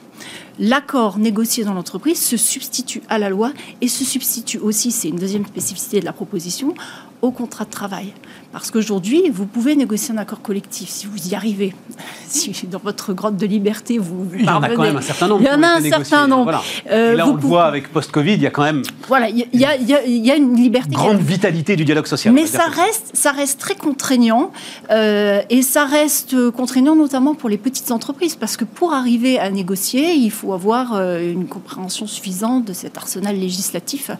l'accord 0.59 1.17
négocié 1.17 1.63
dans 1.63 1.73
l'entreprise 1.73 2.21
se 2.21 2.37
substitue 2.37 3.01
à 3.09 3.17
la 3.17 3.29
loi 3.29 3.51
et 3.81 3.87
se 3.87 4.03
substitue 4.03 4.59
aussi, 4.59 4.91
c'est 4.91 5.07
une 5.07 5.15
deuxième 5.15 5.45
spécificité 5.45 6.01
de 6.01 6.05
la 6.05 6.13
proposition, 6.13 6.73
au 7.21 7.31
contrat 7.31 7.65
de 7.65 7.69
travail. 7.69 8.13
Parce 8.51 8.71
qu'aujourd'hui, 8.71 9.29
vous 9.31 9.45
pouvez 9.45 9.75
négocier 9.75 10.13
un 10.13 10.17
accord 10.17 10.41
collectif 10.41 10.89
si 10.89 11.05
vous 11.05 11.27
y 11.29 11.35
arrivez. 11.35 11.73
Si 12.29 12.53
dans 12.67 12.77
votre 12.77 13.11
grotte 13.13 13.37
de 13.37 13.47
liberté, 13.47 13.97
vous 13.97 14.27
Il 14.37 14.45
y 14.45 14.49
en 14.49 14.61
a 14.61 14.69
quand 14.69 14.83
même 14.83 14.97
un 14.97 15.01
certain 15.01 15.27
nombre. 15.27 15.41
Il 15.41 15.47
y 15.47 15.49
en 15.51 15.63
a 15.63 15.67
un 15.77 15.81
certain 15.81 16.27
nombre. 16.27 16.43
Voilà. 16.43 16.61
Euh, 16.91 17.13
Et 17.13 17.15
là, 17.15 17.23
vous 17.25 17.31
on 17.31 17.33
le 17.33 17.39
pouvez- 17.39 17.49
voit 17.49 17.65
avec 17.65 17.91
post-Covid, 17.91 18.33
il 18.33 18.41
y 18.43 18.45
a 18.45 18.51
quand 18.51 18.61
même 18.61 18.83
Voilà, 19.07 19.29
il 19.29 19.47
y, 19.51 19.65
a- 19.65 19.75
y 19.77 20.11
y 20.11 20.29
une 20.31 20.55
liberté. 20.55 20.91
grande 20.91 21.17
vitalité 21.17 21.75
du 21.75 21.85
dialogue 21.85 22.05
social. 22.05 22.31
mais 22.31 22.45
ça 22.45 22.65
reste, 22.67 23.09
ça 23.13 23.31
reste 23.31 23.59
très 23.59 23.73
contraignant 23.73 24.51
euh, 24.91 25.41
et 25.49 25.63
ça 25.63 25.85
reste 25.85 26.51
contraignant 26.51 26.95
notamment 26.95 27.33
pour 27.33 27.49
les 27.49 27.57
petites 27.57 27.89
entreprises 27.91 28.35
parce 28.35 28.57
que 28.57 28.63
pour 28.65 28.93
arriver 28.93 29.39
à 29.39 29.49
négocier, 29.49 30.13
il 30.13 30.29
faut 30.31 30.53
avoir 30.53 30.93
euh, 30.93 31.31
une 31.33 31.47
compréhension 31.47 32.05
suffisante 32.05 32.65
de 32.65 32.73
cet 32.73 32.95
arsenal 32.95 33.35
législatif 33.39 34.11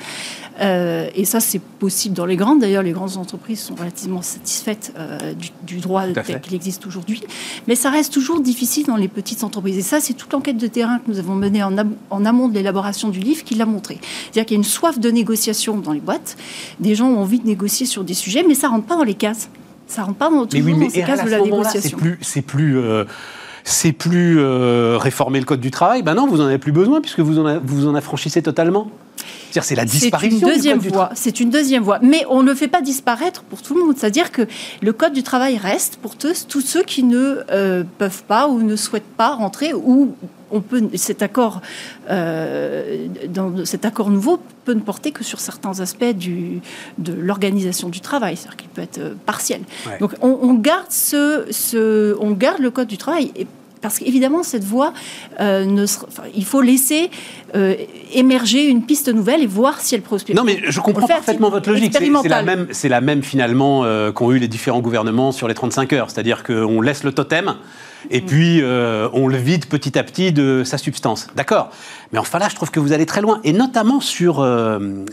et 0.62 1.24
ça 1.26 1.40
c'est 1.40 1.62
possible 1.62 2.16
dans 2.16 2.26
les 2.26 2.36
grandes. 2.36 2.60
D'ailleurs, 2.60 2.84
les 2.90 2.94
grandes 2.94 3.18
entreprises 3.18 3.60
sont 3.60 3.76
relativement 3.76 4.22
satisfaites 4.24 4.94
euh, 4.98 5.34
du, 5.34 5.50
du 5.64 5.78
droit 5.80 6.04
tel 6.26 6.42
qu'il 6.42 6.56
existe 6.56 6.86
aujourd'hui, 6.88 7.22
mais 7.68 7.76
ça 7.76 7.90
reste 7.92 8.12
toujours 8.12 8.42
difficile 8.42 8.86
dans 8.88 8.96
les 8.98 9.08
petites 9.08 9.44
entreprises. 9.44 9.78
Et 9.78 9.82
ça, 9.84 10.00
c'est 10.00 10.14
toute 10.14 10.34
l'enquête 10.34 10.58
de 10.58 10.68
terrain 10.68 10.98
que 10.98 11.10
nous 11.12 11.20
avons 11.20 11.36
menée 11.36 11.62
en, 11.62 11.78
am- 11.78 11.94
en 12.10 12.26
amont 12.26 12.48
de 12.48 12.56
l'élaboration 12.56 13.10
du 13.10 13.20
livre 13.20 13.44
qui 13.44 13.54
l'a 13.56 13.66
montré. 13.68 14.00
C'est-à-dire 14.02 14.46
qu'il 14.46 14.56
y 14.56 14.58
a 14.58 14.62
une 14.62 14.64
soif 14.64 15.00
de 15.00 15.10
négociation 15.12 15.78
dans 15.78 15.92
les 15.94 16.00
boîtes. 16.00 16.36
Des 16.80 16.96
gens 16.96 17.08
ont 17.10 17.20
envie 17.20 17.40
de 17.40 17.46
négocier 17.48 17.86
sur 17.86 18.04
des 18.04 18.14
sujets, 18.16 18.44
mais 18.48 18.56
ça 18.56 18.70
rentre 18.70 18.86
pas 18.88 18.96
dans 18.96 19.04
les 19.04 19.14
cases. 19.14 19.50
Ça 19.88 20.04
rentre 20.04 20.18
pas 20.18 20.30
dans, 20.30 20.46
Mais 20.52 20.62
oui, 20.62 20.74
mais 20.74 20.86
dans 20.88 20.92
ces 20.92 21.02
cases 21.04 21.24
de 21.24 21.30
la 21.30 21.38
moment-là, 21.40 21.70
c'est 21.70 21.78
négociation. 21.78 21.98
plus, 22.00 22.18
c'est 22.22 22.42
plus, 22.42 22.78
euh, 22.78 23.06
c'est 23.64 23.92
plus 23.92 24.40
euh, 24.40 24.98
réformer 24.98 25.40
le 25.40 25.46
code 25.46 25.60
du 25.62 25.72
travail. 25.72 26.02
Ben 26.02 26.16
non, 26.16 26.26
vous 26.28 26.42
en 26.42 26.46
avez 26.46 26.58
plus 26.58 26.72
besoin 26.72 27.02
puisque 27.02 27.20
vous 27.20 27.38
en, 27.40 27.46
a- 27.46 27.60
vous 27.60 27.88
en 27.88 27.94
affranchissez 27.96 28.42
totalement. 28.42 28.90
C'est 29.52 29.76
la 29.76 29.84
C'est 29.88 29.92
disparition 30.00 30.38
une 30.40 30.46
du 30.48 30.54
deuxième 30.54 30.78
du 30.80 30.90
voie. 30.90 31.10
C'est 31.16 31.40
une 31.40 31.50
deuxième 31.50 31.84
voie. 31.84 32.00
Mais 32.02 32.24
on 32.30 32.44
ne 32.44 32.50
le 32.50 32.56
fait 32.56 32.68
pas 32.68 32.82
disparaître 32.82 33.42
pour 33.44 33.62
tout 33.62 33.74
le 33.76 33.84
monde. 33.84 33.96
C'est-à-dire 33.98 34.32
que 34.32 34.44
le 34.82 34.94
code 34.94 35.14
du 35.14 35.24
travail 35.24 35.58
reste 35.58 35.98
pour 35.98 36.16
tous, 36.16 36.46
tous 36.48 36.62
ceux 36.62 36.84
qui 36.84 37.04
ne 37.04 37.40
euh, 37.52 37.84
peuvent 37.98 38.24
pas 38.24 38.48
ou 38.48 38.62
ne 38.62 38.76
souhaitent 38.76 39.04
pas 39.18 39.30
rentrer 39.36 39.74
ou 39.74 40.14
on 40.52 40.62
peut 40.62 40.82
cet 40.96 41.22
accord 41.22 41.62
euh, 42.10 43.08
dans 43.30 43.66
cet 43.66 43.86
accord 43.86 44.10
nouveau 44.10 44.40
peut 44.66 44.74
ne 44.74 44.80
porter 44.80 45.12
que 45.12 45.24
sur 45.24 45.40
certains 45.40 45.80
aspects 45.80 46.14
du, 46.16 46.60
de 46.98 47.14
l'organisation 47.14 47.90
du 47.90 48.02
travail, 48.02 48.36
c'est-à-dire 48.36 48.58
qu'il 48.58 48.70
peut 48.70 48.82
être 48.82 48.98
euh, 49.00 49.14
partiel. 49.26 49.62
Ouais. 49.88 49.98
Donc 50.00 50.12
on, 50.22 50.38
on 50.42 50.54
garde 50.56 50.88
ce, 50.90 51.46
ce- 51.52 52.16
on 52.20 52.32
garde 52.32 52.60
le 52.62 52.72
code 52.72 52.88
du 52.88 52.98
travail. 52.98 53.32
Et, 53.36 53.46
parce 53.82 54.00
qu'évidemment, 54.00 54.44
cette 54.44 54.64
voie, 54.64 54.94
euh, 55.40 55.66
ne 55.66 55.86
sera- 55.86 56.08
enfin, 56.08 56.24
il 56.36 56.46
faut 56.46 56.62
laisser 56.62 57.10
euh, 57.56 57.76
émerger 58.14 58.68
une 58.68 58.86
piste 58.86 59.08
nouvelle 59.10 59.42
et 59.42 59.48
voir 59.48 59.80
si 59.82 59.96
elle 59.96 60.02
prospère. 60.02 60.36
Non, 60.36 60.44
mais 60.44 60.60
je 60.68 60.80
comprends 60.82 61.08
parfaitement 61.08 61.50
votre 61.50 61.70
logique. 61.70 61.94
C'est- 61.98 62.28
la 62.30 62.44
même, 62.44 62.68
c'est 62.72 62.90
la 62.90 63.02
même 63.02 63.24
finalement 63.24 63.84
euh, 63.86 64.12
qu'ont 64.12 64.32
eu 64.32 64.38
les 64.40 64.48
différents 64.48 64.82
gouvernements 64.82 65.32
sur 65.32 65.48
les 65.48 65.54
35 65.54 65.94
heures. 65.94 66.10
C'est-à-dire 66.12 66.44
qu'on 66.44 66.82
laisse 66.82 67.04
le 67.04 67.12
totem 67.12 67.46
Mm. 67.46 68.08
et 68.12 68.22
puis 68.22 68.62
euh, 68.62 69.10
on 69.14 69.28
le 69.28 69.36
vide 69.38 69.66
petit 69.66 69.98
à 70.00 70.04
petit 70.04 70.32
de 70.32 70.64
sa 70.66 70.78
substance. 70.78 71.28
D'accord. 71.36 71.70
Mais 72.14 72.20
enfin 72.20 72.40
là, 72.40 72.48
je 72.50 72.56
trouve 72.56 72.72
que 72.72 72.80
vous 72.80 72.92
allez 72.94 73.06
très 73.06 73.22
loin, 73.22 73.40
et 73.44 73.52
notamment 73.54 74.00
sur, 74.00 74.46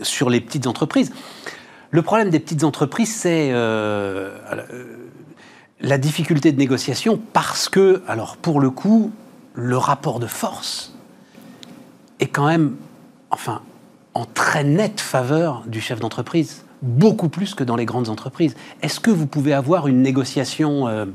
sur 0.01 0.29
les 0.29 0.39
petites 0.41 0.67
entreprises. 0.67 1.11
Le 1.91 2.01
problème 2.01 2.29
des 2.29 2.39
petites 2.39 2.63
entreprises, 2.65 3.13
c'est 3.15 3.49
la 5.81 5.97
difficulté 5.97 6.51
de 6.51 6.57
négociation 6.57 7.19
parce 7.33 7.69
que, 7.69 8.01
alors 8.07 8.37
pour 8.37 8.59
le 8.59 8.69
coup, 8.69 9.11
le 9.53 9.77
rapport 9.77 10.19
de 10.19 10.27
force 10.27 10.93
est 12.19 12.27
quand 12.27 12.47
même, 12.47 12.75
enfin, 13.29 13.61
en 14.13 14.25
très 14.25 14.63
nette 14.63 14.99
faveur 14.99 15.63
du 15.67 15.81
chef 15.81 15.99
d'entreprise, 15.99 16.63
beaucoup 16.81 17.29
plus 17.29 17.53
que 17.53 17.63
dans 17.63 17.75
les 17.75 17.85
grandes 17.85 18.09
entreprises. 18.09 18.55
Est-ce 18.81 18.99
que 18.99 19.11
vous 19.11 19.27
pouvez 19.27 19.53
avoir 19.53 19.87
une 19.87 20.01
négociation 20.01 20.87
euh, 20.87 21.05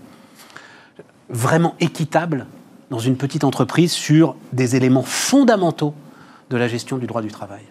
vraiment 1.28 1.74
équitable 1.80 2.46
dans 2.90 2.98
une 2.98 3.16
petite 3.16 3.44
entreprise 3.44 3.92
sur 3.92 4.36
des 4.52 4.76
éléments 4.76 5.02
fondamentaux 5.02 5.94
de 6.50 6.56
la 6.56 6.68
gestion 6.68 6.98
du 6.98 7.06
droit 7.06 7.22
du 7.22 7.28
travail? 7.28 7.62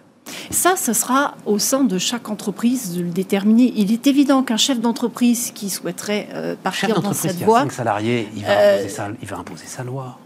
Ça, 0.50 0.76
ce 0.76 0.92
sera 0.92 1.34
au 1.46 1.58
sein 1.58 1.84
de 1.84 1.98
chaque 1.98 2.28
entreprise 2.28 2.94
de 2.96 3.02
le 3.02 3.10
déterminer. 3.10 3.72
Il 3.76 3.92
est 3.92 4.06
évident 4.06 4.42
qu'un 4.42 4.56
chef 4.56 4.80
d'entreprise 4.80 5.50
qui 5.54 5.70
souhaiterait 5.70 6.28
euh, 6.34 6.52
Chef 6.52 6.58
partir 6.62 7.00
dans 7.00 7.12
cette 7.12 7.36
qui 7.38 7.42
a 7.42 7.46
voie, 7.46 7.60
5 7.60 7.72
salariés, 7.72 8.28
il 8.36 8.42
va, 8.44 8.50
Euh, 8.50 8.74
imposer 8.78 8.88
sa, 8.94 9.08
il 9.22 9.28
va 9.28 9.38
imposer 9.38 9.66
sa 9.66 9.82
loi. 9.84 10.18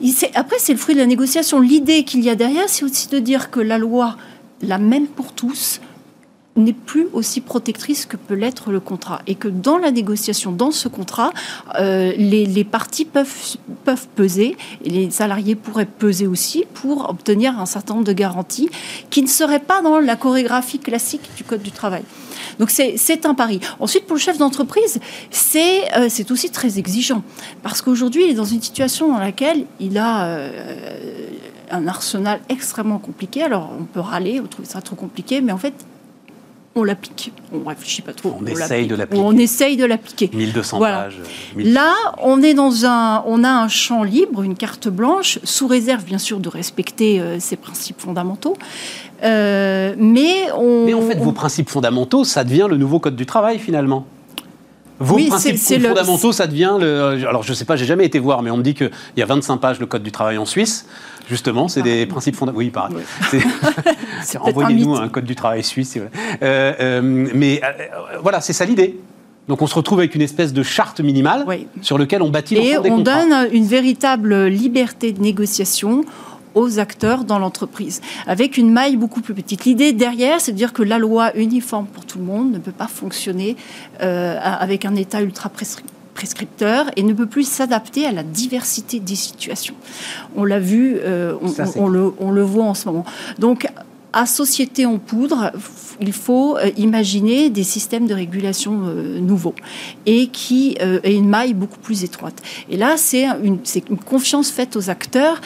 Il 0.00 0.12
sait- 0.12 0.30
après, 0.34 0.56
c'est 0.58 0.72
le 0.72 0.78
fruit 0.78 0.94
de 0.94 1.00
la 1.00 1.06
négociation. 1.06 1.60
L'idée 1.60 2.04
qu'il 2.04 2.20
y 2.24 2.30
a 2.30 2.34
derrière, 2.34 2.68
c'est 2.68 2.84
aussi 2.84 3.08
de 3.08 3.18
dire 3.18 3.50
que 3.50 3.60
la 3.60 3.78
loi, 3.78 4.16
la 4.62 4.78
même 4.78 5.06
pour 5.06 5.32
tous, 5.32 5.80
n'est 6.56 6.72
plus 6.72 7.06
aussi 7.12 7.40
protectrice 7.40 8.06
que 8.06 8.16
peut 8.16 8.34
l'être 8.34 8.70
le 8.70 8.80
contrat. 8.80 9.22
Et 9.26 9.34
que 9.34 9.48
dans 9.48 9.78
la 9.78 9.90
négociation, 9.90 10.52
dans 10.52 10.72
ce 10.72 10.88
contrat, 10.88 11.32
euh, 11.78 12.12
les, 12.16 12.44
les 12.46 12.64
parties 12.64 13.04
peuvent, 13.04 13.56
peuvent 13.84 14.08
peser, 14.16 14.56
et 14.84 14.90
les 14.90 15.10
salariés 15.10 15.54
pourraient 15.54 15.86
peser 15.86 16.26
aussi 16.26 16.64
pour 16.74 17.08
obtenir 17.08 17.58
un 17.58 17.66
certain 17.66 17.94
nombre 17.94 18.06
de 18.06 18.12
garanties 18.12 18.68
qui 19.10 19.22
ne 19.22 19.28
seraient 19.28 19.60
pas 19.60 19.80
dans 19.80 20.00
la 20.00 20.16
chorégraphie 20.16 20.78
classique 20.78 21.30
du 21.36 21.44
Code 21.44 21.62
du 21.62 21.70
travail. 21.70 22.02
Donc 22.58 22.70
c'est 22.70 23.26
un 23.26 23.34
pari. 23.34 23.60
Ensuite, 23.78 24.06
pour 24.06 24.16
le 24.16 24.20
chef 24.20 24.38
d'entreprise, 24.38 24.98
c'est 25.30 25.96
euh, 25.96 26.08
c'est 26.08 26.30
aussi 26.30 26.50
très 26.50 26.78
exigeant. 26.78 27.22
Parce 27.62 27.80
qu'aujourd'hui, 27.80 28.24
il 28.24 28.30
est 28.30 28.34
dans 28.34 28.44
une 28.44 28.62
situation 28.62 29.08
dans 29.12 29.18
laquelle 29.18 29.64
il 29.78 29.96
a 29.98 30.24
euh, 30.24 30.50
un 31.70 31.86
arsenal 31.86 32.40
extrêmement 32.48 32.98
compliqué. 32.98 33.42
Alors, 33.42 33.70
on 33.78 33.84
peut 33.84 34.00
râler, 34.00 34.40
on 34.40 34.46
trouve 34.46 34.66
ça 34.66 34.80
trop 34.82 34.96
compliqué, 34.96 35.40
mais 35.40 35.52
en 35.52 35.58
fait, 35.58 35.74
on 36.80 36.84
l'applique. 36.84 37.32
On 37.52 37.68
réfléchit 37.68 38.02
pas 38.02 38.12
trop. 38.12 38.36
On 38.40 38.46
essaye 38.46 38.86
de 38.86 38.94
l'appliquer. 38.94 39.22
On 39.24 39.36
essaye 39.36 39.76
de 39.76 39.84
l'appliquer. 39.84 40.30
1200 40.32 40.78
Voilà. 40.78 41.02
pages. 41.04 41.18
euh, 41.20 41.56
1000 41.56 41.72
Là, 41.72 41.94
on 42.22 42.42
est 42.42 42.54
dans 42.54 42.84
un, 42.86 43.22
on 43.26 43.42
a 43.44 43.50
un 43.50 43.68
champ 43.68 44.02
libre, 44.02 44.42
une 44.42 44.56
carte 44.56 44.88
blanche, 44.88 45.38
sous 45.44 45.66
réserve 45.66 46.04
bien 46.04 46.18
sûr 46.18 46.38
de 46.40 46.48
respecter 46.48 47.20
euh, 47.20 47.38
ces 47.40 47.56
principes 47.56 48.00
fondamentaux. 48.00 48.56
Euh, 49.22 49.94
mais 49.98 50.50
on. 50.56 50.86
Mais 50.86 50.94
en 50.94 51.02
fait, 51.02 51.18
on- 51.20 51.24
vos 51.24 51.32
principes 51.32 51.68
fondamentaux, 51.68 52.24
ça 52.24 52.44
devient 52.44 52.66
le 52.68 52.76
nouveau 52.76 52.98
code 53.00 53.16
du 53.16 53.26
travail 53.26 53.58
finalement. 53.58 54.06
Vos 55.02 55.14
Oui, 55.16 55.28
principes 55.28 55.56
c'est- 55.56 55.74
c'est 55.74 55.78
le- 55.78 55.88
fondamentaux, 55.88 56.30
ça 56.30 56.46
devient 56.46 56.76
le. 56.78 57.26
Alors, 57.26 57.42
je 57.42 57.52
sais 57.54 57.64
pas, 57.64 57.74
j'ai 57.76 57.86
jamais 57.86 58.04
été 58.04 58.18
voir, 58.18 58.42
mais 58.42 58.50
on 58.50 58.58
me 58.58 58.62
dit 58.62 58.74
qu'il 58.74 58.90
y 59.16 59.22
a 59.22 59.26
25 59.26 59.56
pages 59.56 59.80
le 59.80 59.86
code 59.86 60.02
du 60.02 60.12
travail 60.12 60.36
en 60.38 60.44
Suisse. 60.44 60.86
Justement, 61.28 61.68
c'est 61.68 61.82
des 61.82 62.06
principes 62.06 62.36
fondamentaux. 62.36 62.58
Oui, 62.58 62.70
pareil. 62.70 62.96
Un 63.32 64.40
Envoyez-nous 64.40 64.96
un, 64.96 65.08
code 65.08 65.24
du 65.24 65.34
travail 65.36 65.62
suisse. 65.64 65.96
Euh, 65.96 66.72
euh, 66.80 67.00
mais 67.34 67.60
euh, 67.64 68.18
voilà, 68.22 68.40
c'est 68.40 68.52
ça 68.52 68.64
l'idée. 68.64 68.98
Donc, 69.48 69.62
on 69.62 69.66
se 69.66 69.74
retrouve 69.74 69.98
avec 70.00 70.14
une 70.14 70.22
espèce 70.22 70.52
de 70.52 70.62
charte 70.62 71.00
minimale 71.00 71.44
Oui. 71.46 71.66
sur 71.82 71.98
lequel 71.98 72.22
on 72.22 72.28
bâtit 72.30 72.56
Et 72.56 72.72
des 72.72 72.78
on 72.78 72.96
contrats. 72.98 73.24
donne 73.26 73.48
une 73.52 73.64
véritable 73.66 74.44
liberté 74.46 75.12
de 75.12 75.20
négociation 75.20 76.02
aux 76.54 76.78
acteurs 76.78 77.24
dans 77.24 77.38
l'entreprise, 77.38 78.00
avec 78.26 78.56
une 78.56 78.70
maille 78.70 78.96
beaucoup 78.96 79.20
plus 79.20 79.34
petite. 79.34 79.64
L'idée 79.64 79.92
derrière, 79.92 80.40
c'est 80.40 80.52
de 80.52 80.56
dire 80.56 80.72
que 80.72 80.82
la 80.82 80.98
loi 80.98 81.36
uniforme 81.36 81.86
pour 81.86 82.04
tout 82.04 82.18
le 82.18 82.24
monde 82.24 82.52
ne 82.52 82.58
peut 82.58 82.72
pas 82.72 82.88
fonctionner 82.88 83.56
euh, 84.02 84.38
avec 84.40 84.84
un 84.84 84.94
État 84.96 85.22
ultra 85.22 85.50
prescripteur 86.14 86.86
et 86.96 87.02
ne 87.02 87.12
peut 87.12 87.26
plus 87.26 87.44
s'adapter 87.44 88.06
à 88.06 88.12
la 88.12 88.22
diversité 88.22 89.00
des 89.00 89.14
situations. 89.14 89.74
On 90.36 90.44
l'a 90.44 90.60
vu, 90.60 90.96
euh, 91.00 91.34
on, 91.76 91.88
le, 91.88 92.12
on, 92.18 92.30
le, 92.30 92.42
voit 92.42 92.64
en 92.64 92.74
ce 92.74 92.86
moment. 92.86 93.04
Donc, 93.38 93.68
à 94.12 94.26
Société 94.26 94.86
en 94.86 94.98
poudre, 94.98 95.52
il 96.00 96.12
faut 96.12 96.56
euh, 96.56 96.70
imaginer 96.76 97.50
des 97.50 97.62
systèmes 97.62 98.06
de 98.06 98.14
régulation 98.14 98.82
euh, 98.84 99.20
nouveaux 99.20 99.54
et 100.06 100.28
qui 100.28 100.76
euh, 100.80 101.00
aient 101.02 101.14
une 101.14 101.28
maille 101.28 101.54
beaucoup 101.54 101.78
plus 101.78 102.04
étroite. 102.04 102.42
Et 102.68 102.76
là, 102.76 102.96
c'est 102.96 103.26
une, 103.42 103.58
une, 103.88 103.98
confiance 103.98 104.50
faite 104.50 104.76
aux 104.76 104.90
acteurs 104.90 105.40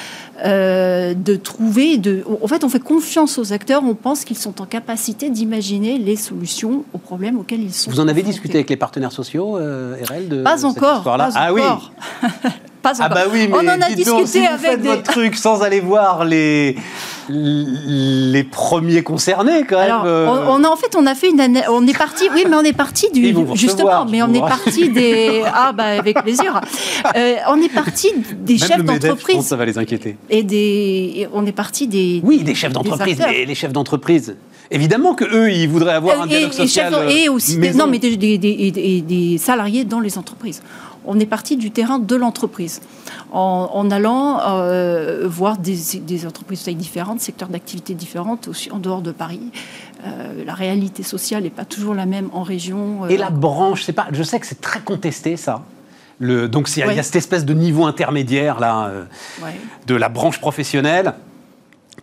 de 0.45 1.37
trouver. 1.37 1.99
De, 1.99 2.25
en 2.43 2.49
fait, 2.49 2.65
on 2.65 2.69
fait 2.69 2.83
confiance 2.83 3.39
aux 3.39 3.53
acteurs. 3.53 3.83
On 3.85 3.95
pense 3.95 4.25
qu'ils 4.25 4.37
sont 4.37 4.61
en 4.61 4.67
capacité 4.67 5.31
d'imaginer 5.31 5.99
les 5.99 6.17
solutions 6.17 6.85
aux 6.93 6.99
problèmes 6.99 7.39
auxquels 7.39 7.63
ils 7.63 7.73
sont. 7.73 7.91
Vous 7.91 8.01
en 8.01 8.09
avez 8.09 8.23
discuté 8.23 8.55
avec 8.55 8.71
les 8.71 8.77
partenaires 8.77 9.13
sociaux, 9.13 9.55
RL 9.55 10.29
de 10.29 10.43
Pas 10.43 10.65
encore. 10.65 11.03
Ah 11.07 11.53
encore. 11.53 11.93
oui. 12.23 12.29
ah 12.85 13.09
bah 13.09 13.23
oui, 13.33 13.49
mais 13.49 13.57
on 13.57 13.69
en 13.69 13.81
a 13.81 13.91
discuté 13.95 14.47
avec 14.47 14.61
faites 14.61 14.81
votre 14.83 15.03
truc 15.03 15.37
sans 15.37 15.63
aller 15.63 15.81
voir 15.81 16.25
les 16.25 16.77
les 17.29 18.45
premiers 18.45 19.03
concernés 19.03 19.65
quand 19.67 19.79
même. 19.79 19.87
Alors, 19.87 20.05
euh. 20.05 20.27
on, 20.29 20.63
a 20.63 20.69
en 20.69 20.77
fait 20.77 20.95
on 20.97 21.07
a 21.07 21.15
fait 21.15 21.31
une 21.31 21.41
on 21.71 21.87
est 21.87 21.97
parti 21.97 22.25
oui 22.35 22.45
mais 22.49 22.57
on 22.57 22.63
est 22.63 22.75
parti 22.75 23.11
du 23.11 23.35
justement 23.55 24.05
mais 24.05 24.23
on 24.23 24.33
est 24.35 24.41
parti 24.41 24.91
des 24.91 25.43
ah 25.55 25.73
bah 25.73 25.85
avec 25.85 26.23
plaisir 26.23 26.61
euh, 27.17 27.37
on 27.49 27.61
est 27.63 27.73
parti 27.73 28.13
des 28.37 28.59
chefs 28.59 28.85
d'entreprise. 28.85 29.41
Ça 29.41 29.57
va 29.57 29.65
les 29.65 29.79
inquiéter. 29.79 30.17
Et 30.29 30.43
des 30.43 31.29
on 31.33 31.47
est 31.47 31.53
parti 31.53 31.87
des 31.87 32.21
oui 32.23 32.43
des 32.43 32.55
chefs 32.55 32.73
d'entreprise 32.73 33.19
les, 33.47 33.55
chefs 33.55 33.73
d'entreprise. 33.73 34.37
Évidemment 34.71 35.15
que 35.15 35.25
eux, 35.25 35.53
ils 35.53 35.69
voudraient 35.69 35.95
avoir 35.95 36.23
un 36.23 36.27
dialogue 36.27 36.53
social. 36.53 36.95
Et, 37.11 37.29
aussi, 37.29 37.59
non, 37.59 37.87
mais 37.87 37.99
des, 37.99 38.17
des, 38.17 39.03
des, 39.03 39.39
salariés 39.39 39.85
dans 39.85 40.01
les 40.01 40.17
entreprises 40.19 40.63
on 41.07 41.19
est 41.21 41.27
parti 41.27 41.57
du 41.57 41.71
terrain 41.71 41.99
de 41.99 42.17
l'entreprise, 42.17 42.81
en, 43.33 43.91
allant 43.91 44.41
euh, 44.41 45.27
voir 45.27 45.59
des, 45.59 46.27
entreprises 46.27 46.61
de 46.61 46.65
taille 46.67 46.75
différentes, 46.75 47.21
secteurs 47.21 47.49
d'activité 47.49 47.95
différentes, 47.95 48.49
aussi 48.49 48.71
en 48.71 48.79
dehors 48.79 49.03
de 49.03 49.13
Paris. 49.13 49.51
Euh, 50.05 50.45
la 50.45 50.55
réalité 50.55 51.03
sociale 51.03 51.45
n'est 51.45 51.51
pas 51.51 51.65
toujours 51.65 51.95
la 51.95 52.07
même 52.07 52.29
en 52.33 52.43
région. 52.43 53.05
Euh, 53.05 53.09
Et 53.09 53.17
la 53.17 53.31
branche, 53.31 53.85
c'est 53.85 53.93
pas. 53.93 54.07
Je 54.13 54.23
sais 54.23 54.39
que 54.39 54.47
c'est 54.47 54.61
très 54.61 54.81
contesté 54.81 55.37
ça. 55.37 55.63
Le, 56.21 56.49
donc 56.49 56.69
il 56.77 56.79
y, 56.79 56.83
a 56.83 57.03
cette 57.03 57.17
espèce 57.17 57.45
de 57.45 57.55
niveau 57.55 57.87
intermédiaire 57.87 58.61
là 58.61 58.89
de 59.89 59.95
la 59.97 60.09
branche 60.09 60.41
professionnelle 60.41 61.15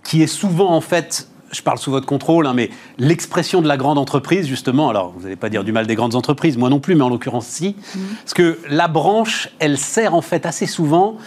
qui 0.03 0.21
est 0.21 0.27
souvent 0.27 0.75
en 0.75 0.81
fait 0.81 1.29
je 1.51 1.61
parle 1.61 1.77
sous 1.77 1.91
votre 1.91 2.05
contrôle, 2.05 2.47
hein, 2.47 2.53
mais 2.53 2.69
l'expression 2.97 3.61
de 3.61 3.67
la 3.67 3.77
grande 3.77 3.97
entreprise, 3.97 4.47
justement, 4.47 4.89
alors 4.89 5.13
vous 5.15 5.23
n'allez 5.23 5.35
pas 5.35 5.49
dire 5.49 5.63
du 5.63 5.71
mal 5.71 5.87
des 5.87 5.95
grandes 5.95 6.15
entreprises, 6.15 6.57
moi 6.57 6.69
non 6.69 6.79
plus, 6.79 6.95
mais 6.95 7.03
en 7.03 7.09
l'occurrence 7.09 7.45
si, 7.45 7.75
mmh. 7.77 7.99
parce 8.23 8.33
que 8.33 8.59
la 8.69 8.87
branche, 8.87 9.49
elle 9.59 9.77
sert 9.77 10.15
en 10.15 10.21
fait 10.21 10.45
assez 10.45 10.65
souvent 10.65 11.17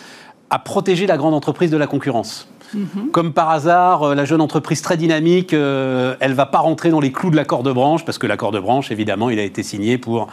à 0.50 0.58
protéger 0.58 1.06
la 1.06 1.16
grande 1.16 1.34
entreprise 1.34 1.70
de 1.70 1.76
la 1.76 1.86
concurrence. 1.86 2.48
Mmh. 2.72 3.10
Comme 3.12 3.32
par 3.32 3.50
hasard, 3.50 4.02
euh, 4.02 4.14
la 4.14 4.24
jeune 4.24 4.40
entreprise 4.40 4.82
très 4.82 4.96
dynamique, 4.96 5.52
euh, 5.52 6.16
elle 6.20 6.32
va 6.32 6.46
pas 6.46 6.58
rentrer 6.58 6.90
dans 6.90 7.00
les 7.00 7.12
clous 7.12 7.30
de 7.30 7.36
l'accord 7.36 7.62
de 7.62 7.72
branche, 7.72 8.04
parce 8.04 8.18
que 8.18 8.26
l'accord 8.26 8.50
de 8.50 8.60
branche, 8.60 8.90
évidemment, 8.90 9.30
il 9.30 9.38
a 9.38 9.42
été 9.44 9.62
signé 9.62 9.98
pour 9.98 10.28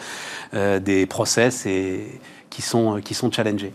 euh, 0.53 0.79
des 0.79 1.05
process 1.05 1.65
et, 1.65 2.19
qui, 2.49 2.61
sont, 2.61 2.99
qui 3.03 3.13
sont 3.13 3.31
challengés. 3.31 3.73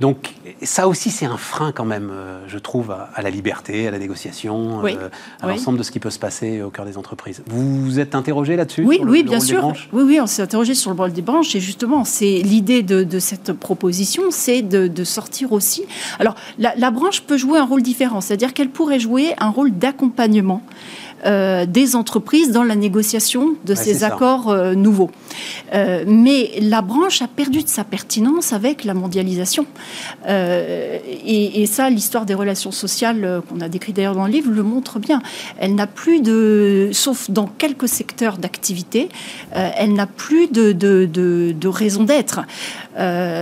Donc 0.00 0.34
ça 0.62 0.88
aussi, 0.88 1.10
c'est 1.10 1.26
un 1.26 1.36
frein 1.36 1.72
quand 1.72 1.84
même, 1.84 2.10
euh, 2.12 2.44
je 2.48 2.58
trouve, 2.58 2.90
à, 2.90 3.22
la 3.22 3.30
liberté, 3.30 3.86
à 3.86 3.90
la 3.90 3.98
négociation, 3.98 4.84
euh, 4.84 5.08
à 5.40 5.46
l'ensemble 5.46 5.78
de 5.78 5.82
ce 5.82 5.90
qui 5.90 6.00
peut 6.00 6.10
se 6.10 6.18
passer 6.18 6.62
au 6.62 6.70
cœur 6.70 6.84
des 6.84 6.98
entreprises. 6.98 7.42
Vous 7.46 7.84
vous 7.84 8.00
êtes 8.00 8.14
interrogé 8.14 8.56
là-dessus 8.56 8.84
Oui, 8.84 9.00
oui, 9.02 9.22
bien 9.22 9.40
sûr. 9.40 9.72
Oui, 9.92 10.02
oui, 10.04 10.18
on 10.20 10.26
s'est 10.26 10.42
interrogé 10.42 10.74
sur 10.74 10.90
le 10.90 10.96
rôle 10.96 11.12
des 11.12 11.22
branches 11.22 11.54
et 11.54 11.60
justement, 11.60 12.04
c'est 12.04 12.40
l'idée 12.42 12.82
de, 12.82 13.18
cette 13.18 13.52
proposition, 13.52 14.24
c'est 14.30 14.62
de, 14.62 15.04
sortir 15.04 15.52
aussi. 15.52 15.84
Alors, 16.18 16.34
la 16.58 16.90
branche 16.90 17.22
peut 17.22 17.36
jouer 17.36 17.58
un 17.58 17.64
rôle 17.64 17.82
différent, 17.82 18.20
c'est-à-dire 18.20 18.54
qu'elle 18.54 18.70
pourrait 18.70 19.00
jouer 19.00 19.34
un 19.38 19.50
rôle 19.50 19.70
d'accompagnement. 19.72 20.62
Euh, 21.26 21.64
des 21.64 21.96
entreprises 21.96 22.50
dans 22.50 22.64
la 22.64 22.76
négociation 22.76 23.54
de 23.64 23.74
ces 23.74 24.04
accords 24.04 24.50
euh, 24.50 24.74
nouveaux. 24.74 25.10
Euh, 25.72 26.04
mais 26.06 26.50
la 26.60 26.82
branche 26.82 27.22
a 27.22 27.28
perdu 27.28 27.62
de 27.62 27.68
sa 27.68 27.82
pertinence 27.82 28.52
avec 28.52 28.84
la 28.84 28.92
mondialisation. 28.92 29.64
Et, 30.28 31.66
ça, 31.66 31.88
l'histoire 31.88 32.26
des 32.26 32.34
relations 32.34 32.72
sociales 32.72 33.40
qu'on 33.48 33.60
a 33.62 33.68
décrit 33.70 33.94
d'ailleurs 33.94 34.14
dans 34.14 34.26
le 34.26 34.32
livre 34.32 34.50
le 34.50 34.62
montre 34.62 34.98
bien. 34.98 35.22
Elle 35.58 35.74
n'a 35.74 35.86
plus 35.86 36.20
de, 36.20 36.90
sauf 36.92 37.30
dans 37.30 37.46
quelques 37.46 37.88
secteurs 37.88 38.36
d'activité, 38.36 39.08
elle 39.52 39.94
n'a 39.94 40.06
plus 40.06 40.46
de, 40.48 40.72
de, 40.72 41.08
de 41.10 41.68
raison 41.68 42.04
d'être. 42.04 42.42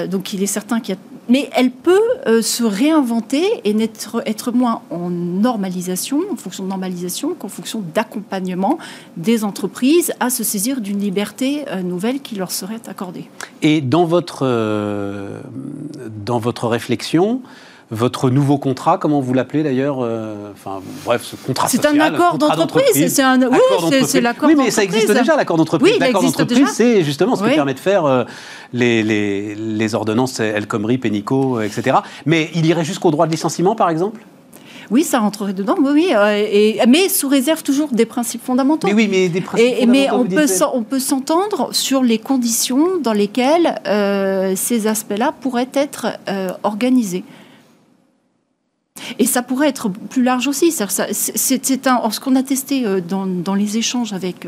donc 0.08 0.32
il 0.32 0.42
est 0.42 0.46
certain 0.46 0.80
qu'il 0.80 0.94
y 0.94 0.98
a 0.98 1.00
mais 1.28 1.48
elle 1.54 1.70
peut 1.70 2.00
euh, 2.26 2.42
se 2.42 2.64
réinventer 2.64 3.44
et 3.64 3.74
n'être, 3.74 4.22
être 4.26 4.52
moins 4.52 4.82
en 4.90 5.10
normalisation, 5.10 6.20
en 6.32 6.36
fonction 6.36 6.64
de 6.64 6.68
normalisation, 6.68 7.34
qu'en 7.34 7.48
fonction 7.48 7.82
d'accompagnement 7.94 8.78
des 9.16 9.44
entreprises 9.44 10.12
à 10.20 10.30
se 10.30 10.44
saisir 10.44 10.80
d'une 10.80 11.00
liberté 11.00 11.64
euh, 11.68 11.82
nouvelle 11.82 12.20
qui 12.20 12.34
leur 12.34 12.50
serait 12.50 12.80
accordée. 12.88 13.28
Et 13.62 13.80
dans 13.80 14.04
votre, 14.04 14.40
euh, 14.42 15.40
dans 16.24 16.38
votre 16.38 16.66
réflexion, 16.68 17.42
votre 17.92 18.30
nouveau 18.30 18.58
contrat, 18.58 18.98
comment 18.98 19.20
vous 19.20 19.34
l'appelez 19.34 19.62
d'ailleurs 19.62 19.98
Enfin, 20.52 20.80
bref, 21.04 21.22
ce 21.22 21.36
contrat 21.36 21.68
C'est 21.68 21.86
un 21.86 22.00
accord 22.00 22.38
d'entreprise. 22.38 23.14
C'est 23.14 23.22
un... 23.22 23.40
Oui, 23.42 23.58
c'est 24.04 24.20
l'accord 24.20 24.48
Oui, 24.48 24.54
mais 24.56 24.70
ça 24.70 24.82
existe 24.82 25.12
déjà, 25.12 25.36
l'accord 25.36 25.56
d'entreprise. 25.56 25.98
l'accord 25.98 26.22
d'entreprise, 26.22 26.68
c'est 26.72 27.04
justement 27.04 27.36
ce 27.36 27.44
qui 27.44 27.50
permet 27.50 27.74
de 27.74 27.80
faire 27.80 28.26
les, 28.72 29.02
les, 29.02 29.54
les 29.54 29.94
ordonnances 29.94 30.40
El 30.40 30.66
Khomri, 30.66 30.98
Pénico, 30.98 31.60
etc. 31.60 31.98
Mais 32.26 32.50
il 32.54 32.66
irait 32.66 32.84
jusqu'au 32.84 33.10
droit 33.10 33.26
de 33.26 33.32
licenciement, 33.32 33.76
par 33.76 33.90
exemple? 33.90 34.20
Oui, 34.92 35.04
ça 35.04 35.20
rentrerait 35.20 35.54
dedans, 35.54 35.76
oui, 35.78 35.90
oui 35.92 36.08
euh, 36.14 36.46
et, 36.50 36.78
mais 36.86 37.08
sous 37.08 37.28
réserve 37.28 37.62
toujours 37.62 37.88
des 37.92 38.04
principes 38.04 38.44
fondamentaux. 38.44 38.86
Mais 38.86 38.92
oui, 38.92 39.08
mais 39.10 39.30
des 39.30 39.40
principes 39.40 39.74
et, 39.78 39.86
Mais 39.86 40.10
on 40.10 40.26
peut, 40.26 40.46
on 40.74 40.82
peut 40.82 40.98
s'entendre 40.98 41.70
sur 41.72 42.02
les 42.02 42.18
conditions 42.18 42.98
dans 43.02 43.14
lesquelles 43.14 43.80
euh, 43.86 44.52
ces 44.54 44.86
aspects-là 44.86 45.32
pourraient 45.40 45.70
être 45.72 46.08
euh, 46.28 46.50
organisés. 46.62 47.24
Et 49.18 49.26
ça 49.26 49.42
pourrait 49.42 49.68
être 49.68 49.88
plus 49.88 50.22
large 50.22 50.48
aussi. 50.48 50.72
C'est 50.72 50.86
ce 50.88 52.20
qu'on 52.20 52.36
a 52.36 52.42
testé 52.42 52.84
dans, 53.08 53.26
dans, 53.26 53.54
les 53.54 53.78
échanges 53.78 54.12
avec 54.12 54.46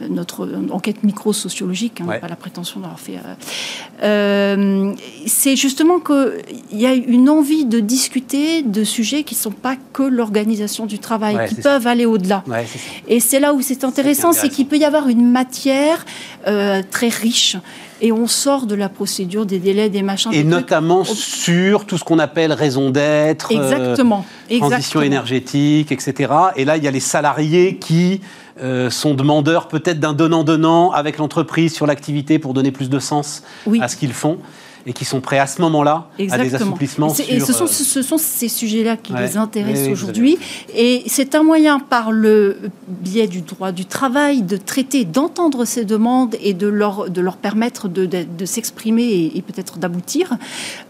euh, 0.00 0.08
notre 0.08 0.48
enquête 0.70 1.02
micro-sociologique, 1.02 2.00
hein, 2.00 2.18
pas 2.20 2.28
la 2.28 2.36
prétention 2.36 2.80
d'avoir 2.80 3.00
fait. 3.00 3.16
Euh, 3.16 3.34
euh, 4.02 4.94
c'est 5.26 5.56
justement 5.56 6.00
qu'il 6.00 6.42
y 6.72 6.86
a 6.86 6.94
une 6.94 7.28
envie 7.28 7.64
de 7.64 7.80
discuter 7.80 8.62
de 8.62 8.84
sujets 8.84 9.24
qui 9.24 9.34
ne 9.34 9.40
sont 9.40 9.50
pas 9.50 9.76
que 9.92 10.02
l'organisation 10.02 10.86
du 10.86 10.98
travail, 10.98 11.48
qui 11.48 11.54
peuvent 11.56 11.86
aller 11.86 12.06
au-delà. 12.06 12.44
et 13.08 13.20
c'est 13.20 13.40
là 13.40 13.52
où 13.52 13.60
c'est 13.60 13.84
intéressant, 13.84 14.32
c'est 14.32 14.48
qu'il 14.48 14.66
peut 14.66 14.78
y 14.78 14.84
avoir 14.84 15.08
une 15.08 15.30
matière 15.30 16.04
très 16.44 17.08
riche 17.08 17.56
et 18.00 18.12
on 18.12 18.26
sort 18.26 18.66
de 18.66 18.74
la 18.74 18.88
procédure 18.88 19.46
des 19.46 19.58
délais, 19.58 19.88
des 19.88 20.02
machins. 20.02 20.32
Et 20.32 20.44
notamment 20.44 21.04
sur 21.04 21.86
tout 21.86 21.98
ce 21.98 22.04
qu'on 22.04 22.18
appelle 22.18 22.52
raison 22.52 22.90
d'être, 22.90 23.52
exactement, 23.52 24.24
transition 24.58 25.02
énergétique, 25.02 25.92
etc. 25.92 26.32
Et 26.56 26.64
là, 26.64 26.76
il 26.76 26.84
y 26.84 26.88
a 26.88 26.90
les 26.90 27.00
salariés 27.00 27.76
qui 27.76 28.20
euh, 28.62 28.90
sont 28.90 29.14
demandeurs 29.14 29.68
peut-être 29.68 30.00
d'un 30.00 30.12
donnant-donnant 30.12 30.90
avec 30.90 31.18
l'entreprise 31.18 31.74
sur 31.74 31.86
l'activité 31.86 32.38
pour 32.38 32.54
donner 32.54 32.70
plus 32.70 32.90
de 32.90 32.98
sens 32.98 33.42
à 33.80 33.88
ce 33.88 33.96
qu'ils 33.96 34.12
font 34.12 34.38
et 34.86 34.92
qui 34.92 35.04
sont 35.04 35.20
prêts 35.20 35.38
à 35.38 35.46
ce 35.46 35.60
moment-là 35.62 36.08
à 36.30 36.38
des 36.38 36.54
assouplissements. 36.54 37.12
Et, 37.28 37.40
ce, 37.40 37.52
sont, 37.52 37.64
euh, 37.64 37.68
ce, 37.68 38.02
sont, 38.02 38.18
ces 38.18 38.48
sujets-là 38.48 38.96
qui 38.96 39.12
les 39.12 39.36
intéressent 39.36 39.88
aujourd'hui. 39.88 40.38
Et 40.74 41.02
c'est 41.06 41.34
un 41.34 41.42
moyen, 41.42 41.78
par 41.78 42.12
le 42.12 42.58
biais 42.88 43.26
du 43.26 43.42
droit 43.42 43.72
du 43.72 43.86
travail, 43.86 44.42
de 44.42 44.56
traiter, 44.56 45.04
d'entendre 45.04 45.64
ces 45.64 45.84
demandes 45.84 46.36
et 46.40 46.54
de 46.54 46.66
leur, 46.66 47.10
de 47.10 47.20
leur 47.20 47.36
permettre 47.36 47.88
de, 47.88 48.06
de, 48.06 48.44
s'exprimer 48.44 49.32
et, 49.34 49.42
peut-être 49.42 49.78
d'aboutir, 49.78 50.36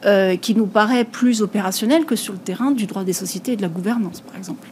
euh, 0.07 0.37
qui 0.37 0.55
nous 0.55 0.67
paraît 0.67 1.05
plus 1.05 1.43
opérationnel 1.43 2.05
que 2.05 2.17
sur 2.17 2.33
le 2.33 2.39
terrain 2.39 2.71
du 2.71 2.87
droit 2.87 3.05
des 3.05 3.13
sociétés 3.13 3.53
et 3.53 3.57
de 3.57 3.63
la 3.63 3.69
gouvernance, 3.69 4.21
par 4.21 4.37
exemple. 4.37 4.69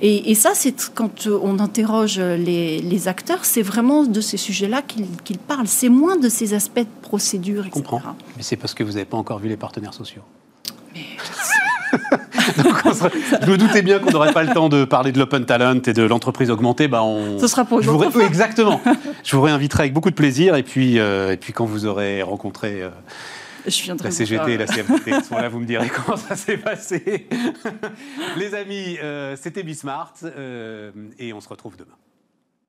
Et, 0.00 0.34
ça, 0.34 0.50
c'est 0.54 0.90
quand 0.94 1.26
on 1.26 1.58
interroge 1.58 2.18
les, 2.18 3.08
acteurs, 3.08 3.44
c'est 3.44 3.62
vraiment 3.62 4.04
de 4.04 4.20
ces 4.20 4.36
sujets-là 4.36 4.82
qu'ils 4.82 5.38
parlent. 5.38 5.66
C'est 5.66 5.88
moins 5.88 6.16
de 6.16 6.28
ces 6.28 6.54
aspects 6.54 6.80
de 6.80 7.02
procédure, 7.02 7.66
etc. 7.66 7.82
Je 7.84 7.90
comprends. 7.90 8.16
Mais 8.36 8.42
c'est 8.42 8.56
parce 8.56 8.74
que 8.74 8.82
vous 8.82 8.92
n'avez 8.92 9.04
pas 9.04 9.16
encore 9.16 9.38
vu 9.38 9.48
les 9.48 9.56
partenaires 9.56 9.94
sociaux. 9.94 10.22
Mais... 10.94 11.00
je 13.42 13.50
me 13.50 13.56
doutais 13.56 13.82
bien 13.82 13.98
qu'on 13.98 14.10
n'aurait 14.10 14.32
pas 14.32 14.42
le 14.42 14.52
temps 14.52 14.68
de 14.68 14.84
parler 14.84 15.12
de 15.12 15.18
l'open 15.18 15.44
talent 15.44 15.80
et 15.86 15.92
de 15.92 16.02
l'entreprise 16.02 16.50
augmentée. 16.50 16.88
Bah 16.88 17.02
on... 17.02 17.38
Ce 17.38 17.46
sera 17.46 17.64
pour 17.64 17.80
une 17.80 17.88
autre 17.88 18.20
Exactement. 18.20 18.80
je 19.24 19.36
vous 19.36 19.42
réinviterai 19.42 19.84
avec 19.84 19.92
beaucoup 19.92 20.10
de 20.10 20.14
plaisir. 20.14 20.56
Et 20.56 20.62
puis, 20.62 20.98
euh, 20.98 21.32
et 21.32 21.36
puis 21.36 21.52
quand 21.52 21.64
vous 21.64 21.86
aurez 21.86 22.22
rencontré 22.22 22.82
euh, 22.82 22.90
Je 23.66 23.82
viendrai 23.82 24.04
La 24.04 24.10
vous 24.10 24.16
CGT 24.16 24.52
et 24.52 24.58
la 24.58 24.66
CFDT 24.66 25.20
sont 25.28 25.36
là, 25.36 25.48
vous 25.48 25.60
me 25.60 25.66
direz 25.66 25.88
comment 25.88 26.16
ça 26.16 26.36
s'est 26.36 26.58
passé. 26.58 27.28
Les 28.36 28.54
amis, 28.54 28.98
euh, 29.02 29.36
c'était 29.36 29.62
Bismart 29.62 30.14
euh, 30.24 30.92
et 31.18 31.32
on 31.32 31.40
se 31.40 31.48
retrouve 31.48 31.76
demain. 31.76 31.96